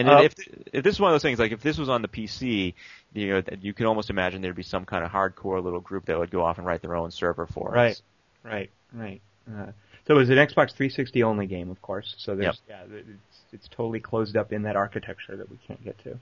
And 0.00 0.08
uh, 0.08 0.22
if 0.22 0.34
if 0.72 0.84
this 0.84 0.94
is 0.94 1.00
one 1.00 1.10
of 1.10 1.14
those 1.14 1.22
things, 1.22 1.38
like 1.38 1.52
if 1.52 1.62
this 1.62 1.78
was 1.78 1.88
on 1.88 2.02
the 2.02 2.08
PC, 2.08 2.74
you 3.12 3.28
know, 3.28 3.42
you 3.60 3.72
can 3.72 3.86
almost 3.86 4.10
imagine 4.10 4.42
there'd 4.42 4.56
be 4.56 4.62
some 4.62 4.84
kind 4.84 5.04
of 5.04 5.10
hardcore 5.10 5.62
little 5.62 5.80
group 5.80 6.06
that 6.06 6.18
would 6.18 6.30
go 6.30 6.44
off 6.44 6.58
and 6.58 6.66
write 6.66 6.82
their 6.82 6.96
own 6.96 7.10
server 7.10 7.46
for 7.46 7.70
right. 7.70 7.92
us. 7.92 8.02
Right, 8.42 8.70
right, 8.92 9.20
right. 9.46 9.68
Uh, 9.68 9.72
so 10.06 10.14
it 10.14 10.18
was 10.18 10.30
an 10.30 10.36
Xbox 10.36 10.72
360 10.72 11.22
only 11.22 11.46
game, 11.46 11.70
of 11.70 11.80
course. 11.82 12.14
So 12.18 12.34
there's 12.34 12.60
yep. 12.68 12.88
yeah, 12.90 12.96
it's, 12.98 13.38
it's 13.52 13.68
totally 13.68 14.00
closed 14.00 14.36
up 14.36 14.52
in 14.52 14.62
that 14.62 14.76
architecture 14.76 15.36
that 15.36 15.50
we 15.50 15.58
can't 15.66 15.82
get 15.84 15.98
to. 16.04 16.18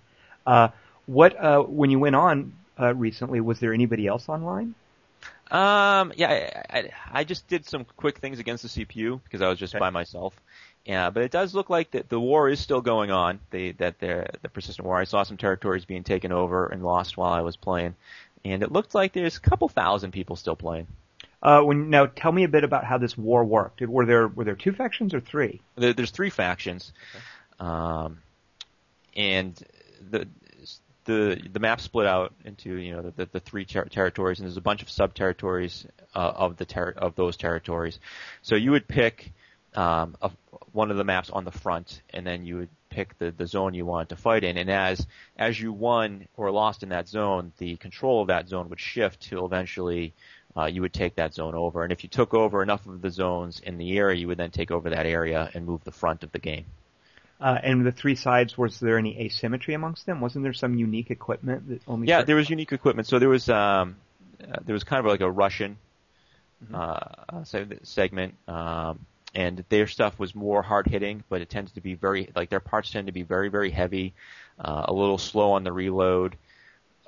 Uh, 0.46 0.68
what 1.06 1.36
uh, 1.42 1.62
when 1.62 1.90
you 1.90 1.98
went 1.98 2.16
on, 2.16 2.52
uh, 2.80 2.94
recently. 2.94 3.40
Was 3.40 3.60
there 3.60 3.72
anybody 3.72 4.06
else 4.06 4.28
online? 4.28 4.74
Um, 5.50 6.12
yeah, 6.16 6.64
I, 6.70 6.78
I, 6.78 6.90
I 7.12 7.24
just 7.24 7.48
did 7.48 7.66
some 7.66 7.86
quick 7.96 8.18
things 8.18 8.38
against 8.38 8.62
the 8.62 8.68
CPU 8.84 9.20
because 9.24 9.40
I 9.40 9.48
was 9.48 9.58
just 9.58 9.74
okay. 9.74 9.80
by 9.80 9.90
myself. 9.90 10.34
Yeah, 10.88 11.10
but 11.10 11.22
it 11.22 11.30
does 11.30 11.54
look 11.54 11.68
like 11.68 11.90
that 11.90 12.08
the 12.08 12.18
war 12.18 12.48
is 12.48 12.58
still 12.58 12.80
going 12.80 13.10
on. 13.10 13.40
The 13.50 13.72
that 13.72 13.98
the 13.98 14.26
the 14.40 14.48
persistent 14.48 14.86
war. 14.86 14.96
I 14.96 15.04
saw 15.04 15.22
some 15.22 15.36
territories 15.36 15.84
being 15.84 16.02
taken 16.02 16.32
over 16.32 16.66
and 16.66 16.82
lost 16.82 17.18
while 17.18 17.30
I 17.30 17.42
was 17.42 17.56
playing, 17.56 17.94
and 18.42 18.62
it 18.62 18.72
looked 18.72 18.94
like 18.94 19.12
there's 19.12 19.36
a 19.36 19.40
couple 19.40 19.68
thousand 19.68 20.12
people 20.12 20.34
still 20.34 20.56
playing. 20.56 20.86
Uh, 21.42 21.60
when 21.60 21.90
now, 21.90 22.06
tell 22.06 22.32
me 22.32 22.44
a 22.44 22.48
bit 22.48 22.64
about 22.64 22.84
how 22.84 22.96
this 22.96 23.18
war 23.18 23.44
worked. 23.44 23.82
Were 23.82 24.06
there 24.06 24.28
were 24.28 24.44
there 24.44 24.54
two 24.54 24.72
factions 24.72 25.12
or 25.12 25.20
three? 25.20 25.60
There, 25.76 25.92
there's 25.92 26.10
three 26.10 26.30
factions, 26.30 26.94
okay. 27.14 27.68
um, 27.68 28.22
and 29.14 29.62
the 30.10 30.26
the 31.04 31.38
the 31.52 31.60
map 31.60 31.82
split 31.82 32.06
out 32.06 32.32
into 32.46 32.76
you 32.76 32.94
know 32.94 33.02
the 33.02 33.10
the, 33.10 33.28
the 33.32 33.40
three 33.40 33.66
ter- 33.66 33.84
territories, 33.84 34.38
and 34.38 34.48
there's 34.48 34.56
a 34.56 34.62
bunch 34.62 34.80
of 34.80 34.88
sub 34.88 35.12
territories 35.12 35.86
uh, 36.14 36.32
of 36.34 36.56
the 36.56 36.64
ter- 36.64 36.94
of 36.96 37.14
those 37.14 37.36
territories. 37.36 38.00
So 38.40 38.54
you 38.54 38.70
would 38.70 38.88
pick 38.88 39.34
um, 39.78 40.16
a, 40.20 40.30
one 40.72 40.90
of 40.90 40.96
the 40.96 41.04
maps 41.04 41.30
on 41.30 41.44
the 41.44 41.52
front, 41.52 42.02
and 42.12 42.26
then 42.26 42.44
you 42.44 42.56
would 42.56 42.68
pick 42.90 43.16
the, 43.18 43.30
the 43.30 43.46
zone 43.46 43.74
you 43.74 43.86
wanted 43.86 44.08
to 44.08 44.16
fight 44.16 44.42
in, 44.42 44.56
and 44.56 44.70
as 44.70 45.06
as 45.36 45.60
you 45.60 45.72
won 45.72 46.26
or 46.36 46.50
lost 46.50 46.82
in 46.82 46.88
that 46.88 47.06
zone, 47.08 47.52
the 47.58 47.76
control 47.76 48.20
of 48.20 48.28
that 48.28 48.48
zone 48.48 48.68
would 48.70 48.80
shift 48.80 49.20
till 49.20 49.46
eventually 49.46 50.12
uh, 50.56 50.64
you 50.64 50.80
would 50.80 50.92
take 50.92 51.14
that 51.14 51.32
zone 51.32 51.54
over. 51.54 51.84
And 51.84 51.92
if 51.92 52.02
you 52.02 52.08
took 52.08 52.34
over 52.34 52.62
enough 52.62 52.84
of 52.86 53.00
the 53.00 53.10
zones 53.10 53.60
in 53.60 53.78
the 53.78 53.96
area, 53.96 54.18
you 54.18 54.26
would 54.26 54.38
then 54.38 54.50
take 54.50 54.72
over 54.72 54.90
that 54.90 55.06
area 55.06 55.48
and 55.54 55.64
move 55.64 55.84
the 55.84 55.92
front 55.92 56.24
of 56.24 56.32
the 56.32 56.40
game. 56.40 56.64
Uh, 57.40 57.56
and 57.62 57.86
the 57.86 57.92
three 57.92 58.16
sides, 58.16 58.58
was 58.58 58.80
there 58.80 58.98
any 58.98 59.16
asymmetry 59.20 59.74
amongst 59.74 60.06
them? 60.06 60.20
Wasn't 60.20 60.42
there 60.42 60.52
some 60.52 60.74
unique 60.74 61.12
equipment 61.12 61.68
that 61.68 61.80
only? 61.86 62.08
Yeah, 62.08 62.22
there 62.22 62.34
was 62.34 62.50
unique 62.50 62.72
equipment. 62.72 63.06
So 63.06 63.20
there 63.20 63.28
was 63.28 63.48
um, 63.48 63.94
uh, 64.42 64.56
there 64.64 64.72
was 64.72 64.82
kind 64.82 64.98
of 64.98 65.06
like 65.06 65.20
a 65.20 65.30
Russian 65.30 65.78
mm-hmm. 66.64 66.74
uh, 66.74 67.44
segment, 67.84 68.34
um, 68.48 68.98
and 69.34 69.64
their 69.68 69.86
stuff 69.86 70.18
was 70.18 70.34
more 70.34 70.62
hard 70.62 70.86
hitting, 70.86 71.22
but 71.28 71.40
it 71.40 71.50
tends 71.50 71.72
to 71.72 71.80
be 71.80 71.94
very 71.94 72.30
like 72.34 72.50
their 72.50 72.60
parts 72.60 72.90
tend 72.90 73.06
to 73.06 73.12
be 73.12 73.22
very 73.22 73.48
very 73.48 73.70
heavy, 73.70 74.14
uh, 74.58 74.84
a 74.86 74.92
little 74.92 75.18
slow 75.18 75.52
on 75.52 75.64
the 75.64 75.72
reload, 75.72 76.36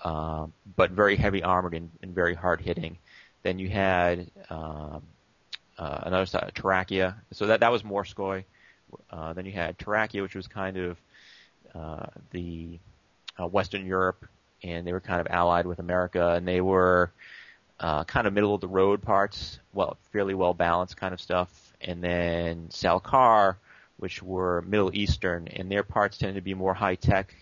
uh, 0.02 0.46
but 0.76 0.90
very 0.90 1.16
heavy 1.16 1.42
armored 1.42 1.74
and, 1.74 1.90
and 2.02 2.14
very 2.14 2.34
hard 2.34 2.60
hitting. 2.60 2.98
Then 3.42 3.58
you 3.58 3.68
had 3.70 4.30
um, 4.50 5.02
uh, 5.78 5.98
another 6.02 6.26
side, 6.26 6.52
Tarakia. 6.54 7.14
So 7.32 7.46
that 7.46 7.60
that 7.60 7.72
was 7.72 7.82
Morskoy. 7.82 8.44
Uh, 9.10 9.32
then 9.32 9.46
you 9.46 9.52
had 9.52 9.78
Tarakia, 9.78 10.22
which 10.22 10.34
was 10.34 10.46
kind 10.46 10.76
of 10.76 10.98
uh, 11.74 12.06
the 12.32 12.78
uh, 13.40 13.46
Western 13.46 13.86
Europe, 13.86 14.26
and 14.62 14.86
they 14.86 14.92
were 14.92 15.00
kind 15.00 15.20
of 15.20 15.28
allied 15.30 15.66
with 15.66 15.78
America, 15.78 16.34
and 16.34 16.46
they 16.46 16.60
were 16.60 17.12
uh, 17.78 18.04
kind 18.04 18.26
of 18.26 18.32
middle 18.32 18.54
of 18.54 18.60
the 18.60 18.68
road 18.68 19.02
parts, 19.02 19.58
well, 19.72 19.96
fairly 20.12 20.34
well 20.34 20.52
balanced 20.52 20.96
kind 20.96 21.14
of 21.14 21.20
stuff. 21.20 21.69
And 21.80 22.02
then 22.02 22.68
Salkar, 22.68 23.56
which 23.96 24.22
were 24.22 24.62
Middle 24.62 24.94
Eastern, 24.94 25.48
and 25.48 25.70
their 25.70 25.82
parts 25.82 26.18
tended 26.18 26.36
to 26.36 26.40
be 26.40 26.54
more 26.54 26.74
high 26.74 26.96
tech, 26.96 27.34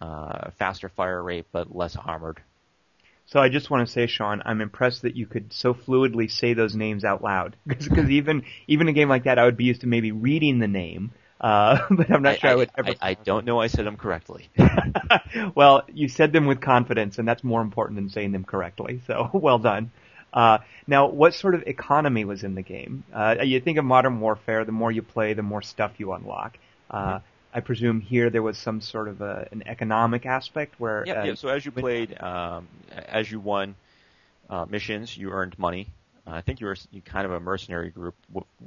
uh, 0.00 0.50
faster 0.58 0.88
fire 0.88 1.22
rate, 1.22 1.46
but 1.52 1.74
less 1.74 1.96
armored. 1.96 2.40
So 3.26 3.38
I 3.38 3.48
just 3.48 3.70
want 3.70 3.86
to 3.86 3.92
say, 3.92 4.08
Sean, 4.08 4.42
I'm 4.44 4.60
impressed 4.60 5.02
that 5.02 5.14
you 5.14 5.24
could 5.24 5.52
so 5.52 5.72
fluidly 5.72 6.28
say 6.30 6.52
those 6.52 6.74
names 6.74 7.04
out 7.04 7.22
loud. 7.22 7.56
Because 7.66 8.10
even 8.10 8.44
even 8.66 8.88
a 8.88 8.92
game 8.92 9.08
like 9.08 9.24
that, 9.24 9.38
I 9.38 9.44
would 9.44 9.56
be 9.56 9.64
used 9.64 9.82
to 9.82 9.86
maybe 9.86 10.10
reading 10.10 10.58
the 10.58 10.66
name, 10.66 11.12
uh, 11.40 11.78
but 11.90 12.10
I'm 12.10 12.22
not 12.22 12.34
I, 12.34 12.36
sure 12.38 12.50
I, 12.50 12.52
I 12.52 12.56
would 12.56 12.70
ever. 12.76 12.90
I, 12.90 13.10
I 13.10 13.14
don't 13.14 13.44
know. 13.44 13.60
I 13.60 13.68
said 13.68 13.86
them 13.86 13.96
correctly. 13.96 14.48
well, 15.54 15.82
you 15.92 16.08
said 16.08 16.32
them 16.32 16.46
with 16.46 16.60
confidence, 16.60 17.18
and 17.18 17.28
that's 17.28 17.44
more 17.44 17.62
important 17.62 17.96
than 17.96 18.10
saying 18.10 18.32
them 18.32 18.44
correctly. 18.44 19.00
So 19.06 19.30
well 19.32 19.58
done. 19.58 19.92
Uh, 20.32 20.58
now, 20.86 21.08
what 21.08 21.34
sort 21.34 21.54
of 21.54 21.64
economy 21.66 22.24
was 22.24 22.44
in 22.44 22.54
the 22.54 22.62
game? 22.62 23.04
Uh, 23.12 23.36
you 23.42 23.60
think 23.60 23.78
of 23.78 23.84
Modern 23.84 24.20
Warfare, 24.20 24.64
the 24.64 24.72
more 24.72 24.92
you 24.92 25.02
play, 25.02 25.34
the 25.34 25.42
more 25.42 25.62
stuff 25.62 25.92
you 25.98 26.12
unlock. 26.12 26.58
Uh, 26.90 27.14
mm-hmm. 27.14 27.26
I 27.52 27.60
presume 27.60 28.00
here 28.00 28.30
there 28.30 28.42
was 28.42 28.56
some 28.58 28.80
sort 28.80 29.08
of 29.08 29.20
a, 29.20 29.48
an 29.50 29.64
economic 29.66 30.24
aspect 30.26 30.78
where. 30.78 31.04
Yeah, 31.06 31.20
uh, 31.20 31.24
yeah. 31.24 31.34
So 31.34 31.48
as 31.48 31.64
you 31.64 31.72
played, 31.72 32.20
um, 32.20 32.68
as 33.08 33.30
you 33.30 33.40
won 33.40 33.74
uh, 34.48 34.66
missions, 34.68 35.16
you 35.16 35.30
earned 35.30 35.58
money. 35.58 35.88
Uh, 36.26 36.32
I 36.32 36.40
think 36.42 36.60
you 36.60 36.66
were 36.66 36.76
you 36.92 37.00
kind 37.00 37.26
of 37.26 37.32
a 37.32 37.40
mercenary 37.40 37.90
group 37.90 38.14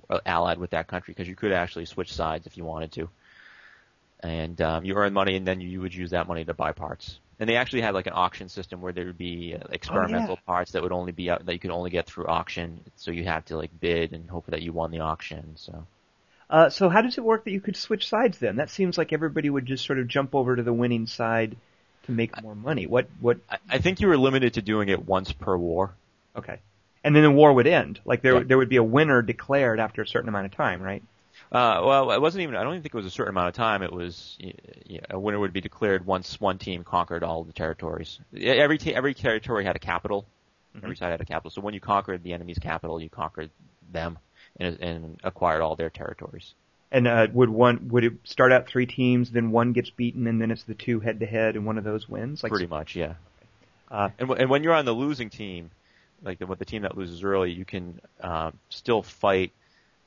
uh, 0.10 0.20
allied 0.26 0.58
with 0.58 0.72
that 0.72 0.88
country 0.88 1.14
because 1.14 1.30
you 1.30 1.36
could 1.36 1.54
actually 1.54 1.86
switch 1.86 2.12
sides 2.12 2.46
if 2.46 2.58
you 2.58 2.66
wanted 2.66 2.92
to. 2.94 3.10
And 4.20 4.60
um, 4.62 4.86
you 4.86 4.96
earned 4.96 5.14
money, 5.14 5.36
and 5.36 5.46
then 5.46 5.62
you 5.62 5.82
would 5.82 5.94
use 5.94 6.12
that 6.12 6.28
money 6.28 6.44
to 6.46 6.54
buy 6.54 6.72
parts. 6.72 7.20
And 7.44 7.50
they 7.50 7.58
actually 7.58 7.82
had 7.82 7.94
like 7.94 8.08
an 8.08 8.14
auction 8.16 8.48
system 8.48 8.80
where 8.80 8.94
there 8.94 9.04
would 9.04 9.18
be 9.18 9.54
uh, 9.54 9.68
experimental 9.70 10.30
oh, 10.30 10.40
yeah. 10.40 10.48
parts 10.48 10.72
that 10.72 10.82
would 10.82 10.94
only 10.94 11.12
be 11.12 11.28
that 11.28 11.52
you 11.52 11.60
could 11.60 11.72
only 11.72 11.90
get 11.90 12.06
through 12.06 12.28
auction. 12.28 12.80
So 12.96 13.12
you 13.12 13.26
had 13.26 13.46
to 13.48 13.58
like 13.58 13.70
bid 13.82 14.14
and 14.14 14.30
hope 14.30 14.46
that 14.46 14.62
you 14.62 14.72
won 14.72 14.92
the 14.92 15.02
auction. 15.02 15.58
So. 15.58 15.86
Uh, 16.50 16.70
so 16.70 16.88
how 16.88 17.02
does 17.02 17.18
it 17.18 17.24
work 17.26 17.44
that 17.44 17.52
you 17.52 17.60
could 17.60 17.76
switch 17.76 18.08
sides 18.08 18.38
then? 18.38 18.56
That 18.56 18.70
seems 18.70 18.98
like 18.98 19.12
everybody 19.12 19.50
would 19.50 19.66
just 19.66 19.86
sort 19.86 20.00
of 20.00 20.08
jump 20.08 20.34
over 20.34 20.56
to 20.56 20.64
the 20.64 20.72
winning 20.72 21.06
side 21.06 21.58
to 22.04 22.14
make 22.14 22.42
more 22.42 22.56
money. 22.56 22.88
What 22.88 23.10
what? 23.20 23.40
I 23.70 23.80
think 23.80 24.00
you 24.00 24.08
were 24.08 24.18
limited 24.18 24.54
to 24.54 24.62
doing 24.62 24.88
it 24.88 25.06
once 25.06 25.34
per 25.34 25.58
war. 25.58 25.94
Okay, 26.38 26.60
and 27.04 27.14
then 27.14 27.24
the 27.24 27.32
war 27.32 27.52
would 27.52 27.68
end. 27.68 28.00
Like 28.06 28.22
there 28.22 28.36
yeah. 28.36 28.44
there 28.46 28.58
would 28.58 28.70
be 28.70 28.78
a 28.78 28.84
winner 28.84 29.22
declared 29.22 29.82
after 29.82 30.02
a 30.02 30.08
certain 30.08 30.30
amount 30.30 30.46
of 30.46 30.56
time, 30.56 30.82
right? 30.82 31.04
Uh, 31.54 31.84
well, 31.86 32.12
it 32.12 32.20
wasn't 32.20 32.42
even. 32.42 32.56
I 32.56 32.64
don't 32.64 32.74
even 32.74 32.82
think 32.82 32.96
it 32.96 32.98
was 32.98 33.06
a 33.06 33.12
certain 33.12 33.30
amount 33.30 33.50
of 33.50 33.54
time. 33.54 33.84
It 33.84 33.94
was 33.94 34.38
a 35.10 35.20
winner 35.20 35.40
would 35.40 35.54
be 35.54 35.62
declared 35.62 36.04
once 36.04 36.42
one 36.42 36.58
team 36.58 36.84
conquered 36.84 37.24
all 37.24 37.44
the 37.44 37.54
territories. 37.54 38.20
Every 38.36 38.80
t- 38.80 38.96
every 38.96 39.14
territory 39.14 39.64
had 39.64 39.76
a 39.76 39.80
capital. 39.80 40.26
Mm-hmm. 40.76 40.86
Every 40.86 40.96
side 40.98 41.12
had 41.12 41.22
a 41.22 41.26
capital. 41.26 41.52
So 41.52 41.62
when 41.62 41.76
you 41.76 41.80
conquered 41.80 42.24
the 42.24 42.34
enemy's 42.34 42.58
capital, 42.58 43.00
you 43.00 43.08
conquered 43.08 43.52
them 43.92 44.18
and, 44.60 44.80
and 44.80 45.20
acquired 45.24 45.62
all 45.62 45.76
their 45.76 45.92
territories. 45.92 46.56
And 46.92 47.08
uh, 47.08 47.28
would 47.32 47.50
one 47.50 47.90
would 47.90 48.04
it 48.04 48.14
start 48.24 48.52
out 48.52 48.66
three 48.66 48.88
teams, 48.88 49.30
then 49.30 49.52
one 49.52 49.74
gets 49.74 49.92
beaten, 49.92 50.26
and 50.26 50.42
then 50.42 50.50
it's 50.50 50.64
the 50.64 50.74
two 50.74 51.00
head 51.02 51.20
to 51.20 51.28
head, 51.28 51.56
and 51.56 51.68
one 51.68 51.78
of 51.78 51.84
those 51.84 52.10
wins? 52.10 52.42
Like 52.42 52.52
Pretty 52.52 52.66
much, 52.66 52.96
yeah. 52.96 53.14
Uh, 53.92 54.10
and 54.18 54.28
and 54.32 54.50
when 54.50 54.64
you're 54.64 54.74
on 54.74 54.86
the 54.86 54.94
losing 54.94 55.30
team, 55.30 55.70
like 56.24 56.40
the, 56.40 56.48
the 56.48 56.66
team 56.66 56.82
that 56.82 56.98
loses 56.98 57.24
early, 57.24 57.52
you 57.52 57.66
can 57.66 58.02
uh, 58.22 58.50
still 58.70 59.04
fight 59.04 59.52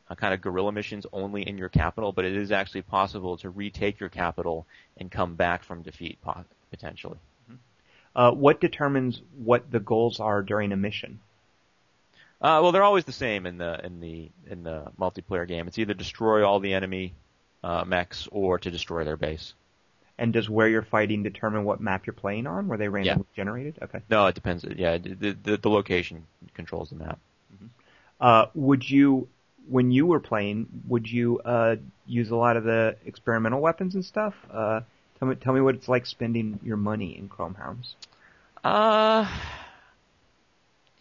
uh, 0.09 0.15
kind 0.15 0.35
of 0.35 0.41
guerrilla 0.41 0.73
missions 0.73 1.07
only 1.13 1.47
in 1.47 1.59
your 1.59 1.69
capital, 1.69 2.13
but 2.13 2.25
it 2.25 2.37
is 2.37 2.53
actually 2.53 2.83
possible 2.83 3.37
to 3.39 3.51
retake 3.51 4.01
your 4.01 4.09
capital 4.09 4.67
and 4.97 5.11
come 5.11 5.35
back 5.35 5.65
from 5.65 5.83
defeat 5.83 6.19
potentially. 6.71 7.19
Mm-hmm. 7.51 7.57
Uh, 8.15 8.33
what 8.33 8.61
determines 8.61 9.21
what 9.37 9.71
the 9.71 9.81
goals 9.81 10.21
are 10.21 10.43
during 10.43 10.73
a 10.73 10.77
mission? 10.77 11.21
Uh, 12.41 12.61
well, 12.63 12.73
they're 12.73 12.83
always 12.83 13.05
the 13.05 13.13
same 13.13 13.47
in 13.47 13.57
the 13.57 13.85
in 13.85 14.01
the 14.01 14.31
in 14.51 14.63
the 14.63 14.93
multiplayer 15.01 15.49
game. 15.49 15.67
It's 15.69 15.79
either 15.79 15.95
destroy 15.95 16.47
all 16.47 16.61
the 16.61 16.75
enemy 16.75 17.15
uh, 17.65 17.85
mechs 17.87 18.29
or 18.31 18.59
to 18.59 18.71
destroy 18.71 19.05
their 19.05 19.17
base. 19.17 19.55
And 20.19 20.33
does 20.33 20.49
where 20.49 20.69
you're 20.69 20.83
fighting 20.83 21.23
determine 21.23 21.65
what 21.65 21.81
map 21.81 22.07
you're 22.07 22.15
playing 22.15 22.47
on? 22.47 22.69
Were 22.69 22.77
they 22.77 22.89
randomly 22.89 23.27
yeah. 23.33 23.37
generated? 23.43 23.79
Okay. 23.83 24.01
No, 24.09 24.27
it 24.27 24.35
depends. 24.35 24.65
Yeah, 24.65 24.99
the 24.99 25.37
the, 25.43 25.57
the 25.57 25.71
location 25.71 26.27
controls 26.55 26.91
the 26.91 26.97
map. 26.97 27.19
Mm-hmm. 27.55 27.67
Uh, 28.21 28.47
would 28.55 28.89
you, 28.89 29.29
when 29.69 29.91
you 29.91 30.07
were 30.07 30.21
playing, 30.21 30.67
would 30.89 31.11
you 31.11 31.41
uh, 31.41 31.77
use 32.07 32.31
a 32.31 32.37
lot 32.37 32.57
of 32.57 32.65
the 32.65 32.97
experimental 33.05 33.61
weapons 33.61 33.95
and 33.95 34.05
stuff? 34.05 34.35
Uh, 34.53 34.81
tell 35.19 35.29
me, 35.29 35.35
tell 35.37 35.53
me 35.53 35.61
what 35.61 35.75
it's 35.75 35.89
like 35.89 36.07
spending 36.07 36.59
your 36.63 36.77
money 36.77 37.17
in 37.17 37.29
Chrome 37.29 37.55
Hounds. 37.55 37.95
Uh 38.65 39.29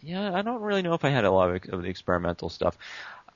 yeah, 0.02 0.32
I 0.34 0.42
don't 0.42 0.62
really 0.62 0.82
know 0.82 0.94
if 0.94 1.04
I 1.04 1.10
had 1.10 1.24
a 1.24 1.30
lot 1.30 1.50
of, 1.50 1.74
of 1.74 1.82
the 1.82 1.88
experimental 1.88 2.48
stuff. 2.48 2.78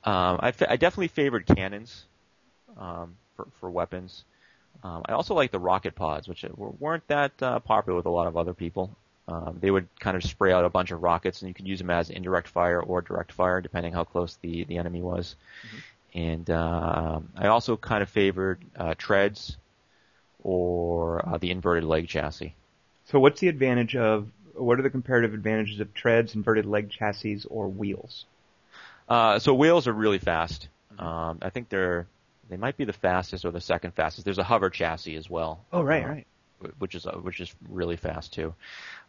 Um, 0.05 0.39
I, 0.41 0.53
I 0.69 0.77
definitely 0.77 1.09
favored 1.09 1.47
cannons 1.47 2.05
um, 2.79 3.17
for, 3.37 3.49
for 3.59 3.71
weapons. 3.71 4.25
Um, 4.85 5.03
I 5.07 5.13
also 5.13 5.35
like 5.35 5.51
the 5.51 5.59
rocket 5.59 5.95
pods, 5.95 6.29
which 6.29 6.45
weren't 6.57 7.07
that 7.09 7.33
uh, 7.43 7.59
popular 7.59 7.97
with 7.97 8.07
a 8.07 8.11
lot 8.11 8.29
of 8.29 8.37
other 8.37 8.55
people. 8.55 8.97
Um, 9.31 9.59
they 9.61 9.71
would 9.71 9.89
kind 10.01 10.17
of 10.17 10.25
spray 10.25 10.53
out 10.53 10.65
a 10.65 10.69
bunch 10.69 10.91
of 10.91 11.03
rockets, 11.03 11.41
and 11.41 11.49
you 11.49 11.55
could 11.55 11.69
use 11.69 11.79
them 11.79 11.91
as 11.91 12.11
indirect 12.11 12.49
fire 12.49 12.81
or 12.81 13.01
direct 13.01 13.33
fire, 13.33 13.61
depending 13.61 13.93
how 13.93 14.05
close 14.05 14.37
the, 14.43 14.65
the 14.65 14.79
enemy 14.79 15.03
was. 15.03 15.37
Mm-hmm. 15.67 16.19
And 16.19 16.51
uh, 16.51 17.21
I 17.37 17.47
also 17.47 17.77
kind 17.77 18.03
of 18.03 18.09
favored 18.09 18.59
uh, 18.77 18.95
treads 18.99 19.57
or 20.43 21.27
uh, 21.27 21.39
the 21.39 21.51
inverted 21.51 21.85
leg 21.85 22.09
chassis. 22.09 22.55
So, 23.07 23.21
what's 23.21 23.41
the 23.41 23.49
advantage 23.49 23.95
of 23.95 24.29
what 24.55 24.79
are 24.79 24.83
the 24.83 24.91
comparative 24.91 25.35
advantages 25.35 25.79
of 25.81 25.95
treads, 25.95 26.35
inverted 26.35 26.67
leg 26.67 26.91
chassis, 26.91 27.43
or 27.49 27.69
wheels? 27.69 28.25
Uh, 29.09 29.39
so 29.39 29.55
wheels 29.55 29.89
are 29.89 29.93
really 29.93 30.19
fast. 30.19 30.69
Um, 30.99 31.39
I 31.43 31.51
think 31.51 31.69
they're 31.69 32.07
they 32.49 32.57
might 32.57 32.77
be 32.77 32.85
the 32.85 32.93
fastest 32.93 33.45
or 33.45 33.51
the 33.51 33.61
second 33.61 33.93
fastest. 33.93 34.25
There's 34.25 34.39
a 34.39 34.45
hover 34.45 34.71
chassis 34.71 35.17
as 35.17 35.31
well. 35.31 35.61
Oh 35.73 35.83
right, 35.83 36.05
uh, 36.05 36.09
right. 36.09 36.27
Which 36.79 36.95
is 36.95 37.07
uh, 37.07 37.13
which 37.13 37.41
is 37.41 37.55
really 37.69 37.97
fast 37.97 38.33
too. 38.33 38.55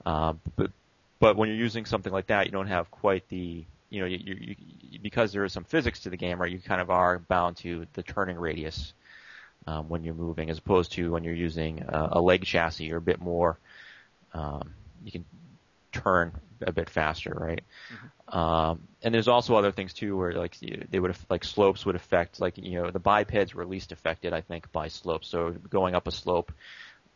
Uh, 0.05 0.33
but 0.55 0.71
but 1.19 1.35
when 1.37 1.49
you're 1.49 1.57
using 1.57 1.85
something 1.85 2.11
like 2.11 2.27
that, 2.27 2.45
you 2.45 2.51
don't 2.51 2.67
have 2.67 2.89
quite 2.91 3.27
the 3.29 3.63
you 3.89 3.99
know 3.99 4.05
you, 4.05 4.17
you, 4.23 4.55
you, 4.91 4.99
because 5.01 5.33
there 5.33 5.43
is 5.43 5.53
some 5.53 5.63
physics 5.63 6.01
to 6.01 6.09
the 6.09 6.17
game, 6.17 6.41
right? 6.41 6.51
You 6.51 6.59
kind 6.59 6.81
of 6.81 6.89
are 6.89 7.19
bound 7.19 7.57
to 7.57 7.85
the 7.93 8.03
turning 8.03 8.37
radius 8.37 8.93
um, 9.67 9.89
when 9.89 10.03
you're 10.03 10.13
moving, 10.13 10.49
as 10.49 10.57
opposed 10.57 10.93
to 10.93 11.11
when 11.11 11.23
you're 11.23 11.33
using 11.33 11.83
uh, 11.83 12.09
a 12.13 12.21
leg 12.21 12.45
chassis. 12.45 12.85
You're 12.85 12.97
a 12.97 13.01
bit 13.01 13.19
more 13.19 13.57
um, 14.33 14.73
you 15.03 15.11
can 15.11 15.25
turn 15.91 16.31
a 16.61 16.71
bit 16.71 16.89
faster, 16.89 17.33
right? 17.35 17.63
Mm-hmm. 17.93 18.37
Um, 18.37 18.87
and 19.03 19.13
there's 19.13 19.27
also 19.27 19.55
other 19.55 19.71
things 19.71 19.93
too, 19.93 20.15
where 20.15 20.33
like 20.33 20.57
they 20.59 20.99
would 20.99 21.11
have, 21.11 21.25
like 21.29 21.43
slopes 21.43 21.85
would 21.85 21.95
affect, 21.95 22.39
like 22.39 22.57
you 22.57 22.81
know, 22.81 22.89
the 22.89 22.99
bipeds 22.99 23.53
were 23.53 23.65
least 23.65 23.91
affected, 23.91 24.31
I 24.31 24.41
think, 24.41 24.71
by 24.71 24.87
slopes. 24.87 25.27
So 25.27 25.51
going 25.69 25.95
up 25.95 26.07
a 26.07 26.11
slope 26.11 26.51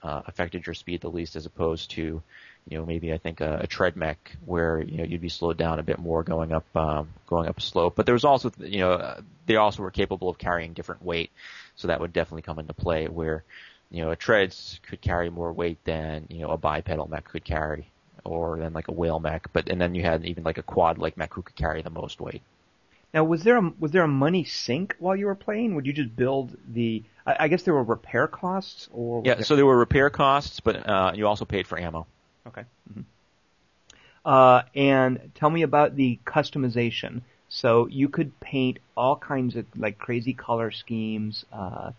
uh, 0.03 0.21
affected 0.25 0.65
your 0.65 0.73
speed 0.73 1.01
the 1.01 1.09
least, 1.09 1.35
as 1.35 1.45
opposed 1.45 1.91
to, 1.91 2.21
you 2.67 2.77
know, 2.77 2.85
maybe 2.85 3.13
I 3.13 3.17
think 3.17 3.41
a, 3.41 3.59
a 3.61 3.67
tread 3.67 3.95
mech 3.95 4.35
where 4.45 4.81
you 4.81 4.97
know 4.97 5.03
you'd 5.03 5.21
be 5.21 5.29
slowed 5.29 5.57
down 5.57 5.79
a 5.79 5.83
bit 5.83 5.99
more 5.99 6.23
going 6.23 6.51
up 6.51 6.65
um, 6.75 7.09
going 7.27 7.47
up 7.47 7.57
a 7.57 7.61
slope. 7.61 7.95
But 7.95 8.05
there 8.05 8.13
was 8.13 8.25
also, 8.25 8.51
you 8.59 8.79
know, 8.79 9.21
they 9.45 9.55
also 9.55 9.83
were 9.83 9.91
capable 9.91 10.29
of 10.29 10.37
carrying 10.37 10.73
different 10.73 11.03
weight, 11.03 11.31
so 11.75 11.87
that 11.87 11.99
would 11.99 12.13
definitely 12.13 12.43
come 12.43 12.59
into 12.59 12.73
play 12.73 13.07
where 13.07 13.43
you 13.91 14.01
know, 14.03 14.11
a 14.11 14.15
treads 14.15 14.79
could 14.87 15.01
carry 15.01 15.29
more 15.29 15.53
weight 15.53 15.77
than, 15.85 16.25
you 16.29 16.39
know, 16.39 16.49
a 16.49 16.57
bipedal 16.57 17.07
mech 17.07 17.25
could 17.25 17.45
carry, 17.45 17.87
or 18.23 18.57
than 18.57 18.73
like 18.73 18.87
a 18.87 18.91
whale 18.91 19.19
mech, 19.19 19.47
but, 19.53 19.69
and 19.69 19.79
then 19.79 19.95
you 19.95 20.01
had 20.01 20.25
even 20.25 20.43
like 20.43 20.57
a 20.57 20.63
quad 20.63 20.97
like 20.97 21.17
mech 21.17 21.33
who 21.33 21.41
could 21.41 21.55
carry 21.55 21.81
the 21.81 21.89
most 21.89 22.19
weight. 22.19 22.41
Now, 23.13 23.23
was 23.23 23.43
there 23.43 23.57
a 23.57 23.71
was 23.79 23.91
there 23.91 24.03
a 24.03 24.07
money 24.07 24.43
sink 24.43 24.95
while 24.99 25.15
you 25.15 25.27
were 25.27 25.35
playing? 25.35 25.75
Would 25.75 25.85
you 25.85 25.93
just 25.93 26.15
build 26.15 26.55
the? 26.67 27.03
I, 27.25 27.35
I 27.41 27.47
guess 27.47 27.63
there 27.63 27.73
were 27.73 27.83
repair 27.83 28.27
costs, 28.27 28.89
or 28.91 29.21
Yeah, 29.25 29.35
there- 29.35 29.45
so 29.45 29.55
there 29.55 29.65
were 29.65 29.77
repair 29.77 30.09
costs, 30.09 30.59
but 30.59 30.87
uh, 30.87 31.11
you 31.15 31.25
also 31.27 31.45
paid 31.45 31.65
for 31.67 31.79
ammo. 31.79 32.07
okay. 32.47 32.63
hmm 32.93 33.01
Uh, 34.25 34.63
and 34.75 35.31
tell 35.35 35.49
me 35.49 35.61
about 35.61 35.95
the 35.95 36.19
customization. 36.25 37.21
So 37.47 37.87
you 37.87 38.09
could 38.09 38.37
paint 38.39 38.79
all 38.97 39.15
kinds 39.15 39.55
of 39.55 39.65
like 39.77 39.97
crazy 39.97 40.33
color 40.33 40.71
schemes. 40.71 41.45
Uh, 41.53 41.91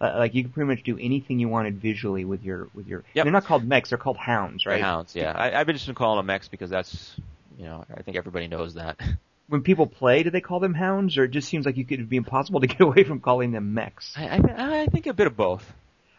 uh, 0.00 0.14
like 0.18 0.34
you 0.34 0.42
could 0.42 0.54
pretty 0.54 0.68
much 0.68 0.82
do 0.82 0.98
anything 0.98 1.38
you 1.38 1.48
wanted 1.48 1.80
visually 1.80 2.24
with 2.24 2.42
your 2.42 2.68
with 2.74 2.86
your. 2.88 3.04
Yep. 3.14 3.24
They're 3.26 3.32
not 3.32 3.44
called 3.44 3.64
mechs; 3.64 3.90
they're 3.90 3.98
called 3.98 4.16
hounds, 4.16 4.66
right? 4.66 4.78
The 4.78 4.82
hounds, 4.82 5.14
yeah. 5.14 5.32
I, 5.36 5.60
I've 5.60 5.66
been 5.68 5.76
just 5.76 5.94
calling 5.94 6.16
them 6.18 6.26
mechs 6.26 6.48
because 6.48 6.68
that's, 6.70 7.14
you 7.58 7.64
know, 7.66 7.84
I 7.96 8.02
think 8.02 8.16
everybody 8.16 8.48
knows 8.48 8.74
that. 8.74 8.98
When 9.48 9.62
people 9.62 9.86
play, 9.86 10.22
do 10.22 10.30
they 10.30 10.40
call 10.40 10.58
them 10.60 10.72
hounds, 10.74 11.18
or 11.18 11.24
it 11.24 11.30
just 11.30 11.48
seems 11.48 11.66
like 11.66 11.76
you 11.76 11.84
could 11.84 11.94
it'd 11.94 12.08
be 12.08 12.16
impossible 12.16 12.60
to 12.60 12.66
get 12.74 12.80
away 12.80 13.04
from 13.04 13.20
calling 13.20 13.52
them 13.52 13.74
mechs? 13.74 14.12
I, 14.16 14.38
I, 14.38 14.80
I 14.82 14.86
think 14.86 15.06
a 15.06 15.12
bit 15.12 15.26
of 15.26 15.36
both. 15.36 15.70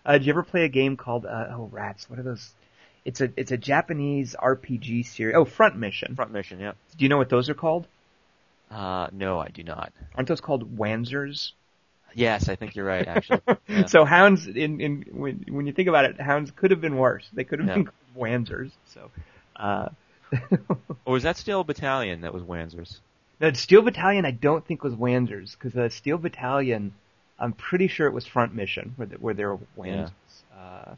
Uh, 0.05 0.13
did 0.13 0.25
you 0.27 0.33
ever 0.33 0.43
play 0.43 0.63
a 0.65 0.69
game 0.69 0.95
called 0.97 1.25
uh, 1.25 1.47
oh 1.51 1.69
rats? 1.71 2.07
What 2.09 2.19
are 2.19 2.23
those? 2.23 2.51
It's 3.03 3.21
a 3.21 3.31
it's 3.35 3.51
a 3.51 3.57
Japanese 3.57 4.35
RPG 4.39 5.07
series. 5.07 5.35
Oh, 5.35 5.45
Front 5.45 5.75
Mission. 5.77 6.15
Front 6.15 6.31
mission, 6.31 6.59
yeah. 6.59 6.73
Do 6.97 7.03
you 7.05 7.09
know 7.09 7.17
what 7.17 7.29
those 7.29 7.49
are 7.49 7.53
called? 7.55 7.87
Uh, 8.69 9.07
no, 9.11 9.39
I 9.39 9.49
do 9.49 9.63
not. 9.63 9.91
Aren't 10.15 10.27
those 10.27 10.41
called 10.41 10.77
Wanzers? 10.77 11.51
Yes, 12.13 12.47
I 12.49 12.55
think 12.55 12.75
you're 12.75 12.85
right, 12.85 13.07
actually. 13.07 13.41
Yeah. 13.67 13.85
So 13.87 14.05
hounds, 14.05 14.47
in 14.47 14.79
in 14.79 15.05
when 15.11 15.45
when 15.49 15.65
you 15.67 15.73
think 15.73 15.89
about 15.89 16.05
it, 16.05 16.19
hounds 16.21 16.51
could 16.51 16.71
have 16.71 16.81
been 16.81 16.97
worse. 16.97 17.27
They 17.33 17.43
could 17.43 17.59
have 17.59 17.67
Yeah. 17.67 17.75
been 17.75 17.85
called 17.85 18.15
Wanzers. 18.15 18.71
So, 18.93 19.11
uh, 19.55 19.89
Or 21.05 21.13
was 21.13 21.23
that 21.23 21.37
Steel 21.37 21.63
Battalion 21.63 22.21
that 22.21 22.33
was 22.33 22.43
Wanzers? 22.43 22.99
Now 23.39 23.51
Steel 23.53 23.81
Battalion, 23.81 24.25
I 24.25 24.31
don't 24.31 24.65
think 24.65 24.83
was 24.83 24.93
Wanzers 24.93 25.51
because 25.51 25.75
uh, 25.75 25.89
Steel 25.89 26.17
Battalion, 26.17 26.93
I'm 27.39 27.53
pretty 27.53 27.87
sure 27.87 28.07
it 28.07 28.13
was 28.13 28.25
Front 28.25 28.53
Mission 28.53 28.93
where 28.95 29.07
the, 29.07 29.15
where 29.15 29.33
there 29.33 29.55
were 29.55 29.59
Wanzers. 29.77 30.11
Uh, 30.57 30.95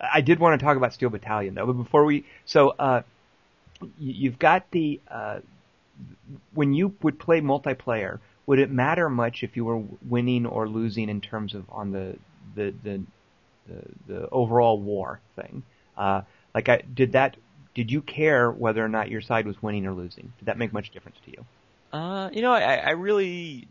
I 0.00 0.20
did 0.20 0.38
want 0.38 0.58
to 0.58 0.64
talk 0.64 0.76
about 0.76 0.94
Steel 0.94 1.10
Battalion 1.10 1.54
though, 1.54 1.66
but 1.66 1.74
before 1.74 2.04
we, 2.04 2.24
so 2.46 2.70
uh, 2.78 3.02
you've 3.98 4.38
got 4.38 4.70
the 4.70 5.00
uh, 5.10 5.40
when 6.54 6.72
you 6.72 6.94
would 7.02 7.18
play 7.18 7.40
multiplayer, 7.40 8.18
would 8.46 8.58
it 8.58 8.70
matter 8.70 9.08
much 9.08 9.42
if 9.42 9.56
you 9.56 9.64
were 9.64 9.82
winning 10.08 10.46
or 10.46 10.68
losing 10.68 11.08
in 11.08 11.20
terms 11.20 11.54
of 11.54 11.64
on 11.70 11.92
the 11.92 12.16
the 12.54 12.74
the 12.82 13.02
the, 13.68 13.82
the 14.06 14.28
overall 14.30 14.78
war 14.78 15.20
thing? 15.36 15.62
Uh, 15.96 16.22
like, 16.54 16.68
I, 16.68 16.82
did 16.94 17.12
that? 17.12 17.36
Did 17.74 17.90
you 17.92 18.02
care 18.02 18.50
whether 18.50 18.84
or 18.84 18.88
not 18.88 19.10
your 19.10 19.20
side 19.20 19.46
was 19.46 19.62
winning 19.62 19.86
or 19.86 19.92
losing? 19.92 20.32
Did 20.38 20.46
that 20.46 20.58
make 20.58 20.72
much 20.72 20.90
difference 20.90 21.18
to 21.24 21.30
you? 21.30 21.44
Uh, 21.92 22.30
you 22.32 22.42
know, 22.42 22.52
I, 22.52 22.76
I 22.76 22.90
really, 22.90 23.66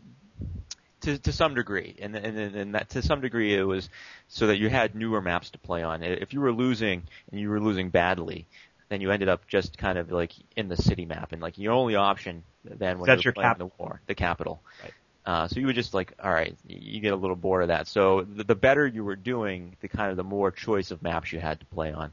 to 1.02 1.18
to 1.18 1.32
some 1.32 1.54
degree, 1.54 1.96
and 2.00 2.14
and 2.14 2.38
and 2.56 2.74
that 2.74 2.90
to 2.90 3.02
some 3.02 3.20
degree 3.20 3.54
it 3.54 3.62
was 3.62 3.88
so 4.28 4.48
that 4.48 4.58
you 4.58 4.68
had 4.68 4.94
newer 4.94 5.20
maps 5.20 5.50
to 5.50 5.58
play 5.58 5.82
on. 5.82 6.02
If 6.02 6.32
you 6.34 6.40
were 6.40 6.52
losing 6.52 7.02
and 7.30 7.40
you 7.40 7.48
were 7.48 7.60
losing 7.60 7.88
badly, 7.90 8.46
then 8.90 9.00
you 9.00 9.10
ended 9.10 9.28
up 9.28 9.46
just 9.48 9.78
kind 9.78 9.96
of 9.98 10.10
like 10.10 10.32
in 10.56 10.68
the 10.68 10.76
city 10.76 11.06
map, 11.06 11.32
and 11.32 11.40
like 11.40 11.56
your 11.58 11.72
only 11.72 11.94
option 11.96 12.42
then 12.64 12.98
when 12.98 13.06
That's 13.06 13.24
you're 13.24 13.30
your 13.30 13.34
playing 13.34 13.50
capital. 13.50 13.72
the 13.76 13.82
war, 13.82 14.00
the 14.06 14.14
capital. 14.14 14.60
Right. 14.82 14.92
Uh, 15.24 15.48
so 15.48 15.60
you 15.60 15.66
would 15.66 15.74
just 15.76 15.94
like, 15.94 16.12
all 16.22 16.32
right, 16.32 16.56
you 16.66 17.00
get 17.00 17.12
a 17.12 17.16
little 17.16 17.36
bored 17.36 17.62
of 17.62 17.68
that. 17.68 17.86
So 17.86 18.22
the, 18.22 18.44
the 18.44 18.54
better 18.54 18.86
you 18.86 19.04
were 19.04 19.16
doing, 19.16 19.76
the 19.80 19.88
kind 19.88 20.10
of 20.10 20.16
the 20.16 20.24
more 20.24 20.50
choice 20.50 20.90
of 20.90 21.02
maps 21.02 21.32
you 21.32 21.38
had 21.40 21.60
to 21.60 21.66
play 21.66 21.92
on. 21.92 22.10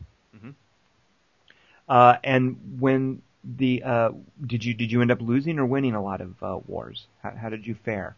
Uh, 1.87 2.17
and 2.23 2.79
when 2.79 3.21
the 3.43 3.83
uh, 3.83 4.11
did 4.45 4.63
you 4.63 4.73
did 4.73 4.91
you 4.91 5.01
end 5.01 5.11
up 5.11 5.21
losing 5.21 5.59
or 5.59 5.65
winning 5.65 5.95
a 5.95 6.03
lot 6.03 6.21
of 6.21 6.43
uh, 6.43 6.59
wars? 6.67 7.07
How, 7.23 7.31
how 7.31 7.49
did 7.49 7.65
you 7.65 7.75
fare? 7.85 8.15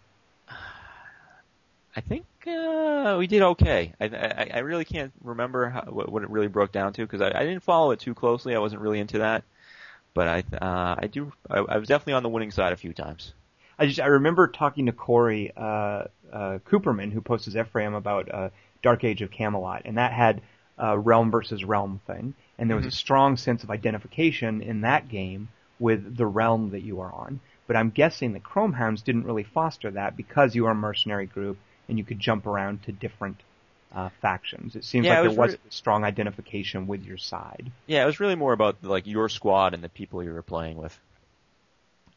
I 1.96 2.02
think 2.02 2.26
uh, 2.48 3.16
we 3.18 3.28
did 3.28 3.42
okay. 3.42 3.94
I, 4.00 4.06
I, 4.06 4.50
I 4.56 4.60
really 4.60 4.86
can't 4.86 5.12
remember 5.24 5.70
how, 5.70 5.82
what, 5.90 6.10
what 6.10 6.24
it 6.24 6.30
really 6.30 6.48
broke 6.48 6.72
down 6.72 6.94
to 6.94 7.02
because 7.02 7.22
I, 7.22 7.28
I 7.28 7.46
didn't 7.46 7.64
follow 7.64 7.92
it 7.92 8.00
too 8.00 8.14
closely. 8.14 8.56
I 8.56 8.60
wasn't 8.60 8.82
really 8.82 9.00
into 9.00 9.20
that, 9.20 9.44
but 10.14 10.28
I 10.28 10.44
uh, 10.58 10.96
I 11.00 11.08
do. 11.08 11.32
I, 11.50 11.60
I 11.60 11.78
was 11.78 11.88
definitely 11.88 12.14
on 12.14 12.24
the 12.24 12.30
winning 12.30 12.52
side 12.52 12.74
a 12.74 12.78
few 12.78 12.94
times. 12.94 13.34
I 13.78 13.86
just 13.86 14.00
I 14.00 14.08
remember 14.08 14.48
talking 14.48 14.86
to 14.88 14.92
Corey 14.92 15.52
uh, 15.56 16.06
uh, 16.32 16.60
Cooperman, 16.66 17.12
who 17.12 17.22
posts 17.22 17.56
Ephraim 17.56 17.94
about 17.94 18.34
uh, 18.34 18.50
Dark 18.82 19.04
Age 19.04 19.22
of 19.22 19.32
Camelot, 19.32 19.84
and 19.86 19.98
that 19.98 20.12
had 20.12 20.42
uh, 20.82 20.98
realm 20.98 21.32
versus 21.32 21.64
realm 21.64 22.02
thing, 22.06 22.34
and 22.60 22.70
there 22.70 22.78
was 22.78 22.86
a 22.86 22.92
strong 22.92 23.38
sense 23.38 23.64
of 23.64 23.72
identification 23.72 24.62
in 24.62 24.82
that 24.82 25.08
game 25.10 25.50
with 25.80 26.18
the 26.18 26.28
realm 26.28 26.70
that 26.72 26.84
you 26.84 27.00
are 27.00 27.12
on. 27.12 27.42
But 27.68 27.78
I'm 27.78 27.90
guessing 27.90 28.34
that 28.34 28.44
Chrome 28.44 28.74
Hounds 28.74 29.02
didn't 29.02 29.26
really 29.26 29.44
foster 29.46 29.90
that 29.92 30.16
because 30.18 30.56
you 30.56 30.68
are 30.68 30.74
a 30.74 30.76
mercenary 30.76 31.26
group 31.28 31.64
and 31.88 31.98
you 31.98 32.06
could 32.06 32.20
jump 32.20 32.46
around 32.46 32.84
to 32.84 32.92
different 32.92 33.44
uh, 33.92 34.10
factions. 34.22 34.76
It 34.76 34.86
seems 34.86 35.10
Yeah, 35.10 35.10
like 35.10 35.22
it 35.22 35.24
there 35.24 35.32
was 35.32 35.38
wasn't 35.38 35.62
re- 35.64 35.70
a 35.70 35.72
strong 35.72 36.04
identification 36.04 36.86
with 36.88 37.04
your 37.04 37.18
side. 37.18 37.72
Yeah, 37.88 38.04
it 38.04 38.06
was 38.06 38.22
really 38.22 38.36
more 38.36 38.54
about 38.54 38.84
like 38.86 39.06
your 39.06 39.28
squad 39.28 39.74
and 39.74 39.84
the 39.84 39.90
people 39.90 40.24
you 40.24 40.32
were 40.32 40.42
playing 40.44 40.78
with. 40.78 40.98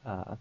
Uh, 0.05 0.36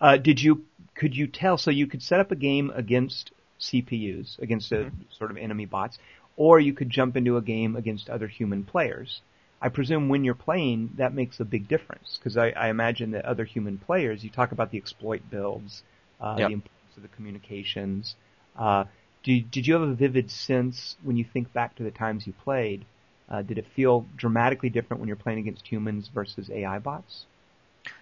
uh, 0.00 0.16
did 0.18 0.40
you 0.42 0.66
could 0.94 1.16
you 1.16 1.26
tell? 1.26 1.58
So 1.58 1.70
you 1.70 1.86
could 1.86 2.02
set 2.02 2.20
up 2.20 2.30
a 2.30 2.36
game 2.36 2.70
against 2.74 3.32
CPUs, 3.58 4.38
against 4.38 4.72
a 4.72 4.92
sort 5.10 5.30
of 5.30 5.36
enemy 5.38 5.66
bots, 5.66 5.98
or 6.36 6.60
you 6.60 6.74
could 6.74 6.90
jump 6.90 7.16
into 7.16 7.36
a 7.36 7.42
game 7.42 7.76
against 7.76 8.10
other 8.10 8.28
human 8.28 8.64
players. 8.64 9.22
I 9.62 9.70
presume 9.70 10.08
when 10.10 10.24
you're 10.24 10.34
playing, 10.34 10.90
that 10.96 11.14
makes 11.14 11.40
a 11.40 11.44
big 11.46 11.68
difference 11.68 12.18
because 12.18 12.36
I, 12.36 12.50
I 12.50 12.68
imagine 12.68 13.12
that 13.12 13.24
other 13.24 13.44
human 13.44 13.78
players, 13.78 14.22
you 14.24 14.30
talk 14.30 14.52
about 14.52 14.70
the 14.70 14.78
exploit 14.78 15.30
builds, 15.30 15.84
uh, 16.20 16.40
Yep. 16.40 16.42
the 16.42 16.52
importance 16.52 16.96
of 16.98 17.02
the 17.02 17.08
communications. 17.08 18.16
Uh, 18.56 18.84
did, 19.22 19.50
did 19.50 19.66
you 19.66 19.74
have 19.74 19.82
a 19.88 19.94
vivid 19.94 20.30
sense 20.30 20.96
when 21.00 21.16
you 21.16 21.24
think 21.24 21.52
back 21.52 21.76
to 21.76 21.84
the 21.84 21.90
times 21.92 22.26
you 22.26 22.34
played? 22.34 22.86
Uh, 23.28 23.42
did 23.42 23.58
it 23.58 23.66
feel 23.68 24.10
dramatically 24.16 24.68
different 24.70 25.00
when 25.00 25.08
you're 25.08 25.16
playing 25.16 25.38
against 25.38 25.66
humans 25.68 26.08
versus 26.08 26.50
AI 26.50 26.78
bots? 26.80 27.26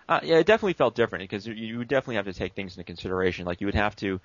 Uh, 0.09 0.21
yeah, 0.23 0.37
it 0.39 0.47
definitely 0.47 0.73
felt 0.75 0.95
different 0.95 1.23
because 1.23 1.47
you, 1.47 1.55
you 1.55 1.79
would 1.79 1.89
definitely 1.89 2.17
have 2.17 2.25
to 2.27 2.33
take 2.33 2.55
things 2.55 2.77
into 2.77 2.85
consideration. 2.85 3.47
Like 3.47 3.61
you 3.61 3.67
would 3.67 3.75
have 3.75 3.97
to 3.97 4.21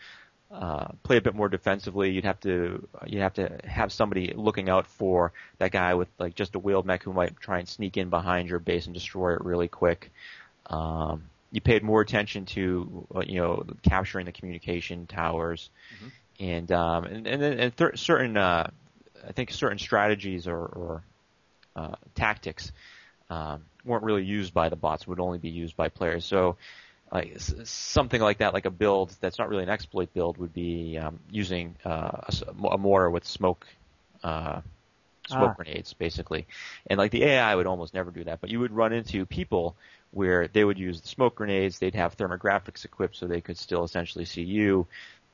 uh, 0.62 0.88
play 1.04 1.18
a 1.18 1.22
bit 1.22 1.36
more 1.36 1.50
defensively. 1.50 2.12
You'd 2.12 2.26
have 2.26 2.40
to 2.42 2.88
you'd 3.06 3.22
have 3.22 3.34
to 3.36 3.60
have 3.66 3.92
somebody 3.92 4.34
looking 4.36 4.70
out 4.70 4.88
for 4.88 5.34
that 5.58 5.72
guy 5.72 5.96
with 5.96 6.08
like 6.18 6.36
just 6.36 6.56
a 6.56 6.60
wheeled 6.60 6.86
mech 6.86 7.04
who 7.04 7.14
might 7.14 7.38
try 7.40 7.60
and 7.60 7.68
sneak 7.68 7.98
in 7.98 8.10
behind 8.10 8.50
your 8.50 8.60
base 8.60 8.86
and 8.86 8.94
destroy 8.94 9.34
it 9.34 9.44
really 9.44 9.68
quick. 9.68 10.12
Um, 10.68 11.26
you 11.52 11.62
paid 11.62 11.84
more 11.84 12.02
attention 12.02 12.46
to 12.46 13.08
uh, 13.16 13.24
you 13.26 13.40
know 13.40 13.66
capturing 13.84 14.26
the 14.26 14.32
communication 14.32 15.08
towers, 15.08 15.70
and 16.40 16.72
um, 16.72 17.04
and 17.06 17.28
and, 17.28 17.44
and 17.44 17.78
th- 17.78 18.00
certain 18.00 18.38
uh, 18.38 18.70
I 19.28 19.32
think 19.32 19.52
certain 19.52 19.80
strategies 19.80 20.48
or, 20.48 20.58
or 20.58 21.04
uh, 21.76 21.96
tactics 22.14 22.72
um, 23.30 23.66
weren't 23.84 24.04
really 24.04 24.24
used 24.24 24.54
by 24.54 24.70
the 24.70 24.76
bots; 24.76 25.08
would 25.08 25.20
only 25.20 25.38
be 25.38 25.50
used 25.50 25.76
by 25.76 25.90
players. 25.90 26.26
So, 26.26 26.58
like 27.12 27.34
something 27.66 28.22
like 28.22 28.40
that, 28.40 28.54
like 28.54 28.66
a 28.66 28.72
build 28.72 29.16
that's 29.22 29.40
not 29.40 29.50
really 29.50 29.64
an 29.64 29.70
exploit 29.70 30.14
build, 30.14 30.38
would 30.38 30.54
be 30.54 30.98
um, 30.98 31.20
using 31.32 31.76
uh, 31.86 32.22
a, 32.28 32.68
a 32.72 32.78
mortar 32.78 33.10
with 33.10 33.26
smoke. 33.26 33.66
Uh, 34.24 34.62
smoke 35.28 35.54
Ah. 35.54 35.56
grenades, 35.56 35.94
basically, 35.94 36.46
and 36.88 36.98
like 37.00 37.12
the 37.12 37.24
AI 37.24 37.56
would 37.56 37.68
almost 37.68 37.94
never 37.94 38.12
do 38.12 38.24
that, 38.26 38.42
but 38.42 38.50
you 38.52 38.60
would 38.60 38.72
run 38.72 38.94
into 38.94 39.26
people 39.26 39.76
where 40.12 40.48
they 40.48 40.64
would 40.64 40.78
use 40.80 41.02
the 41.02 41.08
smoke 41.08 41.36
grenades. 41.36 41.80
They'd 41.80 41.96
have 41.96 42.18
thermographics 42.18 42.86
equipped 42.86 43.16
so 43.16 43.28
they 43.28 43.42
could 43.42 43.58
still 43.58 43.84
essentially 43.84 44.26
see 44.26 44.44
you, 44.44 44.88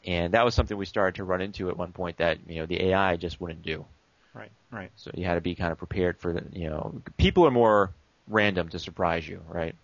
and 0.05 0.33
that 0.33 0.45
was 0.45 0.55
something 0.55 0.77
we 0.77 0.85
started 0.85 1.15
to 1.15 1.23
run 1.25 1.41
into 1.41 1.69
at 1.69 1.77
one 1.77 1.91
point 1.93 2.17
that 2.17 2.37
you 2.47 2.59
know 2.61 2.65
the 2.65 2.81
AI 2.89 3.17
just 3.17 3.41
wouldn't 3.41 3.63
do. 3.63 3.85
Right, 4.33 4.51
right. 4.71 4.91
So 4.95 5.11
you 5.13 5.25
had 5.25 5.35
to 5.35 5.41
be 5.41 5.55
kind 5.55 5.71
of 5.71 5.77
prepared 5.77 6.19
for 6.19 6.33
the, 6.33 6.43
you 6.53 6.69
know, 6.69 7.01
people 7.17 7.45
are 7.45 7.51
more 7.51 7.91
random 8.27 8.69
to 8.69 8.79
surprise 8.79 9.27
you, 9.27 9.41
right? 9.47 9.75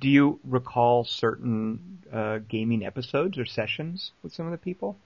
Do 0.00 0.08
you 0.08 0.38
recall 0.44 1.04
certain 1.04 1.98
uh, 2.12 2.38
gaming 2.48 2.84
episodes 2.84 3.38
or 3.38 3.46
sessions 3.46 4.12
with 4.22 4.32
some 4.32 4.46
of 4.46 4.52
the 4.52 4.58
people? 4.58 4.96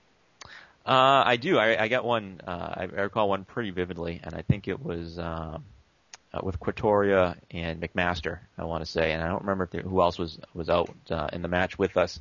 Uh, 0.84 1.22
I 1.24 1.36
do. 1.36 1.58
I, 1.58 1.84
I 1.84 1.88
got 1.88 2.04
one. 2.04 2.40
Uh, 2.46 2.50
I, 2.50 2.82
I 2.82 3.00
recall 3.02 3.28
one 3.28 3.44
pretty 3.44 3.70
vividly, 3.70 4.20
and 4.22 4.34
I 4.34 4.42
think 4.42 4.66
it 4.66 4.84
was 4.84 5.18
um, 5.18 5.64
uh, 6.34 6.40
with 6.42 6.58
Quatoria 6.58 7.36
and 7.50 7.80
McMaster. 7.80 8.40
I 8.58 8.64
want 8.64 8.84
to 8.84 8.90
say, 8.90 9.12
and 9.12 9.22
I 9.22 9.28
don't 9.28 9.42
remember 9.42 9.68
there, 9.70 9.82
who 9.82 10.02
else 10.02 10.18
was 10.18 10.38
was 10.54 10.68
out 10.68 10.90
uh, 11.10 11.28
in 11.32 11.42
the 11.42 11.48
match 11.48 11.78
with 11.78 11.96
us, 11.96 12.18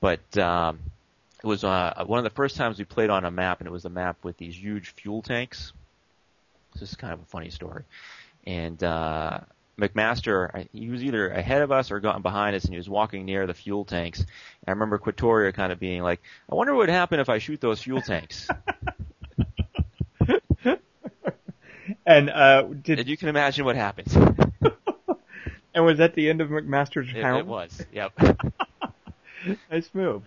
but 0.00 0.36
um, 0.36 0.78
it 1.42 1.46
was 1.46 1.64
uh, 1.64 2.04
one 2.06 2.18
of 2.18 2.24
the 2.24 2.30
first 2.30 2.56
times 2.56 2.78
we 2.78 2.84
played 2.84 3.08
on 3.08 3.24
a 3.24 3.30
map, 3.30 3.60
and 3.60 3.66
it 3.66 3.72
was 3.72 3.86
a 3.86 3.90
map 3.90 4.18
with 4.22 4.36
these 4.36 4.56
huge 4.56 4.90
fuel 4.90 5.22
tanks. 5.22 5.72
This 6.74 6.90
is 6.90 6.96
kind 6.96 7.14
of 7.14 7.20
a 7.20 7.26
funny 7.26 7.50
story, 7.50 7.84
and 8.46 8.82
uh, 8.84 9.40
McMaster, 9.80 10.66
he 10.72 10.88
was 10.88 11.02
either 11.02 11.28
ahead 11.28 11.62
of 11.62 11.72
us 11.72 11.90
or 11.90 12.00
gotten 12.00 12.22
behind 12.22 12.54
us, 12.54 12.64
and 12.64 12.72
he 12.72 12.76
was 12.78 12.88
walking 12.88 13.24
near 13.24 13.46
the 13.46 13.54
fuel 13.54 13.84
tanks. 13.84 14.20
And 14.20 14.28
I 14.68 14.70
remember 14.72 14.98
Quatoria 14.98 15.52
kind 15.52 15.72
of 15.72 15.80
being 15.80 16.02
like, 16.02 16.20
"I 16.50 16.54
wonder 16.54 16.74
what 16.74 16.80
would 16.80 16.88
happen 16.90 17.20
if 17.20 17.28
I 17.28 17.38
shoot 17.38 17.60
those 17.60 17.82
fuel 17.82 18.00
tanks." 18.02 18.48
And 22.06 22.30
uh, 22.30 22.62
did 22.62 22.98
and 22.98 23.08
you 23.08 23.16
can 23.16 23.28
imagine 23.28 23.64
what 23.64 23.76
happened. 23.76 24.08
and 25.74 25.84
was 25.84 25.98
that 25.98 26.14
the 26.14 26.28
end 26.28 26.40
of 26.40 26.48
McMaster's 26.48 27.08
It, 27.14 27.22
hound? 27.22 27.40
it 27.40 27.46
was. 27.46 27.84
Yep. 27.92 28.12
nice 29.70 29.90
move. 29.92 30.22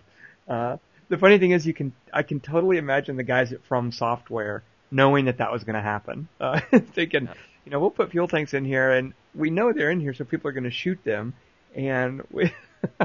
Uh, 0.48 0.78
the 1.08 1.18
funny 1.18 1.38
thing 1.38 1.50
is, 1.50 1.66
you 1.66 1.74
can 1.74 1.92
I 2.12 2.22
can 2.22 2.40
totally 2.40 2.78
imagine 2.78 3.16
the 3.16 3.22
guys 3.22 3.52
at 3.52 3.64
From 3.64 3.92
Software 3.92 4.62
knowing 4.90 5.24
that 5.26 5.38
that 5.38 5.52
was 5.52 5.64
going 5.64 5.74
to 5.74 5.82
happen, 5.82 6.28
uh, 6.40 6.60
thinking, 6.92 7.28
you 7.64 7.72
know, 7.72 7.80
we'll 7.80 7.90
put 7.90 8.10
fuel 8.10 8.28
tanks 8.28 8.54
in 8.54 8.64
here, 8.64 8.92
and 8.92 9.12
we 9.34 9.50
know 9.50 9.72
they're 9.72 9.90
in 9.90 10.00
here, 10.00 10.14
so 10.14 10.24
people 10.24 10.48
are 10.48 10.52
going 10.52 10.64
to 10.64 10.70
shoot 10.70 11.02
them, 11.04 11.34
and 11.74 12.22
we. 12.30 12.52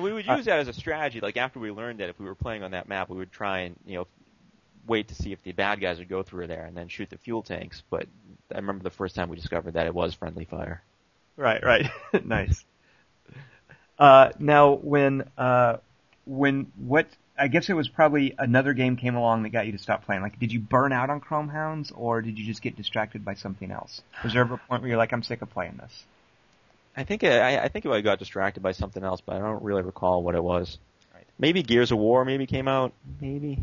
And 0.00 0.04
we 0.04 0.12
would 0.12 0.26
use 0.26 0.46
that 0.46 0.60
as 0.60 0.68
a 0.68 0.72
strategy. 0.72 1.20
Like 1.20 1.36
after 1.36 1.58
we 1.58 1.70
learned 1.70 2.00
that, 2.00 2.08
if 2.08 2.18
we 2.18 2.24
were 2.24 2.34
playing 2.34 2.62
on 2.62 2.70
that 2.70 2.88
map, 2.88 3.10
we 3.10 3.16
would 3.16 3.32
try 3.32 3.60
and 3.60 3.76
you 3.84 3.98
know 3.98 4.06
wait 4.86 5.08
to 5.08 5.14
see 5.14 5.32
if 5.32 5.42
the 5.42 5.52
bad 5.52 5.78
guys 5.78 5.98
would 5.98 6.08
go 6.08 6.22
through 6.22 6.46
there 6.46 6.64
and 6.64 6.76
then 6.76 6.88
shoot 6.88 7.10
the 7.10 7.18
fuel 7.18 7.42
tanks. 7.42 7.82
But 7.90 8.06
I 8.52 8.56
remember 8.56 8.82
the 8.82 8.90
first 8.90 9.14
time 9.14 9.28
we 9.28 9.36
discovered 9.36 9.74
that 9.74 9.86
it 9.86 9.94
was 9.94 10.14
friendly 10.14 10.44
fire. 10.46 10.82
Right, 11.36 11.62
right, 11.62 11.90
nice. 12.24 12.64
Uh, 13.98 14.30
now, 14.38 14.72
when 14.72 15.28
uh, 15.36 15.78
when 16.24 16.72
what 16.76 17.08
I 17.40 17.48
guess 17.48 17.70
it 17.70 17.72
was 17.72 17.88
probably 17.88 18.34
another 18.38 18.74
game 18.74 18.96
came 18.96 19.14
along 19.14 19.44
that 19.44 19.48
got 19.48 19.64
you 19.64 19.72
to 19.72 19.78
stop 19.78 20.04
playing. 20.04 20.20
Like, 20.20 20.38
did 20.38 20.52
you 20.52 20.60
burn 20.60 20.92
out 20.92 21.08
on 21.08 21.20
Chrome 21.20 21.48
Hounds, 21.48 21.90
or 21.90 22.20
did 22.20 22.38
you 22.38 22.44
just 22.44 22.60
get 22.60 22.76
distracted 22.76 23.24
by 23.24 23.34
something 23.34 23.70
else? 23.70 24.02
Was 24.22 24.34
there 24.34 24.42
ever 24.42 24.54
a 24.54 24.58
point 24.58 24.82
where 24.82 24.90
you're 24.90 24.98
like, 24.98 25.12
I'm 25.12 25.22
sick 25.22 25.40
of 25.40 25.50
playing 25.50 25.78
this? 25.78 26.04
I 26.96 27.04
think 27.04 27.24
I, 27.24 27.58
I 27.58 27.68
think 27.68 27.86
I 27.86 28.00
got 28.02 28.18
distracted 28.18 28.62
by 28.62 28.72
something 28.72 29.02
else, 29.02 29.22
but 29.24 29.36
I 29.36 29.38
don't 29.38 29.62
really 29.62 29.82
recall 29.82 30.22
what 30.22 30.34
it 30.34 30.44
was. 30.44 30.78
Right. 31.14 31.24
Maybe 31.38 31.62
Gears 31.62 31.92
of 31.92 31.98
War 31.98 32.24
maybe 32.26 32.46
came 32.46 32.68
out. 32.68 32.92
Maybe. 33.20 33.62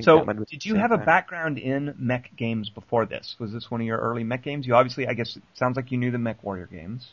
So, 0.00 0.16
that 0.16 0.26
might 0.26 0.36
have 0.36 0.46
been 0.46 0.58
did 0.58 0.64
you 0.64 0.76
have 0.76 0.90
same 0.90 1.00
a 1.00 1.04
background 1.04 1.58
in 1.58 1.94
mech 1.98 2.30
games 2.36 2.70
before 2.70 3.06
this? 3.06 3.36
Was 3.38 3.52
this 3.52 3.70
one 3.70 3.80
of 3.80 3.86
your 3.86 3.98
early 3.98 4.24
mech 4.24 4.42
games? 4.42 4.66
You 4.66 4.74
obviously, 4.74 5.06
I 5.06 5.14
guess, 5.14 5.36
it 5.36 5.42
sounds 5.54 5.76
like 5.76 5.90
you 5.90 5.98
knew 5.98 6.10
the 6.10 6.18
Mech 6.18 6.42
Warrior 6.42 6.66
games. 6.66 7.08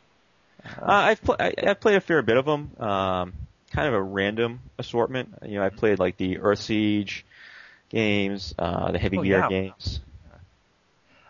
Uh, 0.65 0.85
I've 0.85 1.21
pl- 1.21 1.37
I, 1.39 1.53
I've 1.65 1.79
played 1.79 1.95
a 1.95 2.01
fair 2.01 2.21
bit 2.21 2.37
of 2.37 2.45
them. 2.45 2.71
Um, 2.79 3.33
kind 3.71 3.87
of 3.87 3.93
a 3.93 4.01
random 4.01 4.61
assortment. 4.77 5.33
You 5.45 5.55
know, 5.59 5.63
I 5.65 5.69
played 5.69 5.99
like 5.99 6.17
the 6.17 6.39
Earth 6.39 6.59
Siege 6.59 7.25
games, 7.89 8.53
uh, 8.59 8.91
the 8.91 8.99
Heavy 8.99 9.17
Oh, 9.17 9.21
Gear 9.21 9.43
yeah. 9.43 9.49
games. 9.49 10.01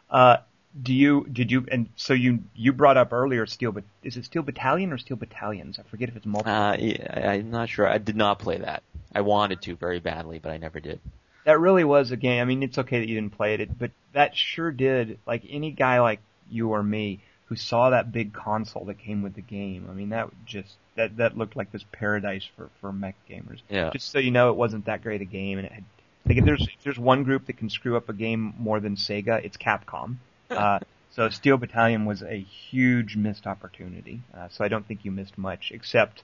Uh, 0.09 0.38
do 0.83 0.93
you 0.93 1.25
did 1.31 1.49
you 1.51 1.65
and 1.71 1.89
so 1.95 2.13
you 2.13 2.43
you 2.53 2.71
brought 2.73 2.97
up 2.97 3.11
earlier 3.13 3.45
Steel, 3.45 3.71
but 3.71 3.83
is 4.03 4.17
it 4.17 4.25
Steel 4.25 4.43
Battalion 4.43 4.91
or 4.91 4.97
Steel 4.97 5.17
Battalions? 5.17 5.79
I 5.79 5.83
forget 5.83 6.09
if 6.09 6.15
it's 6.15 6.25
multiple. 6.25 6.53
Uh, 6.53 6.75
yeah, 6.79 7.13
I- 7.13 7.33
I'm 7.35 7.51
not 7.51 7.69
sure. 7.69 7.88
I 7.88 7.97
did 7.99 8.15
not 8.15 8.39
play 8.39 8.57
that. 8.57 8.83
I 9.13 9.21
wanted 9.21 9.61
to 9.63 9.75
very 9.75 9.99
badly, 9.99 10.39
but 10.39 10.51
I 10.51 10.57
never 10.57 10.79
did. 10.79 10.99
that 11.45 11.59
really 11.59 11.83
was 11.83 12.11
a 12.11 12.17
game. 12.17 12.41
I 12.41 12.45
mean, 12.45 12.63
it's 12.63 12.77
okay 12.77 12.99
that 12.99 13.07
you 13.07 13.15
didn't 13.15 13.35
play 13.35 13.55
it, 13.55 13.77
but 13.77 13.91
that 14.13 14.35
sure 14.35 14.71
did. 14.71 15.19
Like 15.25 15.43
any 15.49 15.71
guy 15.71 15.99
like 16.01 16.19
you 16.49 16.69
or 16.69 16.83
me 16.83 17.21
who 17.48 17.56
saw 17.56 17.89
that 17.89 18.12
big 18.12 18.34
console 18.34 18.86
that 18.86 19.00
came 19.00 19.22
with 19.22 19.34
the 19.36 19.41
game. 19.41 19.88
I 19.89 19.93
mean, 19.93 20.10
that 20.10 20.30
just 20.45 20.76
that 20.95 21.18
that 21.18 21.38
looked 21.38 21.56
like 21.56 21.72
this 21.72 21.86
paradise 21.91 22.48
for 22.56 22.70
for 22.82 22.91
mech 22.91 23.16
gamers. 23.30 23.60
Yeah. 23.70 23.89
Just 23.91 24.12
so 24.12 24.20
you 24.20 24.32
know, 24.32 24.50
it 24.50 24.56
wasn't 24.56 24.86
that 24.86 25.02
great 25.02 25.22
a 25.22 25.26
game, 25.26 25.58
and 25.58 25.66
it 25.66 25.72
had. 25.72 25.84
Like 26.26 26.38
if 26.38 26.45
there's 26.45 26.62
if 26.64 26.84
there's 26.84 27.00
one 27.00 27.24
group 27.24 27.45
that 27.48 27.58
can 27.58 27.70
screw 27.70 27.95
up 27.95 28.10
a 28.10 28.14
game 28.14 28.54
more 28.60 28.80
than 28.80 28.95
Sega, 28.95 29.43
it's 29.43 29.58
Capcom. 29.58 30.18
Uh, 30.50 30.80
so 31.12 31.28
Steel 31.30 31.58
Battalion 31.58 32.06
was 32.06 32.22
a 32.22 32.38
huge 32.39 33.18
missed 33.18 33.45
opportunity. 33.48 34.22
Uh, 34.34 34.48
so 34.50 34.64
I 34.64 34.70
don't 34.70 34.88
think 34.88 35.04
you 35.04 35.12
missed 35.12 35.38
much, 35.38 35.72
except 35.74 36.24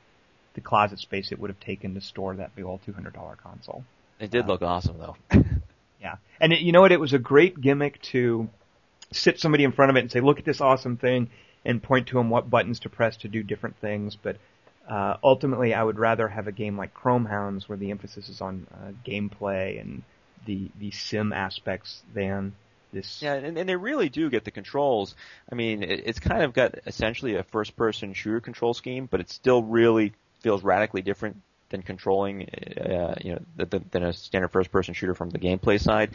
the 0.54 0.62
closet 0.62 1.00
space 1.00 1.34
it 1.34 1.40
would 1.40 1.50
have 1.50 1.60
taken 1.60 1.94
to 1.96 2.00
store 2.00 2.34
that 2.38 2.56
big 2.56 2.64
old 2.64 2.80
two 2.86 2.94
hundred 2.94 3.14
dollar 3.14 3.36
console. 3.36 3.84
It 4.20 4.32
did 4.32 4.46
Uh, 4.46 4.48
look 4.48 4.62
awesome 4.62 4.98
though. 4.98 5.18
Yeah. 6.04 6.16
And 6.40 6.52
it, 6.52 6.60
you 6.60 6.74
know 6.74 6.82
what? 6.82 6.92
It 6.92 7.00
was 7.00 7.14
a 7.14 7.20
great 7.20 7.60
gimmick 7.60 8.02
to 8.12 8.50
sit 9.16 9.40
somebody 9.40 9.64
in 9.64 9.72
front 9.72 9.90
of 9.90 9.96
it 9.96 10.02
and 10.02 10.12
say, 10.12 10.20
look 10.20 10.40
at 10.40 10.46
this 10.46 10.62
awesome 10.62 10.98
thing 10.98 11.30
and 11.66 11.82
point 11.82 12.08
to 12.08 12.18
them 12.18 12.30
what 12.30 12.50
buttons 12.50 12.80
to 12.82 12.90
press 12.90 13.18
to 13.18 13.28
do 13.28 13.44
different 13.44 13.78
things. 13.78 14.16
But, 14.16 14.38
uh, 14.90 15.18
ultimately 15.24 15.74
I 15.74 15.84
would 15.84 15.98
rather 15.98 16.28
have 16.28 16.48
a 16.48 16.52
game 16.52 16.78
like 16.78 16.94
Chrome 16.94 17.26
Hounds 17.26 17.70
where 17.70 17.78
the 17.78 17.92
emphasis 17.92 18.30
is 18.30 18.42
on, 18.42 18.68
uh, 18.74 18.92
gameplay 19.10 19.80
and 19.80 20.04
the, 20.46 20.70
the 20.80 20.92
sim 20.92 21.32
aspects 21.32 22.02
than 22.14 22.54
this. 22.92 23.22
Yeah, 23.22 23.34
and, 23.34 23.58
and 23.58 23.68
they 23.68 23.76
really 23.76 24.10
do 24.10 24.30
get 24.30 24.44
the 24.44 24.52
controls. 24.52 25.16
I 25.52 25.56
mean, 25.56 25.84
it, 25.84 26.04
it's 26.06 26.20
kind 26.20 26.44
of 26.44 26.54
got 26.54 26.76
essentially 26.86 27.36
a 27.36 27.44
first-person 27.44 28.14
shooter 28.14 28.42
control 28.42 28.74
scheme, 28.74 29.08
but 29.10 29.20
it 29.20 29.30
still 29.30 29.64
really 29.64 30.14
feels 30.42 30.64
radically 30.64 31.02
different 31.02 31.38
than 31.70 31.82
controlling, 31.82 32.44
uh, 32.44 33.16
you 33.22 33.32
know, 33.34 33.40
th- 33.58 33.70
th- 33.72 33.84
than 33.90 34.04
a 34.04 34.14
standard 34.14 34.50
first-person 34.50 34.94
shooter 34.94 35.16
from 35.16 35.32
the 35.32 35.40
gameplay 35.40 35.82
side. 35.82 36.12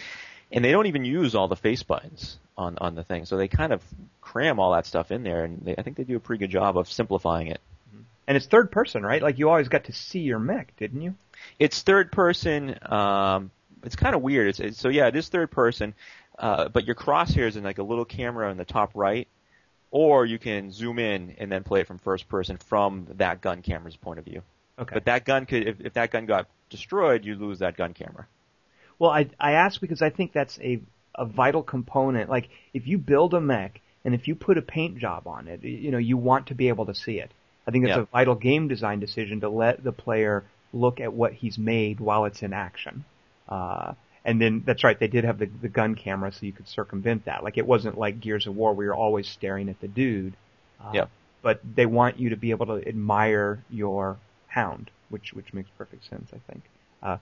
And 0.50 0.64
they 0.64 0.70
don't 0.70 0.86
even 0.86 1.04
use 1.04 1.34
all 1.34 1.48
the 1.48 1.56
face 1.56 1.82
buttons 1.82 2.38
on 2.56 2.78
on 2.78 2.94
the 2.94 3.04
thing, 3.04 3.26
so 3.26 3.36
they 3.36 3.48
kind 3.48 3.72
of 3.72 3.82
cram 4.20 4.58
all 4.58 4.72
that 4.72 4.86
stuff 4.86 5.10
in 5.10 5.22
there, 5.22 5.44
and 5.44 5.62
they, 5.62 5.74
I 5.76 5.82
think 5.82 5.96
they 5.96 6.04
do 6.04 6.16
a 6.16 6.20
pretty 6.20 6.40
good 6.40 6.50
job 6.50 6.76
of 6.76 6.90
simplifying 6.90 7.48
it. 7.48 7.60
And 8.26 8.36
it's 8.36 8.46
third 8.46 8.70
person, 8.70 9.02
right? 9.02 9.22
Like 9.22 9.38
you 9.38 9.48
always 9.48 9.68
got 9.68 9.84
to 9.84 9.92
see 9.92 10.20
your 10.20 10.38
mech, 10.38 10.76
didn't 10.76 11.00
you? 11.00 11.14
It's 11.58 11.80
third 11.80 12.12
person. 12.12 12.78
Um, 12.82 13.50
it's 13.82 13.96
kind 13.96 14.14
of 14.14 14.20
weird. 14.20 14.48
It's, 14.48 14.60
it's 14.60 14.78
so 14.78 14.90
yeah, 14.90 15.06
it 15.06 15.16
is 15.16 15.28
third 15.28 15.50
person, 15.50 15.94
uh, 16.38 16.68
but 16.68 16.84
your 16.84 16.94
crosshairs 16.94 17.56
in 17.56 17.64
like 17.64 17.78
a 17.78 17.82
little 17.82 18.04
camera 18.04 18.50
in 18.50 18.58
the 18.58 18.66
top 18.66 18.90
right, 18.94 19.26
or 19.90 20.26
you 20.26 20.38
can 20.38 20.70
zoom 20.70 20.98
in 20.98 21.36
and 21.38 21.50
then 21.50 21.64
play 21.64 21.80
it 21.80 21.86
from 21.86 21.98
first 21.98 22.28
person 22.28 22.58
from 22.58 23.06
that 23.16 23.40
gun 23.40 23.62
camera's 23.62 23.96
point 23.96 24.18
of 24.18 24.26
view. 24.26 24.42
Okay. 24.78 24.94
But 24.94 25.06
that 25.06 25.24
gun 25.24 25.46
could, 25.46 25.66
if, 25.66 25.80
if 25.80 25.94
that 25.94 26.10
gun 26.10 26.26
got 26.26 26.46
destroyed, 26.68 27.24
you 27.24 27.34
lose 27.34 27.60
that 27.60 27.76
gun 27.76 27.94
camera. 27.94 28.26
Well, 28.98 29.10
I 29.10 29.28
I 29.38 29.52
ask 29.52 29.80
because 29.80 30.02
I 30.02 30.10
think 30.10 30.32
that's 30.32 30.58
a 30.60 30.80
a 31.14 31.24
vital 31.24 31.62
component. 31.62 32.30
Like 32.30 32.48
if 32.74 32.86
you 32.86 32.98
build 32.98 33.34
a 33.34 33.40
mech 33.40 33.80
and 34.04 34.14
if 34.14 34.28
you 34.28 34.34
put 34.34 34.58
a 34.58 34.62
paint 34.62 34.98
job 34.98 35.26
on 35.26 35.48
it, 35.48 35.62
you 35.64 35.90
know, 35.90 35.98
you 35.98 36.16
want 36.16 36.46
to 36.48 36.54
be 36.54 36.68
able 36.68 36.86
to 36.86 36.94
see 36.94 37.18
it. 37.18 37.30
I 37.66 37.70
think 37.70 37.84
it's 37.84 37.96
Yeah. 37.96 38.02
a 38.02 38.06
vital 38.06 38.34
game 38.34 38.68
design 38.68 39.00
decision 39.00 39.40
to 39.40 39.48
let 39.48 39.82
the 39.84 39.92
player 39.92 40.44
look 40.72 41.00
at 41.00 41.12
what 41.12 41.32
he's 41.34 41.58
made 41.58 42.00
while 42.00 42.24
it's 42.24 42.42
in 42.42 42.52
action. 42.52 43.04
Uh, 43.48 43.94
and 44.24 44.40
then 44.40 44.62
that's 44.66 44.84
right, 44.84 44.98
they 44.98 45.08
did 45.08 45.24
have 45.24 45.38
the, 45.38 45.46
the 45.46 45.68
gun 45.68 45.94
camera 45.94 46.30
so 46.32 46.44
you 46.46 46.52
could 46.52 46.68
circumvent 46.68 47.24
that. 47.24 47.42
Like 47.42 47.58
it 47.58 47.66
wasn't 47.66 47.98
like 47.98 48.20
Gears 48.20 48.46
of 48.46 48.54
War 48.56 48.72
where 48.74 48.86
you're 48.86 48.94
always 48.94 49.28
staring 49.28 49.68
at 49.68 49.80
the 49.80 49.88
dude. 49.88 50.34
Uh, 50.80 50.90
Yep. 50.94 51.10
But 51.40 51.60
they 51.76 51.86
want 51.86 52.18
you 52.18 52.30
to 52.30 52.36
be 52.36 52.50
able 52.50 52.66
to 52.66 52.86
admire 52.86 53.62
your 53.70 54.16
hound, 54.48 54.90
which 55.08 55.32
which 55.32 55.54
makes 55.54 55.70
perfect 55.78 56.04
sense, 56.08 56.30
I 56.32 56.38
think. 56.50 56.62
Uh, 57.02 57.18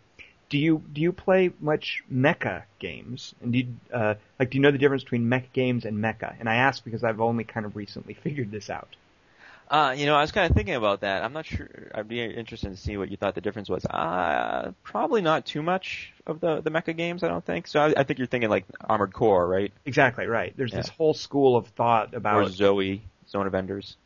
do 0.48 0.58
you 0.58 0.82
do 0.92 1.00
you 1.00 1.12
play 1.12 1.50
much 1.60 2.02
mecha 2.12 2.64
games? 2.78 3.34
And 3.42 3.52
do 3.52 3.58
you, 3.58 3.66
uh, 3.92 4.14
like 4.38 4.50
do 4.50 4.58
you 4.58 4.62
know 4.62 4.70
the 4.70 4.78
difference 4.78 5.02
between 5.02 5.28
mech 5.28 5.52
games 5.52 5.84
and 5.84 5.98
mecha? 5.98 6.36
And 6.38 6.48
I 6.48 6.56
ask 6.56 6.84
because 6.84 7.04
I've 7.04 7.20
only 7.20 7.44
kind 7.44 7.66
of 7.66 7.76
recently 7.76 8.14
figured 8.22 8.50
this 8.50 8.70
out. 8.70 8.94
Uh, 9.68 9.92
you 9.98 10.06
know, 10.06 10.14
I 10.14 10.20
was 10.20 10.30
kind 10.30 10.48
of 10.48 10.54
thinking 10.54 10.76
about 10.76 11.00
that. 11.00 11.24
I'm 11.24 11.32
not 11.32 11.44
sure. 11.44 11.68
I'd 11.92 12.06
be 12.06 12.22
interested 12.22 12.70
to 12.70 12.76
see 12.76 12.96
what 12.96 13.10
you 13.10 13.16
thought 13.16 13.34
the 13.34 13.40
difference 13.40 13.68
was. 13.68 13.84
Uh, 13.84 14.70
probably 14.84 15.22
not 15.22 15.44
too 15.44 15.60
much 15.60 16.12
of 16.24 16.38
the 16.38 16.60
the 16.60 16.70
mecha 16.70 16.96
games. 16.96 17.24
I 17.24 17.28
don't 17.28 17.44
think. 17.44 17.66
So 17.66 17.80
I, 17.80 17.94
I 17.96 18.04
think 18.04 18.18
you're 18.18 18.28
thinking 18.28 18.48
like 18.48 18.64
Armored 18.88 19.12
Core, 19.12 19.46
right? 19.46 19.72
Exactly 19.84 20.26
right. 20.26 20.54
There's 20.56 20.72
this 20.72 20.88
whole 20.88 21.14
school 21.14 21.56
of 21.56 21.66
thought 21.68 22.14
Or 22.14 22.18
about. 22.18 22.50
Zoe, 22.52 23.02
Zone 23.28 23.48
of 23.48 23.54
Enders. 23.56 23.96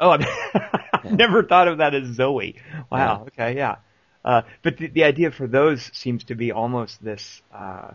Oh, 0.00 0.10
I've 0.92 1.04
never 1.12 1.44
thought 1.44 1.68
of 1.68 1.78
that 1.78 1.94
as 1.94 2.08
Zoe. 2.14 2.56
Wow. 2.90 3.26
Okay. 3.28 3.54
Yeah. 3.54 3.76
Uh, 4.24 4.42
but 4.62 4.76
the, 4.76 4.88
the 4.88 5.04
idea 5.04 5.30
for 5.30 5.46
those 5.46 5.90
seems 5.94 6.24
to 6.24 6.34
be 6.34 6.52
almost 6.52 7.02
this, 7.02 7.40
uh, 7.54 7.92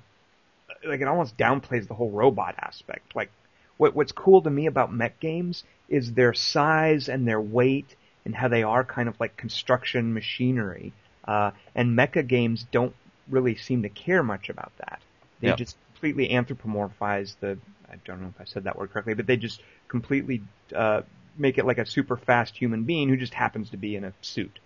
like 0.86 1.02
it 1.02 1.08
almost 1.08 1.38
downplays 1.38 1.88
the 1.88 1.94
whole 1.94 2.10
robot 2.10 2.56
aspect. 2.60 3.16
Like 3.16 3.32
what, 3.78 3.96
what's 3.96 4.12
cool 4.12 4.42
to 4.42 4.50
me 4.50 4.66
about 4.66 4.94
mech 4.94 5.20
games 5.20 5.64
is 5.88 6.14
their 6.14 6.34
size 6.34 7.10
and 7.10 7.28
their 7.28 7.42
weight 7.42 7.96
and 8.26 8.36
how 8.36 8.48
they 8.48 8.64
are 8.64 8.84
kind 8.84 9.08
of 9.08 9.20
like 9.20 9.38
construction 9.38 10.14
machinery. 10.14 10.94
Uh, 11.28 11.52
and 11.76 11.98
mecha 11.98 12.26
games 12.26 12.66
don't 12.72 12.96
really 13.30 13.56
seem 13.56 13.84
to 13.84 13.90
care 13.90 14.24
much 14.24 14.50
about 14.50 14.72
that. 14.78 15.00
They 15.42 15.50
Yeah. 15.50 15.56
just 15.56 15.78
completely 15.94 16.30
anthropomorphize 16.30 17.36
the, 17.40 17.58
I 17.90 17.96
don't 18.04 18.22
know 18.22 18.30
if 18.34 18.42
I 18.42 18.46
said 18.46 18.64
that 18.64 18.78
word 18.78 18.92
correctly, 18.92 19.14
but 19.14 19.28
they 19.28 19.38
just 19.38 19.62
completely, 19.88 20.42
uh, 20.76 21.02
make 21.38 21.58
it 21.58 21.66
like 21.66 21.78
a 21.78 21.86
super 21.86 22.18
fast 22.18 22.58
human 22.58 22.84
being 22.84 23.10
who 23.10 23.18
just 23.18 23.34
happens 23.34 23.70
to 23.72 23.78
be 23.78 23.96
in 23.96 24.04
a 24.06 24.14
suit. 24.22 24.60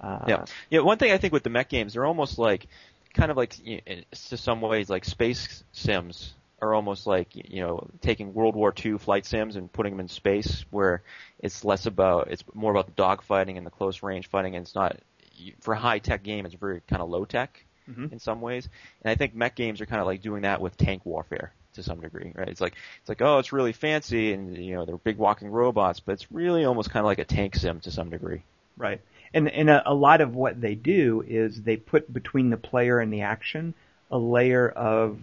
Uh, 0.00 0.24
Yeah. 0.28 0.44
Yeah, 0.70 0.80
one 0.80 0.98
thing 0.98 1.12
I 1.12 1.18
think 1.18 1.32
with 1.32 1.42
the 1.42 1.50
mech 1.50 1.68
games, 1.68 1.94
they're 1.94 2.04
almost 2.04 2.38
like, 2.38 2.66
kind 3.14 3.30
of 3.30 3.36
like, 3.36 3.54
you 3.64 3.80
know, 3.86 3.94
to 4.28 4.36
some 4.36 4.60
ways, 4.60 4.90
like 4.90 5.04
space 5.04 5.64
sims 5.72 6.34
are 6.60 6.74
almost 6.74 7.06
like, 7.06 7.28
you 7.34 7.60
know, 7.60 7.88
taking 8.00 8.34
World 8.34 8.54
War 8.56 8.72
II 8.84 8.98
flight 8.98 9.26
sims 9.26 9.56
and 9.56 9.72
putting 9.72 9.92
them 9.92 10.00
in 10.00 10.08
space 10.08 10.64
where 10.70 11.02
it's 11.40 11.64
less 11.64 11.86
about, 11.86 12.28
it's 12.30 12.44
more 12.54 12.70
about 12.70 12.86
the 12.86 12.92
dogfighting 12.92 13.56
and 13.56 13.66
the 13.66 13.70
close 13.70 14.02
range 14.02 14.26
fighting 14.28 14.54
and 14.56 14.66
it's 14.66 14.74
not, 14.74 14.96
for 15.60 15.74
a 15.74 15.78
high 15.78 15.98
tech 15.98 16.22
game, 16.22 16.46
it's 16.46 16.54
very 16.54 16.80
kind 16.88 17.02
of 17.02 17.08
low 17.10 17.24
tech 17.24 17.62
Mhm. 17.90 18.10
in 18.12 18.18
some 18.18 18.40
ways. 18.40 18.68
And 19.02 19.10
I 19.10 19.14
think 19.14 19.34
mech 19.34 19.54
games 19.54 19.80
are 19.80 19.86
kind 19.86 20.00
of 20.00 20.06
like 20.06 20.22
doing 20.22 20.42
that 20.42 20.60
with 20.60 20.76
tank 20.76 21.04
warfare 21.04 21.52
to 21.74 21.82
some 21.82 22.00
degree, 22.00 22.32
right? 22.34 22.48
It's 22.48 22.60
like, 22.60 22.74
it's 23.00 23.08
like, 23.08 23.20
oh, 23.22 23.38
it's 23.38 23.52
really 23.52 23.72
fancy 23.72 24.32
and, 24.32 24.56
you 24.56 24.74
know, 24.74 24.84
they're 24.86 24.96
big 24.96 25.18
walking 25.18 25.48
robots, 25.48 26.00
but 26.00 26.12
it's 26.12 26.32
really 26.32 26.64
almost 26.64 26.90
kind 26.90 27.00
of 27.04 27.06
like 27.06 27.18
a 27.18 27.24
tank 27.24 27.54
sim 27.54 27.80
to 27.80 27.90
some 27.90 28.10
degree. 28.10 28.42
Right. 28.78 29.00
And 29.34 29.48
and 29.48 29.70
a, 29.70 29.82
a 29.90 29.94
lot 29.94 30.20
of 30.20 30.34
what 30.34 30.60
they 30.60 30.74
do 30.74 31.22
is 31.26 31.62
they 31.62 31.76
put 31.76 32.12
between 32.12 32.50
the 32.50 32.56
player 32.56 32.98
and 32.98 33.12
the 33.12 33.22
action 33.22 33.74
a 34.10 34.18
layer 34.18 34.68
of, 34.68 35.18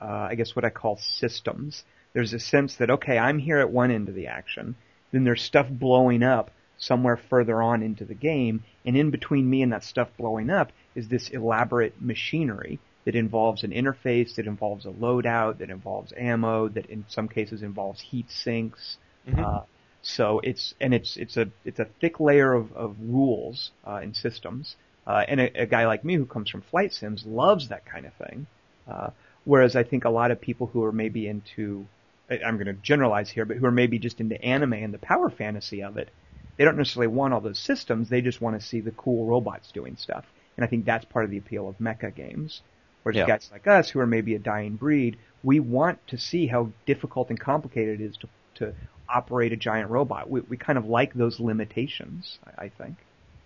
uh, 0.00 0.28
I 0.30 0.34
guess 0.36 0.54
what 0.54 0.64
I 0.64 0.70
call 0.70 0.98
systems. 0.98 1.84
There's 2.12 2.32
a 2.32 2.38
sense 2.38 2.76
that 2.76 2.90
okay, 2.90 3.18
I'm 3.18 3.38
here 3.38 3.58
at 3.58 3.70
one 3.70 3.90
end 3.90 4.08
of 4.08 4.14
the 4.14 4.26
action, 4.28 4.76
then 5.12 5.24
there's 5.24 5.42
stuff 5.42 5.66
blowing 5.68 6.22
up, 6.22 6.50
somewhere 6.78 7.16
further 7.28 7.62
on 7.62 7.82
into 7.82 8.04
the 8.04 8.14
game, 8.14 8.62
and 8.84 8.96
in 8.96 9.10
between 9.10 9.48
me 9.48 9.62
and 9.62 9.72
that 9.72 9.84
stuff 9.84 10.08
blowing 10.16 10.50
up 10.50 10.72
is 10.94 11.08
this 11.08 11.28
elaborate 11.30 12.00
machinery 12.00 12.78
that 13.04 13.14
involves 13.14 13.64
an 13.64 13.70
interface, 13.70 14.34
that 14.36 14.46
involves 14.46 14.86
a 14.86 14.90
loadout, 14.90 15.58
that 15.58 15.70
involves 15.70 16.12
ammo, 16.16 16.68
that 16.68 16.86
in 16.86 17.04
some 17.08 17.28
cases 17.28 17.62
involves 17.62 18.00
heat 18.00 18.30
sinks. 18.30 18.98
Mhm. 19.26 19.38
Uh, 19.38 19.62
so 20.02 20.40
it's 20.40 20.74
and 20.80 20.94
it's 20.94 21.16
it's 21.16 21.36
a 21.36 21.50
it's 21.64 21.78
a 21.80 21.84
thick 22.00 22.20
layer 22.20 22.52
of, 22.52 22.72
of 22.72 22.96
rules 23.00 23.72
uh, 23.86 24.00
and 24.02 24.16
systems. 24.16 24.76
Uh, 25.06 25.24
and 25.28 25.40
a, 25.40 25.62
a 25.62 25.66
guy 25.66 25.86
like 25.86 26.04
me 26.04 26.14
who 26.14 26.26
comes 26.26 26.50
from 26.50 26.62
flight 26.62 26.92
sims 26.92 27.24
loves 27.26 27.68
that 27.68 27.84
kind 27.86 28.06
of 28.06 28.14
thing. 28.14 28.46
Uh, 28.86 29.10
whereas 29.44 29.74
I 29.76 29.82
think 29.82 30.04
a 30.04 30.10
lot 30.10 30.30
of 30.30 30.40
people 30.40 30.66
who 30.68 30.84
are 30.84 30.92
maybe 30.92 31.26
into 31.26 31.88
I'm 32.30 32.56
going 32.56 32.66
to 32.66 32.74
generalize 32.74 33.30
here, 33.30 33.44
but 33.44 33.56
who 33.56 33.66
are 33.66 33.70
maybe 33.72 33.98
just 33.98 34.20
into 34.20 34.40
anime 34.42 34.74
and 34.74 34.94
the 34.94 34.98
power 34.98 35.30
fantasy 35.30 35.82
of 35.82 35.96
it, 35.96 36.10
they 36.56 36.64
don't 36.64 36.76
necessarily 36.76 37.08
want 37.08 37.34
all 37.34 37.40
those 37.40 37.58
systems. 37.58 38.08
They 38.08 38.20
just 38.22 38.40
want 38.40 38.60
to 38.60 38.66
see 38.66 38.80
the 38.80 38.92
cool 38.92 39.26
robots 39.26 39.72
doing 39.72 39.96
stuff. 39.96 40.32
And 40.56 40.64
I 40.64 40.68
think 40.68 40.84
that's 40.84 41.04
part 41.06 41.24
of 41.24 41.30
the 41.30 41.38
appeal 41.38 41.68
of 41.68 41.78
mecha 41.78 42.14
games. 42.14 42.62
Whereas 43.02 43.16
Yeah. 43.16 43.24
guys 43.24 43.48
like 43.50 43.66
us, 43.66 43.90
who 43.90 43.98
are 44.00 44.06
maybe 44.06 44.34
a 44.34 44.38
dying 44.38 44.76
breed, 44.76 45.18
we 45.42 45.58
want 45.60 46.06
to 46.08 46.18
see 46.18 46.46
how 46.46 46.74
difficult 46.86 47.30
and 47.30 47.40
complicated 47.40 48.00
it 48.00 48.04
is 48.04 48.16
to 48.18 48.28
to 48.60 48.74
operate 49.08 49.52
a 49.52 49.56
giant 49.56 49.90
robot. 49.90 50.30
We 50.30 50.40
we 50.42 50.56
kind 50.56 50.78
of 50.78 50.86
like 50.86 51.12
those 51.14 51.40
limitations. 51.40 52.38
I, 52.46 52.64
I 52.64 52.68
think. 52.68 52.96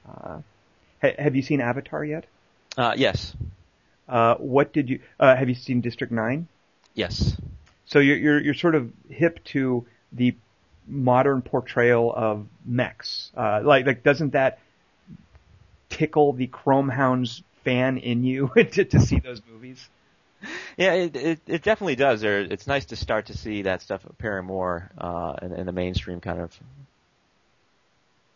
Uh, 0.07 0.39
ha- 1.01 1.17
have 1.19 1.35
you 1.35 1.43
seen 1.43 1.61
Avatar 1.61 2.05
yet? 2.05 2.27
Uh, 2.77 2.95
yes. 2.97 3.35
Uh, 4.09 4.35
what 4.37 4.73
did 4.73 4.91
you? 4.91 5.01
Uh, 5.19 5.35
have 5.35 5.49
you 5.49 5.55
seen 5.55 5.81
District 5.81 6.13
Nine? 6.13 6.47
Yes. 6.95 7.37
So 7.87 7.99
you're, 7.99 8.17
you're 8.17 8.41
you're 8.41 8.55
sort 8.55 8.75
of 8.75 8.93
hip 9.09 9.43
to 9.45 9.87
the 10.13 10.35
modern 10.87 11.43
portrayal 11.43 12.13
of 12.15 12.47
mechs. 12.65 13.31
Uh, 13.37 13.61
like 13.65 13.87
like 13.87 14.03
doesn't 14.03 14.31
that 14.31 14.59
tickle 15.89 16.33
the 16.33 16.47
Chrome 16.47 16.89
Hounds 16.89 17.43
fan 17.65 17.99
in 17.99 18.25
you 18.25 18.49
to, 18.55 18.85
to 18.85 19.01
see 19.01 19.19
those 19.19 19.41
movies? 19.51 19.89
Yeah, 20.77 20.93
it, 20.95 21.17
it 21.17 21.41
it 21.47 21.63
definitely 21.63 21.97
does. 21.97 22.21
There, 22.21 22.41
it's 22.41 22.67
nice 22.67 22.87
to 22.87 22.97
start 22.97 23.27
to 23.27 23.37
see 23.37 23.63
that 23.63 23.83
stuff 23.83 24.05
appearing 24.05 24.47
more 24.47 24.91
uh, 24.99 25.35
in, 25.43 25.53
in 25.53 25.67
the 25.67 25.73
mainstream 25.73 26.21
kind 26.21 26.41
of. 26.41 26.59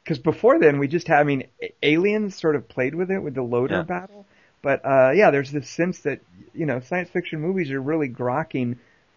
Because 0.04 0.18
before 0.18 0.58
then 0.58 0.78
we 0.78 0.88
just 0.88 1.06
had, 1.08 1.20
I 1.20 1.24
mean, 1.24 1.44
Aliens 1.82 2.34
sort 2.36 2.56
of 2.56 2.68
played 2.68 2.94
with 2.94 3.10
it 3.10 3.18
with 3.18 3.34
the 3.34 3.42
loader 3.42 3.76
Yeah. 3.76 3.82
battle, 3.82 4.24
but 4.62 4.84
uh, 4.84 5.10
yeah, 5.14 5.30
there's 5.30 5.50
this 5.50 5.68
sense 5.68 6.00
that 6.00 6.20
you 6.54 6.66
know 6.66 6.80
science 6.80 7.10
fiction 7.10 7.40
movies 7.40 7.70
are 7.70 7.80
really 7.80 8.08
grokking 8.08 8.76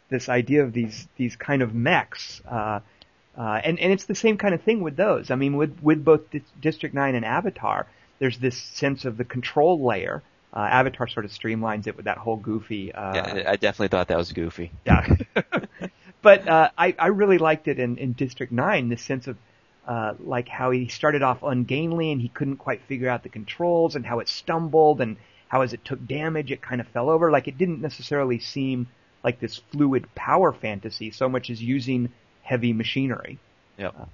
this 0.10 0.28
idea 0.28 0.64
of 0.64 0.74
these 0.74 1.08
these 1.18 1.36
kind 1.36 1.62
of 1.62 1.74
mechs. 1.74 2.42
Uh, 2.50 2.80
uh, 3.38 3.62
and, 3.64 3.80
and 3.80 3.94
it's 3.94 4.06
the 4.06 4.16
same 4.16 4.38
kind 4.38 4.54
of 4.54 4.62
thing 4.62 4.82
with 4.82 4.98
those. 4.98 5.32
I 5.32 5.36
mean, 5.36 5.56
with, 5.56 5.80
with 5.82 6.04
both 6.04 6.30
Dis- 6.32 6.42
District 6.60 6.94
9 6.94 7.16
and 7.16 7.24
Avatar, 7.24 7.88
there's 8.20 8.38
this 8.40 8.58
sense 8.58 9.06
of 9.06 9.16
the 9.16 9.24
control 9.24 9.82
layer. 9.86 10.22
Uh, 10.54 10.60
Avatar 10.60 11.08
sort 11.08 11.26
of 11.26 11.32
streamlines 11.32 11.88
it 11.88 11.96
with 11.96 12.06
that 12.06 12.18
whole 12.18 12.36
goofy, 12.36 12.94
uh, 12.94 13.16
yeah, 13.16 13.44
I 13.48 13.56
definitely 13.56 13.88
thought 13.88 14.10
that 14.10 14.18
was 14.18 14.34
goofy. 14.34 14.72
yeah. 14.86 15.16
but 16.22 16.48
uh, 16.48 16.70
I, 16.78 16.94
I 17.00 17.08
really 17.08 17.38
liked 17.38 17.70
it 17.70 17.80
in, 17.80 17.98
in 17.98 18.12
District 18.14 18.52
9, 18.52 18.90
the 18.90 18.98
sense 18.98 19.28
of 19.28 19.38
uh, 19.88 20.14
like 20.20 20.48
how 20.48 20.72
he 20.72 20.88
started 20.88 21.22
off 21.24 21.42
ungainly 21.42 22.12
and 22.12 22.22
he 22.22 22.28
couldn't 22.28 22.58
quite 22.58 22.82
figure 22.84 23.10
out 23.10 23.24
the 23.24 23.30
controls 23.30 23.96
and 23.96 24.06
how 24.06 24.20
it 24.20 24.28
stumbled 24.28 25.02
and 25.02 25.18
how 25.48 25.62
as 25.62 25.74
it 25.74 25.84
took 25.84 26.06
damage 26.06 26.52
it 26.52 26.62
kind 26.62 26.82
of 26.82 26.88
fell 26.90 27.10
over. 27.10 27.32
Like 27.32 27.48
it 27.48 27.58
didn't 27.58 27.82
necessarily 27.82 28.40
seem 28.40 28.88
like 29.24 29.40
this 29.40 29.62
fluid 29.72 30.14
power 30.16 30.52
fantasy 30.52 31.12
so 31.12 31.30
much 31.30 31.50
as 31.50 31.62
using 31.62 32.12
heavy 32.44 32.74
machinery. 32.74 33.40
Yep. 33.78 34.10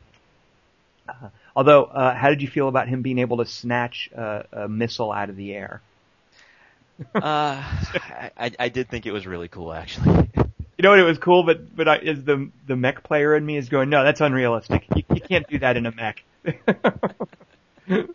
Uh, 1.07 1.29
although, 1.55 1.85
uh, 1.85 2.13
how 2.13 2.29
did 2.29 2.41
you 2.41 2.47
feel 2.47 2.67
about 2.67 2.87
him 2.87 3.01
being 3.01 3.19
able 3.19 3.37
to 3.37 3.45
snatch 3.45 4.09
uh, 4.15 4.43
a 4.51 4.67
missile 4.67 5.11
out 5.11 5.29
of 5.29 5.35
the 5.35 5.53
air? 5.53 5.81
uh, 7.15 7.63
I, 8.37 8.51
I 8.59 8.69
did 8.69 8.89
think 8.89 9.05
it 9.05 9.11
was 9.11 9.27
really 9.27 9.47
cool 9.47 9.73
actually. 9.73 10.29
You 10.77 10.83
know 10.83 10.91
what? 10.91 10.99
It 10.99 11.03
was 11.05 11.17
cool, 11.17 11.41
but 11.43 11.75
but 11.75 11.87
I, 11.87 11.97
is 11.97 12.23
the 12.23 12.51
the 12.67 12.75
mech 12.75 13.01
player 13.01 13.35
in 13.35 13.43
me 13.43 13.57
is 13.57 13.67
going, 13.67 13.89
no, 13.89 14.03
that's 14.03 14.21
unrealistic. 14.21 14.85
You, 14.95 15.01
you 15.09 15.21
can't 15.21 15.47
do 15.47 15.57
that 15.57 15.75
in 15.75 15.87
a 15.87 15.91
mech. 15.91 16.23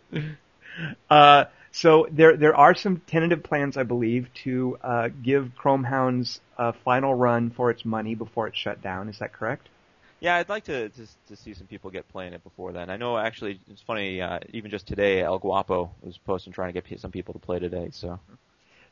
uh, 1.09 1.43
so 1.73 2.07
there 2.09 2.37
there 2.37 2.55
are 2.55 2.73
some 2.73 3.01
tentative 3.05 3.43
plans, 3.43 3.75
I 3.75 3.83
believe, 3.83 4.29
to 4.45 4.77
uh, 4.81 5.09
give 5.21 5.51
Chrome 5.57 5.83
Hounds 5.83 6.39
a 6.57 6.71
final 6.71 7.13
run 7.13 7.49
for 7.49 7.69
its 7.69 7.83
money 7.83 8.15
before 8.15 8.47
it's 8.47 8.57
shut 8.57 8.81
down. 8.81 9.09
Is 9.09 9.19
that 9.19 9.33
correct? 9.33 9.67
Yeah, 10.21 10.37
I'd 10.37 10.47
like 10.47 10.63
to, 10.65 10.87
to 10.87 11.07
to 11.27 11.35
see 11.35 11.53
some 11.53 11.67
people 11.67 11.91
get 11.91 12.07
playing 12.07 12.31
it 12.31 12.45
before 12.45 12.71
then. 12.71 12.89
I 12.89 12.95
know 12.95 13.17
actually 13.17 13.59
it's 13.69 13.81
funny. 13.81 14.21
Uh, 14.21 14.39
even 14.53 14.71
just 14.71 14.87
today, 14.87 15.21
El 15.21 15.37
Guapo 15.37 15.91
was 16.01 16.17
posting 16.17 16.53
trying 16.53 16.71
to 16.71 16.81
get 16.81 16.99
some 17.01 17.11
people 17.11 17.33
to 17.33 17.41
play 17.41 17.59
today. 17.59 17.89
So 17.91 18.21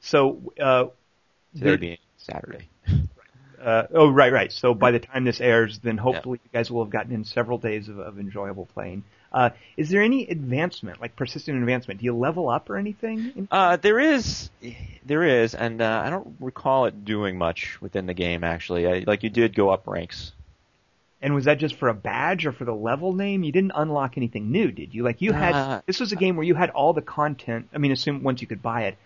So 0.02 0.54
uh, 0.60 0.86
today 1.58 1.76
being 1.78 1.98
Saturday. 2.18 2.68
Uh, 3.62 3.86
oh, 3.94 4.10
right, 4.10 4.34
right. 4.34 4.52
So 4.52 4.74
by 4.74 4.90
the 4.90 5.00
time 5.00 5.24
this 5.24 5.40
airs, 5.40 5.78
then 5.80 5.96
hopefully 5.98 6.40
you 6.44 6.50
guys 6.52 6.72
will 6.72 6.84
have 6.84 6.92
gotten 6.92 7.12
in 7.14 7.24
several 7.24 7.60
days 7.60 7.90
of, 7.90 8.00
of 8.00 8.20
enjoyable 8.20 8.66
playing. 8.74 9.04
Uh, 9.32 9.52
is 9.78 9.90
there 9.92 10.02
any 10.02 10.28
advancement, 10.28 11.00
like 11.00 11.16
persistent 11.16 11.60
advancement? 11.60 12.00
Do 12.00 12.06
you 12.06 12.16
level 12.16 12.50
up 12.50 12.72
or 12.72 12.78
anything? 12.78 13.48
Uh, 13.52 13.78
there 13.78 14.00
is, 14.00 14.50
there 15.06 15.24
is, 15.24 15.54
and 15.54 15.80
uh, 15.80 16.02
I 16.04 16.10
don't 16.10 16.36
recall 16.40 16.86
it 16.86 17.06
doing 17.06 17.38
much 17.38 17.80
within 17.82 18.08
the 18.08 18.16
game 18.16 18.44
actually. 18.44 18.88
I, 18.88 19.04
like 19.06 19.22
you 19.22 19.30
did 19.30 19.56
go 19.56 19.70
up 19.70 19.86
ranks. 19.86 20.32
And 21.22 21.36
was 21.36 21.46
that 21.46 21.60
just 21.60 21.76
for 21.76 21.88
a 21.88 21.94
badge 21.94 22.48
or 22.48 22.52
for 22.52 22.66
the 22.66 22.74
level 22.74 23.14
name? 23.14 23.44
You 23.44 23.52
didn't 23.52 23.74
unlock 23.76 24.18
anything 24.18 24.52
new, 24.52 24.72
did 24.72 24.92
you? 24.96 25.04
Like 25.04 25.22
you 25.22 25.34
had, 25.34 25.54
Uh, 25.54 25.82
this 25.86 26.00
was 26.00 26.12
a 26.12 26.16
game 26.16 26.36
where 26.36 26.46
you 26.46 26.56
had 26.56 26.72
all 26.72 26.94
the 26.94 27.04
content, 27.04 27.70
I 27.72 27.78
mean, 27.78 27.92
assume 27.92 28.24
once 28.24 28.42
you 28.42 28.48
could 28.48 28.64
buy 28.64 28.86
it, 28.86 28.98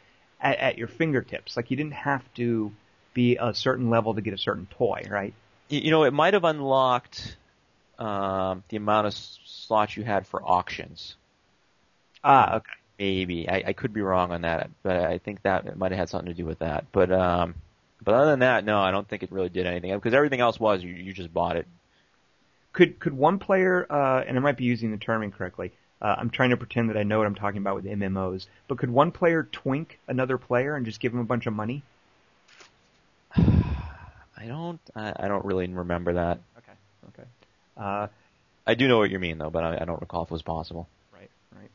at, 0.45 0.59
at 0.59 0.77
your 0.77 0.87
fingertips. 0.87 1.57
Like 1.57 1.71
you 1.71 1.77
didn't 1.77 1.93
have 1.93 2.23
to 2.35 2.71
be 3.13 3.37
a 3.37 3.53
certain 3.53 3.89
level 3.89 4.13
to 4.13 4.21
get 4.21 4.33
a 4.33 4.37
certain 4.37 4.67
toy, 4.77 5.07
right? 5.09 5.33
You, 5.69 5.89
know, 5.89 6.03
it 6.03 6.13
might 6.13 6.35
have 6.35 6.43
unlocked 6.43 7.35
um, 7.97 8.63
the 8.69 8.77
amount 8.77 9.07
of 9.07 9.13
slots 9.13 9.97
you 9.97 10.03
had 10.03 10.27
for 10.27 10.41
auctions. 10.43 11.15
Ah, 12.23 12.57
okay. 12.57 12.71
Maybe 12.99 13.49
I, 13.49 13.63
I 13.67 13.73
could 13.73 13.93
be 13.93 14.01
wrong 14.01 14.31
on 14.31 14.41
that, 14.41 14.69
but 14.83 14.97
I 14.97 15.17
think 15.17 15.41
that 15.41 15.65
it 15.65 15.77
might 15.77 15.91
have 15.91 15.99
had 15.99 16.09
something 16.09 16.29
to 16.29 16.33
do 16.33 16.45
with 16.45 16.59
that. 16.59 16.85
But 16.93 17.11
um, 17.11 17.55
but 18.01 18.13
other 18.13 18.31
than 18.31 18.39
that, 18.39 18.63
no, 18.63 18.79
I 18.79 18.91
don't 18.91 19.05
think 19.05 19.23
it 19.23 19.33
really 19.33 19.49
did 19.49 19.65
anything 19.65 19.93
because 19.93 20.13
everything 20.13 20.39
else 20.39 20.57
was 20.57 20.81
you 20.81 20.93
you 20.93 21.11
just 21.11 21.33
bought 21.33 21.57
it. 21.57 21.67
Could 22.71 22.99
could 22.99 23.11
one 23.11 23.37
player, 23.37 23.85
uh, 23.89 24.23
and 24.25 24.37
I 24.37 24.39
might 24.39 24.55
be 24.55 24.63
using 24.63 24.91
the 24.91 24.97
term 24.97 25.23
incorrectly. 25.23 25.73
Uh, 26.05 26.15
I'm 26.19 26.29
trying 26.29 26.51
to 26.51 26.57
pretend 26.57 26.91
that 26.91 26.97
I 26.97 27.01
know 27.01 27.17
what 27.17 27.25
I'm 27.25 27.33
talking 27.33 27.57
about 27.57 27.73
with 27.73 27.85
MMOs. 27.85 28.45
But 28.67 28.77
could 28.77 28.91
one 28.91 29.11
player 29.11 29.41
twink 29.51 29.97
another 30.07 30.37
player 30.37 30.75
and 30.75 30.85
just 30.85 30.99
give 30.99 31.11
him 31.11 31.17
a 31.17 31.23
bunch 31.23 31.47
of 31.47 31.53
money? 31.53 31.81
I 33.35 34.45
don't 34.45 34.79
I, 34.95 35.13
I 35.15 35.27
don't 35.27 35.43
really 35.43 35.65
remember 35.65 36.13
that. 36.13 36.41
Okay. 36.59 36.73
Okay. 37.09 37.27
Uh, 37.75 38.07
I 38.67 38.75
do 38.75 38.87
know 38.87 38.99
what 38.99 39.09
you 39.09 39.17
mean 39.17 39.39
though, 39.39 39.49
but 39.49 39.63
I, 39.63 39.79
I 39.81 39.85
don't 39.85 39.99
recall 39.99 40.21
if 40.21 40.27
it 40.27 40.33
was 40.33 40.43
possible. 40.43 40.87
Right, 41.11 41.31
right. 41.55 41.71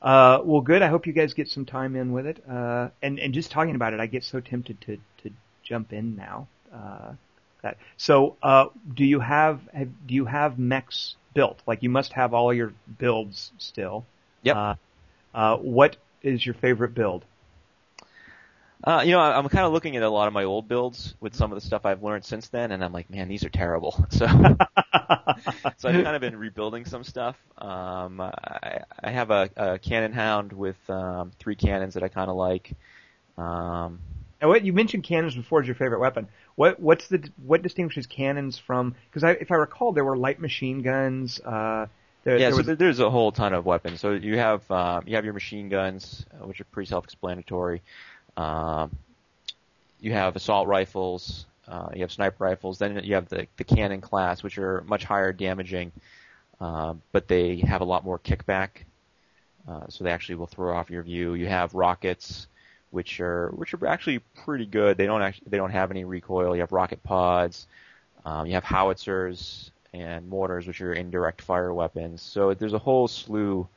Uh, 0.00 0.42
well, 0.44 0.60
good. 0.60 0.82
I 0.82 0.86
hope 0.86 1.08
you 1.08 1.12
guys 1.12 1.34
get 1.34 1.48
some 1.48 1.64
time 1.64 1.96
in 1.96 2.12
with 2.12 2.26
it. 2.26 2.48
Uh, 2.48 2.90
and 3.02 3.18
and 3.18 3.34
just 3.34 3.50
talking 3.50 3.74
about 3.74 3.94
it, 3.94 3.98
I 3.98 4.06
get 4.06 4.22
so 4.22 4.38
tempted 4.38 4.80
to 4.82 4.96
to 5.24 5.30
jump 5.64 5.92
in 5.92 6.14
now. 6.14 6.46
Uh, 6.72 7.14
that 7.62 7.78
so. 7.96 8.36
Uh, 8.44 8.66
do 8.94 9.04
you 9.04 9.18
have, 9.18 9.60
have 9.74 9.88
do 10.06 10.14
you 10.14 10.26
have 10.26 10.56
mechs 10.56 11.16
built? 11.36 11.60
Like 11.66 11.82
you 11.82 11.90
must 11.90 12.12
have 12.14 12.34
all 12.34 12.52
your 12.52 12.72
builds 12.98 13.52
still. 13.58 14.04
Yep. 14.42 14.56
Uh, 14.56 14.74
uh, 15.34 15.56
what 15.58 15.96
is 16.22 16.44
your 16.44 16.54
favorite 16.54 16.94
build? 16.94 17.24
Uh, 18.84 19.02
you 19.04 19.12
know, 19.12 19.20
I- 19.20 19.36
I'm 19.36 19.48
kind 19.48 19.64
of 19.66 19.72
looking 19.72 19.96
at 19.96 20.02
a 20.02 20.08
lot 20.08 20.28
of 20.28 20.34
my 20.34 20.44
old 20.44 20.68
builds 20.68 21.14
with 21.20 21.34
some 21.34 21.50
of 21.50 21.60
the 21.60 21.66
stuff 21.66 21.86
I've 21.86 22.02
learned 22.02 22.24
since 22.24 22.48
then, 22.48 22.72
and 22.72 22.84
I'm 22.84 22.92
like, 22.92 23.08
man, 23.10 23.28
these 23.28 23.44
are 23.44 23.48
terrible. 23.48 24.04
So, 24.10 24.26
so 25.76 25.88
I've 25.88 26.04
kind 26.04 26.14
of 26.16 26.20
been 26.20 26.36
rebuilding 26.36 26.84
some 26.84 27.04
stuff. 27.04 27.36
Um, 27.58 28.20
I, 28.20 28.80
I 29.02 29.10
have 29.10 29.30
a, 29.30 29.50
a 29.56 29.78
cannon 29.78 30.12
hound 30.12 30.52
with 30.52 30.76
um, 30.88 31.32
three 31.38 31.56
cannons 31.56 31.94
that 31.94 32.02
I 32.02 32.08
kind 32.08 32.30
of 32.30 32.36
like. 32.36 32.72
Um, 33.36 33.98
And 34.40 34.50
what 34.50 34.64
you 34.64 34.72
mentioned 34.72 35.04
cannons 35.04 35.34
before 35.34 35.60
as 35.60 35.66
your 35.66 35.76
favorite 35.76 36.00
weapon. 36.00 36.28
What 36.56 36.78
what's 36.78 37.08
the 37.08 37.28
what 37.44 37.62
distinguishes 37.62 38.06
cannons 38.06 38.58
from? 38.58 38.94
Because 39.08 39.24
I, 39.24 39.30
if 39.32 39.50
I 39.50 39.54
recall, 39.54 39.92
there 39.92 40.04
were 40.04 40.16
light 40.16 40.40
machine 40.40 40.82
guns. 40.82 41.40
Uh, 41.40 41.86
there, 42.24 42.38
yeah, 42.38 42.50
there 42.50 42.62
so 42.62 42.68
was, 42.68 42.78
there's 42.78 43.00
a 43.00 43.08
whole 43.08 43.32
ton 43.32 43.54
of 43.54 43.64
weapons. 43.64 44.00
So 44.00 44.12
you 44.12 44.36
have 44.36 44.68
um, 44.70 45.04
you 45.06 45.16
have 45.16 45.24
your 45.24 45.34
machine 45.34 45.68
guns, 45.68 46.26
uh, 46.34 46.46
which 46.46 46.60
are 46.60 46.64
pretty 46.64 46.88
self-explanatory. 46.88 47.82
Um, 48.36 48.90
you 50.00 50.12
have 50.12 50.36
assault 50.36 50.68
rifles. 50.68 51.46
Uh, 51.66 51.88
you 51.94 52.00
have 52.02 52.12
sniper 52.12 52.44
rifles. 52.44 52.78
Then 52.78 53.02
you 53.04 53.14
have 53.14 53.28
the 53.28 53.46
the 53.56 53.64
cannon 53.64 54.00
class, 54.00 54.42
which 54.42 54.58
are 54.58 54.82
much 54.82 55.04
higher 55.04 55.32
damaging, 55.32 55.92
uh, 56.60 56.94
but 57.12 57.28
they 57.28 57.56
have 57.58 57.80
a 57.80 57.84
lot 57.84 58.04
more 58.04 58.18
kickback. 58.18 58.68
Uh, 59.68 59.86
so 59.88 60.04
they 60.04 60.10
actually 60.10 60.36
will 60.36 60.46
throw 60.46 60.76
off 60.76 60.90
your 60.90 61.02
view. 61.02 61.34
You 61.34 61.46
have 61.46 61.74
rockets, 61.74 62.46
which 62.90 63.20
are 63.20 63.48
which 63.50 63.74
are 63.74 63.86
actually 63.86 64.20
pretty 64.44 64.66
good. 64.66 64.96
They 64.96 65.06
don't 65.06 65.22
actually 65.22 65.48
they 65.50 65.56
don't 65.56 65.70
have 65.70 65.90
any 65.90 66.04
recoil. 66.04 66.54
You 66.54 66.60
have 66.60 66.72
rocket 66.72 67.02
pods. 67.02 67.66
Um, 68.24 68.46
you 68.46 68.54
have 68.54 68.64
howitzers, 68.64 69.70
and 69.92 70.28
mortars, 70.28 70.66
which 70.66 70.80
are 70.80 70.92
indirect 70.92 71.42
fire 71.42 71.72
weapons. 71.72 72.22
So 72.22 72.54
there's 72.54 72.72
a 72.72 72.78
whole 72.78 73.08
slew 73.08 73.68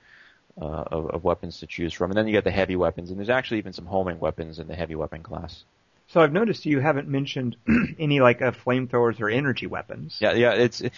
uh, 0.61 0.65
of, 0.65 1.09
of 1.11 1.23
weapons 1.23 1.59
to 1.59 1.67
choose 1.67 1.93
from, 1.93 2.11
and 2.11 2.17
then 2.17 2.27
you 2.27 2.33
get 2.33 2.43
the 2.43 2.51
heavy 2.51 2.75
weapons, 2.75 3.09
and 3.09 3.19
there's 3.19 3.29
actually 3.29 3.59
even 3.59 3.73
some 3.73 3.85
homing 3.85 4.19
weapons 4.19 4.59
in 4.59 4.67
the 4.67 4.75
heavy 4.75 4.95
weapon 4.95 5.23
class. 5.23 5.63
So 6.07 6.21
I've 6.21 6.33
noticed 6.33 6.65
you 6.65 6.79
haven't 6.79 7.07
mentioned 7.07 7.55
any 7.99 8.19
like 8.19 8.41
uh, 8.41 8.51
flamethrowers 8.51 9.21
or 9.21 9.29
energy 9.29 9.67
weapons. 9.67 10.17
Yeah, 10.19 10.33
yeah, 10.33 10.53
it's 10.53 10.81
it, 10.81 10.93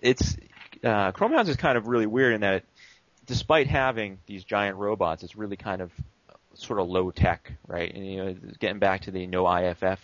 it's 0.00 0.36
uh, 0.82 1.12
Chromehounds 1.12 1.48
is 1.48 1.56
kind 1.56 1.76
of 1.76 1.86
really 1.86 2.06
weird 2.06 2.34
in 2.34 2.40
that, 2.40 2.54
it, 2.54 2.64
despite 3.26 3.66
having 3.66 4.18
these 4.26 4.44
giant 4.44 4.76
robots, 4.76 5.22
it's 5.22 5.36
really 5.36 5.56
kind 5.56 5.82
of 5.82 5.92
sort 6.54 6.80
of 6.80 6.88
low 6.88 7.10
tech, 7.10 7.52
right? 7.66 7.92
And 7.94 8.06
you 8.06 8.16
know, 8.16 8.34
getting 8.58 8.78
back 8.78 9.02
to 9.02 9.10
the 9.10 9.26
no 9.26 9.46
IFF, 9.46 10.00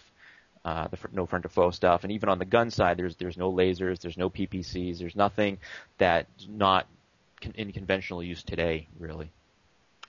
uh, 0.64 0.88
the 0.88 0.98
no 1.12 1.26
front 1.26 1.44
to 1.44 1.48
foe 1.48 1.70
stuff, 1.70 2.02
and 2.04 2.12
even 2.12 2.28
on 2.28 2.38
the 2.38 2.44
gun 2.44 2.70
side, 2.70 2.96
there's 2.96 3.16
there's 3.16 3.38
no 3.38 3.52
lasers, 3.52 4.00
there's 4.00 4.18
no 4.18 4.30
PPCs, 4.30 4.98
there's 4.98 5.16
nothing 5.16 5.58
that's 5.98 6.46
not 6.48 6.86
con- 7.40 7.54
in 7.56 7.72
conventional 7.72 8.22
use 8.22 8.42
today, 8.42 8.86
really. 8.98 9.30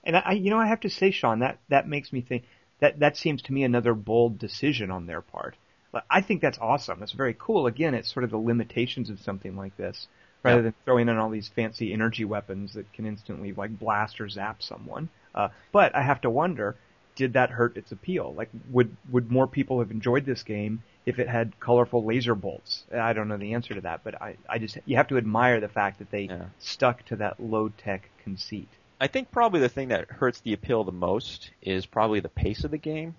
And 0.04 0.16
I, 0.16 0.32
you 0.32 0.50
know, 0.50 0.58
I 0.58 0.66
have 0.66 0.80
to 0.80 0.90
say, 0.90 1.10
Sean, 1.10 1.38
that 1.40 1.58
that 1.68 1.88
makes 1.88 2.12
me 2.12 2.20
think 2.20 2.44
that 2.80 2.98
that 2.98 3.16
seems 3.16 3.42
to 3.42 3.52
me 3.52 3.62
another 3.64 3.94
bold 3.94 4.38
decision 4.38 4.90
on 4.90 5.06
their 5.06 5.20
part. 5.22 5.56
But 5.92 6.04
I 6.10 6.22
think 6.22 6.40
that's 6.40 6.58
awesome. 6.58 7.00
That's 7.00 7.12
very 7.12 7.36
cool. 7.38 7.66
Again, 7.66 7.94
it's 7.94 8.12
sort 8.12 8.24
of 8.24 8.30
the 8.30 8.38
limitations 8.38 9.10
of 9.10 9.20
something 9.20 9.56
like 9.56 9.76
this, 9.76 10.08
rather 10.42 10.56
Yeah. 10.58 10.62
than 10.62 10.74
throwing 10.84 11.08
in 11.08 11.18
all 11.18 11.30
these 11.30 11.48
fancy 11.48 11.92
energy 11.92 12.24
weapons 12.24 12.72
that 12.74 12.92
can 12.92 13.06
instantly 13.06 13.52
like 13.52 13.78
blast 13.78 14.20
or 14.20 14.28
zap 14.28 14.62
someone. 14.62 15.08
Uh, 15.34 15.48
but 15.72 15.94
I 15.94 16.02
have 16.02 16.20
to 16.22 16.30
wonder, 16.30 16.78
did 17.16 17.34
that 17.34 17.50
hurt 17.50 17.76
its 17.76 17.92
appeal? 17.92 18.34
Like, 18.34 18.50
would 18.70 18.96
would 19.10 19.30
more 19.30 19.46
people 19.46 19.80
have 19.80 19.90
enjoyed 19.90 20.24
this 20.24 20.42
game 20.42 20.82
if 21.06 21.18
it 21.18 21.28
had 21.28 21.58
colorful 21.60 22.04
laser 22.04 22.34
bolts? 22.34 22.84
I 22.92 23.12
don't 23.12 23.28
know 23.28 23.36
the 23.36 23.54
answer 23.54 23.74
to 23.74 23.80
that, 23.82 24.04
but 24.04 24.20
I, 24.20 24.36
I 24.48 24.58
just 24.58 24.78
you 24.84 24.96
have 24.96 25.08
to 25.08 25.18
admire 25.18 25.60
the 25.60 25.68
fact 25.68 25.98
that 25.98 26.10
they 26.10 26.28
Yeah. 26.28 26.46
stuck 26.58 27.02
to 27.06 27.16
that 27.16 27.40
low 27.40 27.68
tech 27.68 28.10
conceit. 28.18 28.68
I 29.00 29.06
think 29.08 29.30
probably 29.30 29.60
the 29.60 29.68
thing 29.68 29.88
that 29.88 30.10
hurts 30.10 30.40
the 30.40 30.54
appeal 30.54 30.84
the 30.84 30.92
most 30.92 31.50
is 31.60 31.84
probably 31.86 32.20
the 32.20 32.28
pace 32.30 32.64
of 32.64 32.70
the 32.70 32.78
game, 32.78 33.16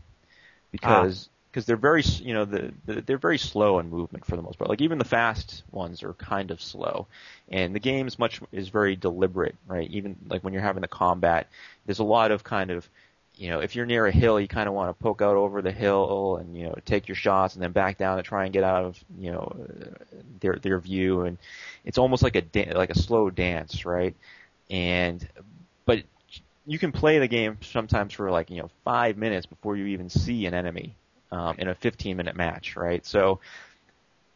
because 0.72 1.30
because 1.54 1.68
they're 1.68 1.78
very 1.78 2.01
you 2.01 2.34
know 2.34 2.45
the, 2.45 2.74
the 2.88 3.01
they're 3.01 3.20
very 3.20 3.38
slow 3.38 3.78
in 3.78 3.89
movement 3.89 4.26
for 4.26 4.36
the 4.36 4.41
most 4.41 4.58
part. 4.58 4.70
Like 4.70 4.82
even 4.82 4.97
the 4.97 5.06
fast 5.06 5.64
ones 5.72 6.01
are 6.01 6.14
kind 6.14 6.49
of 6.49 6.60
slow, 6.60 7.06
and 7.47 7.76
the 7.76 7.80
game's 7.80 8.18
much 8.18 8.41
is 8.51 8.70
very 8.70 8.95
deliberate, 8.95 9.56
right? 9.68 9.89
Even 9.91 10.16
like 10.28 10.43
when 10.43 10.54
you're 10.54 10.64
having 10.64 10.82
the 10.82 10.88
combat, 10.88 11.47
there's 11.86 11.99
a 11.99 12.04
lot 12.04 12.32
of 12.32 12.43
kind 12.43 12.72
of 12.72 12.89
you 13.36 13.49
know, 13.49 13.62
if 13.62 13.76
you're 13.76 13.86
near 13.86 14.06
a 14.06 14.12
hill, 14.12 14.39
you 14.39 14.47
kind 14.47 14.68
of 14.68 14.76
want 14.76 14.95
to 14.95 15.04
poke 15.04 15.22
out 15.22 15.36
over 15.36 15.62
the 15.62 15.72
hill 15.72 16.38
and 16.39 16.58
you 16.58 16.66
know 16.66 16.76
take 16.86 17.08
your 17.08 17.16
shots, 17.16 17.54
and 17.54 17.64
then 17.64 17.72
back 17.72 17.99
down 17.99 18.18
to 18.18 18.24
try 18.24 18.45
and 18.45 18.54
get 18.54 18.64
out 18.64 18.86
of 18.86 19.04
you 19.20 19.32
know 19.32 19.56
their 20.39 20.56
their 20.56 20.80
view, 20.80 21.22
and 21.22 21.38
it's 21.86 21.99
almost 21.99 22.24
like 22.24 22.36
a 22.36 22.41
da- 22.41 22.74
like 22.74 22.89
a 22.89 22.97
slow 22.97 23.30
dance, 23.30 23.86
right? 23.86 24.16
And 24.72 25.28
but 25.86 26.01
you 26.66 26.80
can 26.80 26.91
play 26.91 27.20
the 27.20 27.28
game 27.28 27.60
sometimes 27.62 28.14
for 28.14 28.32
like 28.32 28.49
you 28.49 28.58
know 28.58 28.72
five 28.84 29.18
minutes 29.18 29.45
before 29.45 29.78
you 29.78 29.86
even 29.88 30.10
see 30.10 30.47
an 30.47 30.56
enemy 30.56 30.95
um, 31.34 31.56
in 31.58 31.68
a 31.68 31.76
15 31.76 32.16
minute 32.16 32.36
match, 32.36 32.76
right? 32.76 33.06
So, 33.06 33.40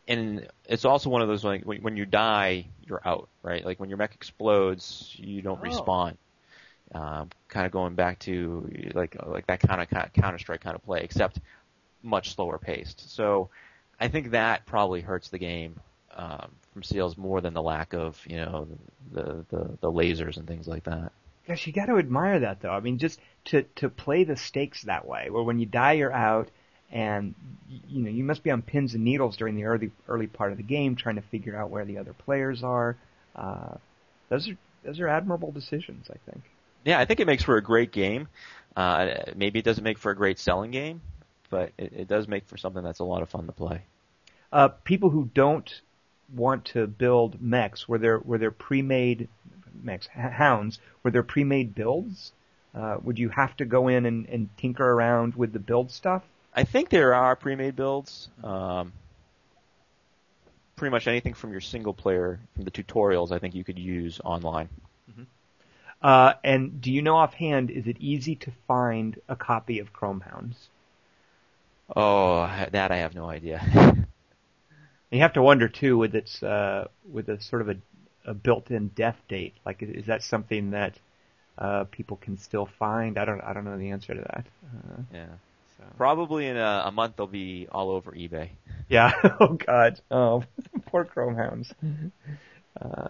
and 0.07 0.47
it's 0.65 0.85
also 0.85 1.09
one 1.09 1.21
of 1.21 1.27
those 1.27 1.43
like 1.43 1.63
when, 1.63 1.81
when 1.81 1.97
you 1.97 2.05
die, 2.05 2.67
you're 2.85 3.01
out, 3.05 3.29
right? 3.43 3.63
Like 3.65 3.79
when 3.79 3.89
your 3.89 3.97
mech 3.97 4.15
explodes, 4.15 5.13
you 5.17 5.41
don't 5.41 5.59
Oh. 5.59 5.63
respawn. 5.63 6.17
Um, 6.95 7.29
kind 7.49 7.65
of 7.65 7.71
going 7.73 7.95
back 7.95 8.19
to 8.19 8.69
like 8.93 9.17
like 9.25 9.45
that 9.47 9.59
kind 9.59 9.81
of 9.81 10.13
Counter 10.13 10.37
Strike 10.39 10.61
kind 10.61 10.75
of 10.75 10.83
play, 10.83 11.01
except 11.03 11.39
much 12.01 12.33
slower 12.33 12.57
paced. 12.57 13.13
So, 13.13 13.49
I 13.99 14.07
think 14.07 14.31
that 14.31 14.65
probably 14.65 15.01
hurts 15.01 15.29
the 15.29 15.37
game 15.37 15.79
um, 16.15 16.49
from 16.71 16.83
sales 16.83 17.17
more 17.17 17.41
than 17.41 17.53
the 17.53 17.61
lack 17.61 17.93
of 17.93 18.21
you 18.25 18.37
know 18.37 18.67
the, 19.11 19.45
the 19.49 19.77
the 19.81 19.91
lasers 19.91 20.37
and 20.37 20.47
things 20.47 20.67
like 20.67 20.85
that. 20.85 21.11
Gosh, 21.47 21.67
you 21.67 21.73
got 21.73 21.87
to 21.87 21.97
admire 21.97 22.39
that 22.39 22.61
though. 22.61 22.71
I 22.71 22.79
mean, 22.79 22.97
just 22.97 23.19
to 23.45 23.63
to 23.75 23.89
play 23.89 24.23
the 24.23 24.37
stakes 24.37 24.83
that 24.83 25.05
way, 25.05 25.29
where 25.29 25.43
when 25.43 25.59
you 25.59 25.65
die 25.65 25.93
you're 25.93 26.13
out, 26.13 26.49
and 26.91 27.35
you 27.89 28.01
know 28.01 28.09
you 28.09 28.23
must 28.23 28.43
be 28.43 28.51
on 28.51 28.61
pins 28.61 28.93
and 28.93 29.03
needles 29.03 29.37
during 29.37 29.55
the 29.55 29.65
early 29.65 29.91
early 30.07 30.27
part 30.27 30.51
of 30.51 30.57
the 30.57 30.63
game, 30.63 30.95
trying 30.95 31.15
to 31.15 31.21
figure 31.21 31.55
out 31.55 31.69
where 31.69 31.85
the 31.85 31.97
other 31.97 32.13
players 32.13 32.63
are. 32.63 32.95
Uh, 33.35 33.75
those 34.29 34.47
are 34.49 34.57
those 34.83 34.99
are 34.99 35.07
admirable 35.07 35.51
decisions, 35.51 36.07
I 36.09 36.31
think. 36.31 36.43
Yeah, 36.85 36.99
I 36.99 37.05
think 37.05 37.19
it 37.19 37.27
makes 37.27 37.43
for 37.43 37.57
a 37.57 37.61
great 37.61 37.91
game. 37.91 38.27
Uh, 38.75 39.15
maybe 39.35 39.59
it 39.59 39.65
doesn't 39.65 39.83
make 39.83 39.97
for 39.97 40.11
a 40.11 40.15
great 40.15 40.39
selling 40.39 40.71
game, 40.71 41.01
but 41.49 41.71
it, 41.77 41.91
it 41.93 42.07
does 42.07 42.27
make 42.27 42.47
for 42.47 42.57
something 42.57 42.83
that's 42.83 42.99
a 42.99 43.03
lot 43.03 43.21
of 43.21 43.29
fun 43.29 43.47
to 43.47 43.51
play. 43.51 43.81
Uh, 44.51 44.69
people 44.69 45.09
who 45.09 45.29
don't 45.33 45.81
want 46.33 46.65
to 46.65 46.87
build 46.87 47.41
mechs, 47.41 47.87
were 47.87 47.97
there 47.97 48.19
were 48.19 48.37
there 48.37 48.51
pre-made 48.51 49.27
mechs, 49.81 50.07
hounds, 50.07 50.79
were 51.03 51.11
there 51.11 51.23
pre-made 51.23 51.75
builds? 51.75 52.31
Uh, 52.73 52.97
would 53.03 53.17
you 53.17 53.29
have 53.29 53.55
to 53.57 53.65
go 53.65 53.87
in 53.87 54.05
and, 54.05 54.27
and 54.27 54.49
tinker 54.57 54.87
around 54.87 55.35
with 55.35 55.51
the 55.51 55.59
build 55.59 55.91
stuff? 55.91 56.23
I 56.57 56.63
think 56.63 56.89
there 56.89 57.13
are 57.13 57.35
pre-made 57.35 57.75
builds. 57.75 58.29
Um, 58.43 58.91
pretty 60.75 60.89
much 60.91 61.07
anything 61.07 61.35
from 61.35 61.51
your 61.51 61.61
single 61.61 61.93
player, 61.93 62.39
from 62.55 62.63
the 62.63 62.71
tutorials, 62.71 63.31
I 63.31 63.37
think 63.37 63.53
you 63.53 63.63
could 63.63 63.77
use 63.77 64.19
online. 64.25 64.67
Uh, 66.01 66.33
and 66.43 66.81
do 66.81 66.91
you 66.91 67.03
know 67.03 67.15
offhand, 67.15 67.69
is 67.69 67.85
it 67.85 67.97
easy 67.99 68.35
to 68.35 68.51
find 68.67 69.19
a 69.29 69.35
copy 69.35 69.77
of 69.77 69.93
Chrome 69.93 70.21
Hounds? 70.21 70.69
Oh, 71.95 72.49
that 72.71 72.91
I 72.91 72.97
have 72.97 73.15
no 73.15 73.29
idea. 73.29 73.61
You 75.09 75.19
have 75.19 75.33
to 75.33 75.41
wonder 75.41 75.69
too, 75.69 75.97
with 75.97 76.13
its 76.15 76.43
uh, 76.43 76.89
with 77.09 77.29
a 77.29 77.39
sort 77.41 77.61
of 77.61 77.69
a, 77.69 77.77
a 78.25 78.33
built-in 78.33 78.89
death 78.89 79.15
date. 79.29 79.53
Like, 79.65 79.81
is 79.81 80.07
that 80.07 80.21
something 80.21 80.71
that 80.71 80.99
uh, 81.57 81.85
people 81.85 82.17
can 82.17 82.37
still 82.37 82.65
find? 82.65 83.17
I 83.17 83.23
don't 83.23 83.39
I 83.39 83.53
don't 83.53 83.63
know 83.63 83.77
the 83.77 83.91
answer 83.91 84.13
to 84.13 84.19
that. 84.19 84.45
Uh, 84.65 85.01
yeah. 85.13 85.25
So. 85.77 85.83
Probably 85.97 86.47
in 86.47 86.57
a, 86.57 86.83
a 86.85 86.91
month 86.91 87.15
they'll 87.17 87.27
be 87.27 87.67
all 87.71 87.89
over 87.91 88.11
eBay. 88.11 88.49
Yeah. 88.89 89.11
Oh 89.41 89.53
God. 89.55 89.99
Oh, 90.09 90.45
poor 90.85 91.03
Chrome 91.03 91.35
Hounds. 91.35 91.73
Uh, 92.79 93.09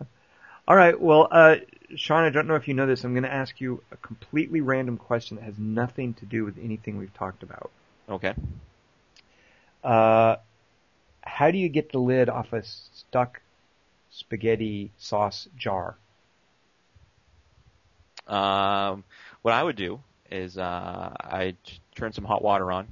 all 0.67 0.75
right. 0.75 0.99
Well, 0.99 1.27
uh, 1.29 1.57
Sean, 1.95 2.23
I 2.23 2.31
don't 2.31 2.47
know 2.47 2.55
if 2.55 2.67
you 2.67 2.73
know 2.73 2.87
this. 2.87 3.03
I'm 3.03 3.13
going 3.13 3.23
to 3.23 3.31
ask 3.31 3.61
you 3.61 3.83
a 3.91 3.97
completely 3.97 4.59
random 4.61 4.97
question 4.97 5.37
that 5.37 5.43
has 5.43 5.59
nothing 5.59 6.15
to 6.15 6.25
do 6.25 6.43
with 6.45 6.57
anything 6.57 6.97
we've 6.97 7.13
talked 7.13 7.43
about. 7.43 7.69
Okay. 8.09 8.33
Uh, 9.83 10.37
how 11.21 11.51
do 11.51 11.59
you 11.59 11.69
get 11.69 11.91
the 11.91 11.99
lid 11.99 12.27
off 12.27 12.51
a 12.53 12.63
stuck 12.63 13.39
spaghetti 14.09 14.91
sauce 14.97 15.47
jar? 15.55 15.95
Um, 18.27 19.03
what 19.43 19.53
I 19.53 19.63
would 19.63 19.75
do 19.75 20.01
is 20.31 20.57
uh, 20.57 21.13
I'd 21.19 21.57
turn 21.95 22.13
some 22.13 22.25
hot 22.25 22.41
water 22.43 22.71
on, 22.71 22.87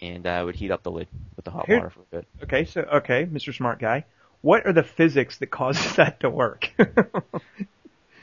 and 0.00 0.26
I 0.26 0.42
would 0.42 0.54
heat 0.56 0.70
up 0.70 0.82
the 0.82 0.90
lid 0.90 1.08
with 1.36 1.44
the 1.44 1.50
hot 1.50 1.66
Here- 1.66 1.78
water 1.78 1.90
for 1.90 2.00
a 2.00 2.16
bit. 2.16 2.26
Okay. 2.44 2.64
So, 2.64 2.80
okay, 2.82 3.26
Mr. 3.26 3.54
Smart 3.54 3.78
Guy. 3.78 4.04
What 4.40 4.66
are 4.66 4.72
the 4.72 4.82
physics 4.82 5.38
that 5.38 5.48
causes 5.48 5.96
that 5.96 6.20
to 6.20 6.30
work? 6.30 6.70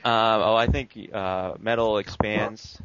Uh, 0.02 0.40
oh, 0.46 0.56
I 0.56 0.68
think 0.68 0.98
uh, 1.14 1.56
metal 1.60 1.98
expands 1.98 2.82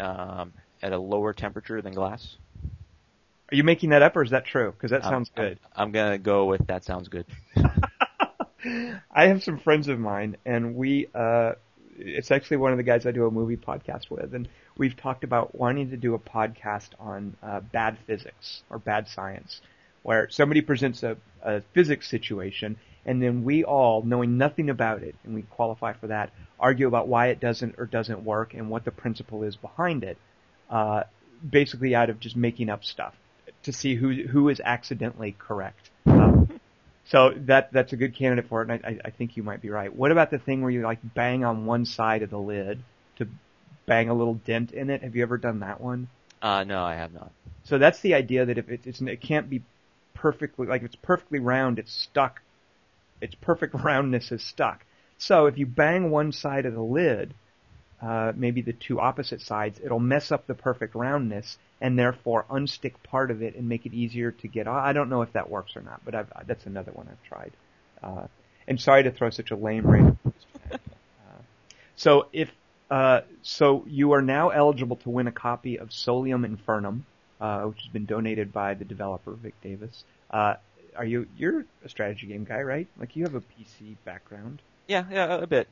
um, 0.00 0.52
at 0.82 0.92
a 0.92 0.98
lower 0.98 1.32
temperature 1.32 1.80
than 1.80 1.92
glass. 1.94 2.36
are 3.52 3.54
you 3.56 3.62
making 3.62 3.90
that 3.90 4.02
up 4.02 4.16
or 4.16 4.24
is 4.24 4.30
that 4.32 4.46
true? 4.46 4.72
Because 4.72 4.90
that 4.90 5.04
I'm- 5.04 5.12
sounds 5.12 5.30
I'm- 5.36 5.46
good. 5.46 5.58
I'm, 5.76 5.92
gonna 5.92 6.18
go 6.18 6.46
with 6.46 6.66
that. 6.66 6.82
Sounds 6.84 7.06
good. 7.06 7.24
I 9.14 9.26
have 9.28 9.44
some 9.44 9.58
friends 9.58 9.86
of 9.86 10.00
mine, 10.00 10.38
and 10.44 10.74
we, 10.74 11.06
uh, 11.14 11.52
it's 11.98 12.32
actually 12.32 12.56
one 12.56 12.72
of 12.72 12.78
the 12.78 12.82
guys 12.82 13.06
I 13.06 13.12
do 13.12 13.26
a 13.26 13.30
movie 13.30 13.56
podcast 13.56 14.10
with, 14.10 14.34
and 14.34 14.48
we've 14.76 14.96
talked 14.96 15.24
about 15.24 15.54
wanting 15.54 15.90
to 15.90 15.96
do 15.96 16.14
a 16.14 16.18
podcast 16.18 16.88
on 16.98 17.36
uh, 17.42 17.60
bad 17.60 17.98
physics 18.06 18.62
or 18.70 18.78
bad 18.78 19.08
science, 19.08 19.60
where 20.02 20.28
somebody 20.30 20.60
presents 20.60 21.02
a, 21.02 21.16
a 21.42 21.62
physics 21.74 22.08
situation, 22.08 22.76
and 23.04 23.22
then 23.22 23.44
we 23.44 23.64
all, 23.64 24.02
knowing 24.02 24.36
nothing 24.38 24.70
about 24.70 25.02
it, 25.02 25.14
and 25.24 25.34
we 25.34 25.42
qualify 25.42 25.92
for 25.92 26.08
that, 26.08 26.30
argue 26.58 26.86
about 26.86 27.08
why 27.08 27.28
it 27.28 27.40
doesn't 27.40 27.76
or 27.78 27.86
doesn't 27.86 28.24
work 28.24 28.54
and 28.54 28.70
what 28.70 28.84
the 28.84 28.90
principle 28.90 29.42
is 29.42 29.56
behind 29.56 30.04
it, 30.04 30.18
uh, 30.70 31.02
basically 31.48 31.94
out 31.94 32.10
of 32.10 32.20
just 32.20 32.36
making 32.36 32.68
up 32.68 32.84
stuff 32.84 33.14
to 33.62 33.72
see 33.72 33.94
who 33.94 34.26
who 34.26 34.48
is 34.48 34.60
accidentally 34.64 35.36
correct. 35.38 35.90
Um, 36.06 36.60
so 37.04 37.32
that 37.46 37.72
that's 37.72 37.92
a 37.92 37.96
good 37.96 38.14
candidate 38.14 38.48
for 38.48 38.62
it, 38.62 38.70
and 38.70 38.84
I, 38.84 38.88
I, 38.88 38.98
I 39.06 39.10
think 39.10 39.36
you 39.36 39.42
might 39.42 39.62
be 39.62 39.70
right. 39.70 39.94
What 39.94 40.12
about 40.12 40.30
the 40.30 40.38
thing 40.38 40.62
where 40.62 40.70
you 40.70 40.82
like 40.82 40.98
bang 41.14 41.44
on 41.44 41.66
one 41.66 41.84
side 41.84 42.22
of 42.22 42.30
the 42.30 42.38
lid 42.38 42.82
to 43.18 43.28
bang 43.86 44.08
a 44.08 44.14
little 44.14 44.34
dent 44.34 44.72
in 44.72 44.90
it? 44.90 45.02
Have 45.02 45.16
you 45.16 45.22
ever 45.22 45.38
done 45.38 45.60
that 45.60 45.80
one? 45.80 46.08
Uh, 46.42 46.64
no, 46.64 46.82
I 46.84 46.94
have 46.94 47.12
not. 47.12 47.32
So 47.64 47.78
that's 47.78 48.00
the 48.00 48.14
idea 48.14 48.46
that 48.46 48.58
if 48.58 48.68
it, 48.68 48.80
it's 48.84 49.00
it 49.00 49.20
can't 49.20 49.48
be 49.50 49.62
perfectly 50.14 50.66
like 50.66 50.82
if 50.82 50.86
it's 50.86 50.96
perfectly 50.96 51.38
round, 51.38 51.78
it's 51.78 51.92
stuck. 51.92 52.40
Its 53.20 53.34
perfect 53.34 53.74
roundness 53.84 54.30
is 54.30 54.44
stuck. 54.44 54.84
So 55.18 55.46
if 55.46 55.56
you 55.56 55.66
bang 55.66 56.10
one 56.10 56.32
side 56.32 56.66
of 56.66 56.74
the 56.74 56.82
lid, 56.82 57.34
uh, 58.02 58.32
maybe 58.36 58.60
the 58.60 58.74
two 58.74 59.00
opposite 59.00 59.40
sides, 59.40 59.80
it'll 59.82 59.98
mess 59.98 60.30
up 60.30 60.46
the 60.46 60.54
perfect 60.54 60.94
roundness 60.94 61.56
and 61.80 61.98
therefore 61.98 62.44
unstick 62.50 62.94
part 63.02 63.30
of 63.30 63.42
it 63.42 63.56
and 63.56 63.68
make 63.68 63.86
it 63.86 63.94
easier 63.94 64.30
to 64.30 64.48
get. 64.48 64.66
off. 64.66 64.84
I 64.84 64.92
don't 64.92 65.08
know 65.08 65.22
if 65.22 65.32
that 65.32 65.48
works 65.48 65.76
or 65.76 65.82
not, 65.82 66.02
but 66.04 66.14
I've, 66.14 66.30
that's 66.46 66.66
another 66.66 66.92
one 66.92 67.08
I've 67.10 67.22
tried. 67.28 67.52
Uh, 68.02 68.26
and 68.68 68.80
sorry 68.80 69.04
to 69.04 69.10
throw 69.10 69.30
such 69.30 69.50
a 69.50 69.56
lame 69.56 69.86
rating. 69.86 70.18
Uh, 70.70 71.42
so 71.94 72.26
if 72.32 72.50
uh, 72.90 73.20
so, 73.42 73.84
you 73.88 74.12
are 74.12 74.22
now 74.22 74.50
eligible 74.50 74.96
to 74.96 75.10
win 75.10 75.26
a 75.26 75.32
copy 75.32 75.78
of 75.78 75.90
Solium 75.90 76.46
Infernum, 76.46 77.00
uh, 77.40 77.62
which 77.68 77.82
has 77.82 77.92
been 77.92 78.06
donated 78.06 78.52
by 78.52 78.74
the 78.74 78.84
developer 78.84 79.32
Vic 79.32 79.54
Davis. 79.60 80.04
Uh, 80.30 80.54
are 80.96 81.04
you 81.04 81.26
you're 81.36 81.64
a 81.84 81.88
strategy 81.88 82.26
game 82.26 82.44
guy, 82.44 82.62
right? 82.62 82.86
Like 82.98 83.16
you 83.16 83.24
have 83.24 83.34
a 83.34 83.40
PC 83.40 83.96
background. 84.04 84.62
Yeah, 84.86 85.04
yeah, 85.10 85.36
a 85.36 85.46
bit. 85.46 85.68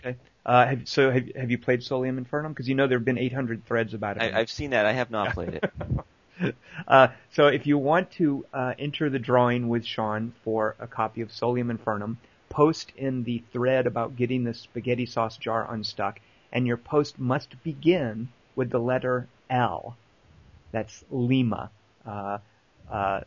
Okay. 0.00 0.16
Uh, 0.44 0.66
have, 0.66 0.88
so 0.88 1.10
have 1.10 1.28
have 1.36 1.50
you 1.50 1.58
played 1.58 1.80
Solium 1.80 2.24
Infernum? 2.24 2.48
Because 2.48 2.68
you 2.68 2.74
know 2.74 2.86
there 2.86 2.98
have 2.98 3.04
been 3.04 3.18
800 3.18 3.66
threads 3.66 3.94
about 3.94 4.16
it. 4.16 4.34
I, 4.34 4.40
I've 4.40 4.50
seen 4.50 4.70
that. 4.70 4.86
I 4.86 4.92
have 4.92 5.10
not 5.10 5.34
played 5.34 5.60
it. 5.62 6.54
uh, 6.88 7.08
so 7.32 7.46
if 7.48 7.66
you 7.66 7.76
want 7.76 8.10
to 8.12 8.46
uh, 8.52 8.74
enter 8.78 9.10
the 9.10 9.18
drawing 9.18 9.68
with 9.68 9.84
Sean 9.84 10.32
for 10.42 10.74
a 10.80 10.86
copy 10.86 11.20
of 11.20 11.28
Solium 11.28 11.76
Infernum, 11.76 12.16
post 12.48 12.92
in 12.96 13.24
the 13.24 13.42
thread 13.52 13.86
about 13.86 14.16
getting 14.16 14.44
the 14.44 14.54
spaghetti 14.54 15.06
sauce 15.06 15.36
jar 15.36 15.72
unstuck, 15.72 16.18
and 16.52 16.66
your 16.66 16.76
post 16.76 17.18
must 17.18 17.62
begin 17.62 18.28
with 18.56 18.70
the 18.70 18.78
letter 18.78 19.28
L. 19.48 19.96
That's 20.72 21.04
Lima. 21.10 21.70
Uh, 22.06 22.38
uh, 22.90 23.20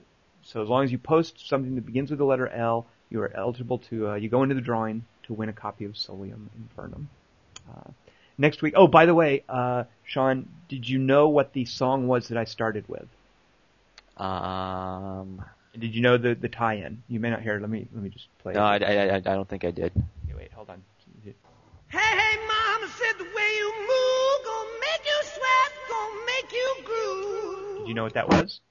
so 0.44 0.62
as 0.62 0.68
long 0.68 0.84
as 0.84 0.92
you 0.92 0.98
post 0.98 1.48
something 1.48 1.76
that 1.76 1.86
begins 1.86 2.10
with 2.10 2.20
the 2.20 2.26
letter 2.26 2.48
L, 2.48 2.86
you 3.10 3.22
are 3.22 3.32
eligible 3.36 3.80
to, 3.90 4.10
uh, 4.10 4.16
you 4.16 4.30
go 4.30 4.44
into 4.44 4.56
the 4.56 4.62
drawing 4.62 5.06
to 5.24 5.34
win 5.34 5.50
a 5.50 5.54
copy 5.54 5.86
of 5.86 5.94
Solium 5.94 6.48
Infernum. 6.60 7.06
Uh, 7.70 7.92
next 8.38 8.62
week, 8.62 8.74
oh, 8.76 8.88
by 8.88 9.06
the 9.06 9.16
way, 9.16 9.44
uh, 9.48 9.84
Sean, 10.04 10.50
did 10.68 10.88
you 10.88 11.00
know 11.00 11.30
what 11.30 11.54
the 11.54 11.66
song 11.66 12.08
was 12.08 12.28
that 12.30 12.38
I 12.38 12.44
started 12.46 12.86
with? 12.88 13.08
Um, 14.18 15.44
Did 15.78 15.96
you 15.96 16.02
know 16.02 16.18
the, 16.18 16.36
the 16.36 16.50
tie-in? 16.50 17.04
You 17.08 17.20
may 17.20 17.30
not 17.30 17.42
hear 17.42 17.56
it. 17.56 17.62
Let 17.62 17.70
me, 17.70 17.88
let 17.94 18.04
me 18.04 18.10
just 18.10 18.28
play 18.40 18.54
no, 18.54 18.62
I, 18.62 18.76
it. 18.76 18.84
I, 18.84 19.10
I, 19.10 19.16
I 19.16 19.20
don't 19.20 19.48
think 19.48 19.66
I 19.66 19.72
did. 19.72 19.92
Okay, 20.26 20.36
wait, 20.36 20.52
hold 20.54 20.70
on. 20.70 20.84
Hey, 21.94 22.00
hey, 22.00 22.38
mama 22.48 22.92
said 22.98 23.20
the 23.20 23.26
way 23.26 23.50
you 23.56 23.72
move 23.82 24.46
gonna 24.46 24.80
make 24.82 25.06
you 25.06 25.20
sweat, 25.26 25.72
gonna 25.88 26.26
make 26.26 26.52
you 26.52 26.76
groove. 26.84 27.78
Did 27.78 27.88
you 27.88 27.94
know 27.94 28.02
what 28.02 28.16
that 28.16 28.28
was? 28.28 28.62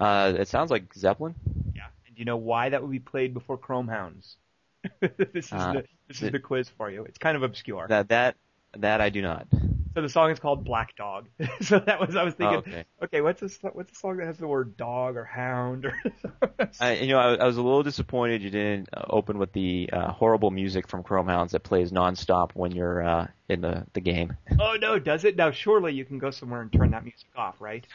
Uh, 0.00 0.32
it 0.38 0.46
sounds 0.46 0.70
like 0.70 0.94
Zeppelin. 0.94 1.34
Yeah. 1.74 1.82
And 2.06 2.14
do 2.14 2.20
you 2.20 2.24
know 2.24 2.36
why 2.36 2.68
that 2.68 2.80
would 2.80 2.92
be 2.92 3.00
played 3.00 3.34
before 3.34 3.58
Chrome 3.58 3.88
Hounds? 3.88 4.36
this 5.00 5.46
is 5.46 5.52
Uh, 5.52 5.72
the 5.72 5.84
this 6.06 6.22
is 6.22 6.30
the 6.30 6.38
quiz 6.38 6.68
for 6.68 6.88
you. 6.88 7.04
It's 7.04 7.18
kind 7.18 7.36
of 7.36 7.42
obscure. 7.42 7.88
That 7.88 8.10
that 8.10 8.36
that 8.76 9.00
I 9.00 9.10
do 9.10 9.20
not. 9.20 9.48
So 9.94 10.02
the 10.02 10.08
song 10.08 10.30
is 10.30 10.40
called 10.40 10.64
Black 10.64 10.96
Dog. 10.96 11.28
so 11.60 11.78
that 11.78 12.00
was 12.00 12.16
I 12.16 12.24
was 12.24 12.34
thinking. 12.34 12.56
Oh, 12.66 12.70
okay. 12.70 12.84
okay, 13.04 13.20
what's 13.20 13.42
a 13.42 13.48
what's 13.72 13.92
a 13.92 13.94
song 13.94 14.16
that 14.16 14.26
has 14.26 14.38
the 14.38 14.46
word 14.46 14.76
dog 14.76 15.16
or 15.16 15.24
hound 15.24 15.84
or? 15.86 15.94
I, 16.80 16.94
you 16.94 17.12
know, 17.12 17.18
I, 17.18 17.34
I 17.34 17.44
was 17.46 17.56
a 17.56 17.62
little 17.62 17.82
disappointed 17.82 18.42
you 18.42 18.50
didn't 18.50 18.88
uh, 18.92 19.04
open 19.08 19.38
with 19.38 19.52
the 19.52 19.90
uh, 19.92 20.10
horrible 20.10 20.50
music 20.50 20.88
from 20.88 21.02
Chrome 21.04 21.28
Hounds 21.28 21.52
that 21.52 21.60
plays 21.60 21.92
nonstop 21.92 22.50
when 22.54 22.72
you're 22.72 23.02
uh, 23.02 23.26
in 23.48 23.60
the 23.60 23.86
the 23.92 24.00
game. 24.00 24.36
oh 24.58 24.76
no, 24.80 24.98
does 24.98 25.24
it? 25.24 25.36
Now 25.36 25.52
surely 25.52 25.94
you 25.94 26.04
can 26.04 26.18
go 26.18 26.30
somewhere 26.30 26.60
and 26.60 26.72
turn 26.72 26.90
that 26.90 27.04
music 27.04 27.28
off, 27.36 27.60
right? 27.60 27.86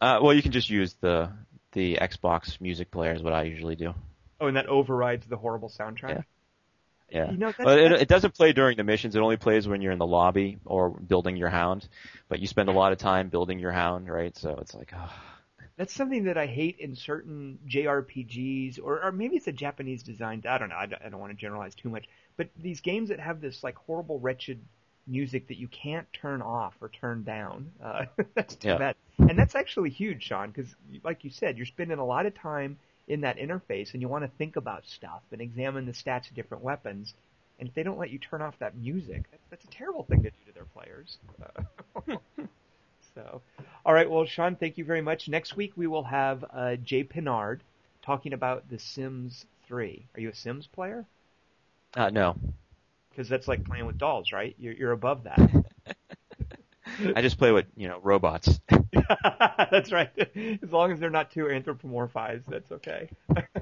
Uh, 0.00 0.18
well, 0.22 0.34
you 0.34 0.42
can 0.42 0.52
just 0.52 0.68
use 0.68 0.94
the 1.00 1.30
the 1.72 1.96
Xbox 2.00 2.60
music 2.60 2.90
player 2.90 3.14
is 3.14 3.22
what 3.22 3.32
I 3.32 3.44
usually 3.44 3.76
do. 3.76 3.94
Oh, 4.40 4.46
and 4.46 4.56
that 4.56 4.66
overrides 4.66 5.26
the 5.26 5.36
horrible 5.36 5.68
soundtrack. 5.68 6.10
Yeah. 6.10 6.22
Yeah. 7.10 7.32
You 7.32 7.38
know, 7.38 7.52
well, 7.62 7.76
it, 7.76 7.92
it 7.92 8.08
doesn't 8.08 8.34
play 8.34 8.52
during 8.52 8.76
the 8.76 8.84
missions. 8.84 9.16
It 9.16 9.20
only 9.20 9.36
plays 9.36 9.66
when 9.68 9.82
you're 9.82 9.92
in 9.92 9.98
the 9.98 10.06
lobby 10.06 10.58
or 10.64 10.90
building 10.90 11.36
your 11.36 11.48
hound. 11.48 11.88
But 12.28 12.40
you 12.40 12.46
spend 12.46 12.68
a 12.68 12.72
lot 12.72 12.92
of 12.92 12.98
time 12.98 13.28
building 13.28 13.58
your 13.58 13.72
hound, 13.72 14.08
right? 14.08 14.36
So 14.36 14.56
it's 14.60 14.74
like, 14.74 14.92
oh, 14.96 15.12
That's 15.76 15.92
something 15.94 16.24
that 16.24 16.36
I 16.36 16.46
hate 16.46 16.78
in 16.78 16.94
certain 16.94 17.58
JRPGs, 17.66 18.78
or, 18.82 19.02
or 19.02 19.12
maybe 19.12 19.36
it's 19.36 19.46
a 19.48 19.52
Japanese 19.52 20.02
design. 20.02 20.42
I 20.48 20.58
don't 20.58 20.68
know. 20.68 20.76
I 20.76 20.86
don't, 20.86 21.02
I 21.02 21.08
don't 21.08 21.20
want 21.20 21.32
to 21.32 21.36
generalize 21.38 21.74
too 21.74 21.88
much. 21.88 22.06
But 22.36 22.50
these 22.56 22.80
games 22.80 23.08
that 23.08 23.20
have 23.20 23.40
this 23.40 23.62
like 23.64 23.76
horrible, 23.76 24.18
wretched 24.20 24.60
music 25.06 25.48
that 25.48 25.58
you 25.58 25.68
can't 25.68 26.06
turn 26.12 26.42
off 26.42 26.74
or 26.80 26.88
turn 26.90 27.24
down, 27.24 27.72
uh, 27.82 28.06
that's 28.34 28.56
too 28.56 28.74
Yeah. 28.74 28.76
bad. 28.76 28.94
And 29.28 29.38
that's 29.38 29.54
actually 29.54 29.90
huge, 29.90 30.22
Sean, 30.24 30.50
because 30.50 30.74
like 31.02 31.24
you 31.24 31.30
said, 31.30 31.56
you're 31.56 31.66
spending 31.66 31.98
a 31.98 32.04
lot 32.06 32.26
of 32.26 32.34
time 32.34 32.78
in 33.10 33.20
that 33.22 33.36
interface, 33.38 33.92
and 33.92 34.00
you 34.00 34.08
want 34.08 34.24
to 34.24 34.30
think 34.38 34.56
about 34.56 34.86
stuff 34.86 35.22
and 35.32 35.40
examine 35.40 35.84
the 35.86 35.92
stats 35.92 36.28
of 36.28 36.34
different 36.34 36.62
weapons. 36.62 37.14
And 37.58 37.68
if 37.68 37.74
they 37.74 37.82
don't 37.82 37.98
let 37.98 38.10
you 38.10 38.18
turn 38.18 38.40
off 38.40 38.58
that 38.60 38.76
music, 38.76 39.30
that, 39.30 39.40
that's 39.50 39.64
a 39.64 39.68
terrible 39.68 40.04
thing 40.04 40.22
to 40.22 40.30
do 40.30 40.36
to 40.46 40.52
their 40.54 40.64
players. 40.64 41.18
So, 43.14 43.42
all 43.84 43.92
right. 43.92 44.08
Well, 44.08 44.24
Sean, 44.24 44.54
thank 44.54 44.78
you 44.78 44.84
very 44.84 45.02
much. 45.02 45.28
Next 45.28 45.56
week 45.56 45.72
we 45.76 45.88
will 45.88 46.04
have 46.04 46.44
uh, 46.52 46.76
Jay 46.76 47.02
Pinard 47.02 47.60
talking 48.02 48.32
about 48.32 48.68
The 48.70 48.78
Sims 48.78 49.46
3. 49.66 50.06
Are 50.14 50.20
you 50.20 50.28
a 50.30 50.34
Sims 50.34 50.68
player? 50.68 51.04
uh, 51.96 52.10
no. 52.10 52.36
Because 53.10 53.28
that's 53.28 53.48
like 53.48 53.64
playing 53.64 53.86
with 53.86 53.98
dolls, 53.98 54.32
right? 54.32 54.54
You're, 54.58 54.74
you're 54.74 54.92
above 54.92 55.24
that. 55.24 55.40
I 57.16 57.22
just 57.22 57.38
play 57.38 57.52
with 57.52 57.66
you 57.76 57.88
know 57.88 57.98
robots. 58.02 58.60
that's 59.70 59.92
right. 59.92 60.10
As 60.62 60.70
long 60.72 60.92
as 60.92 61.00
they're 61.00 61.10
not 61.10 61.30
too 61.30 61.44
anthropomorphized, 61.44 62.44
that's 62.46 62.70
okay. 62.72 63.10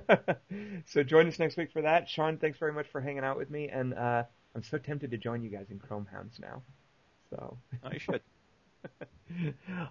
so 0.86 1.02
join 1.02 1.26
us 1.28 1.38
next 1.38 1.56
week 1.56 1.72
for 1.72 1.82
that. 1.82 2.08
Sean, 2.08 2.38
thanks 2.38 2.58
very 2.58 2.72
much 2.72 2.86
for 2.88 3.00
hanging 3.00 3.24
out 3.24 3.36
with 3.38 3.50
me, 3.50 3.68
and 3.68 3.94
uh, 3.94 4.24
I'm 4.54 4.62
so 4.62 4.78
tempted 4.78 5.10
to 5.10 5.16
join 5.18 5.42
you 5.42 5.50
guys 5.50 5.66
in 5.70 5.78
Chrome 5.78 6.06
Hounds 6.10 6.38
now. 6.40 6.62
So, 7.30 7.58
Oh, 7.84 7.90
you 7.92 7.98
should. 7.98 8.22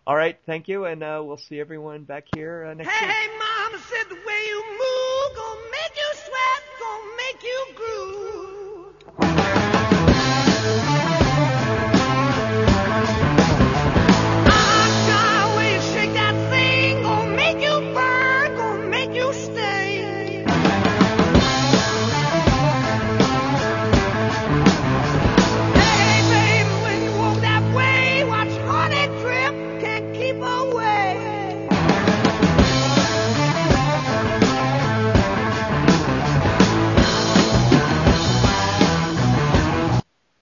all 0.07 0.15
right, 0.15 0.39
thank 0.45 0.67
you, 0.67 0.85
and 0.85 1.03
uh, 1.03 1.21
we'll 1.23 1.37
see 1.37 1.59
everyone 1.59 2.03
back 2.03 2.25
here 2.35 2.65
uh, 2.65 2.73
next 2.73 2.89
Hey, 2.89 3.05
week. 3.05 3.15
hey, 3.15 3.27
mama 3.37 3.77
said 3.89 4.09
the 4.09 4.15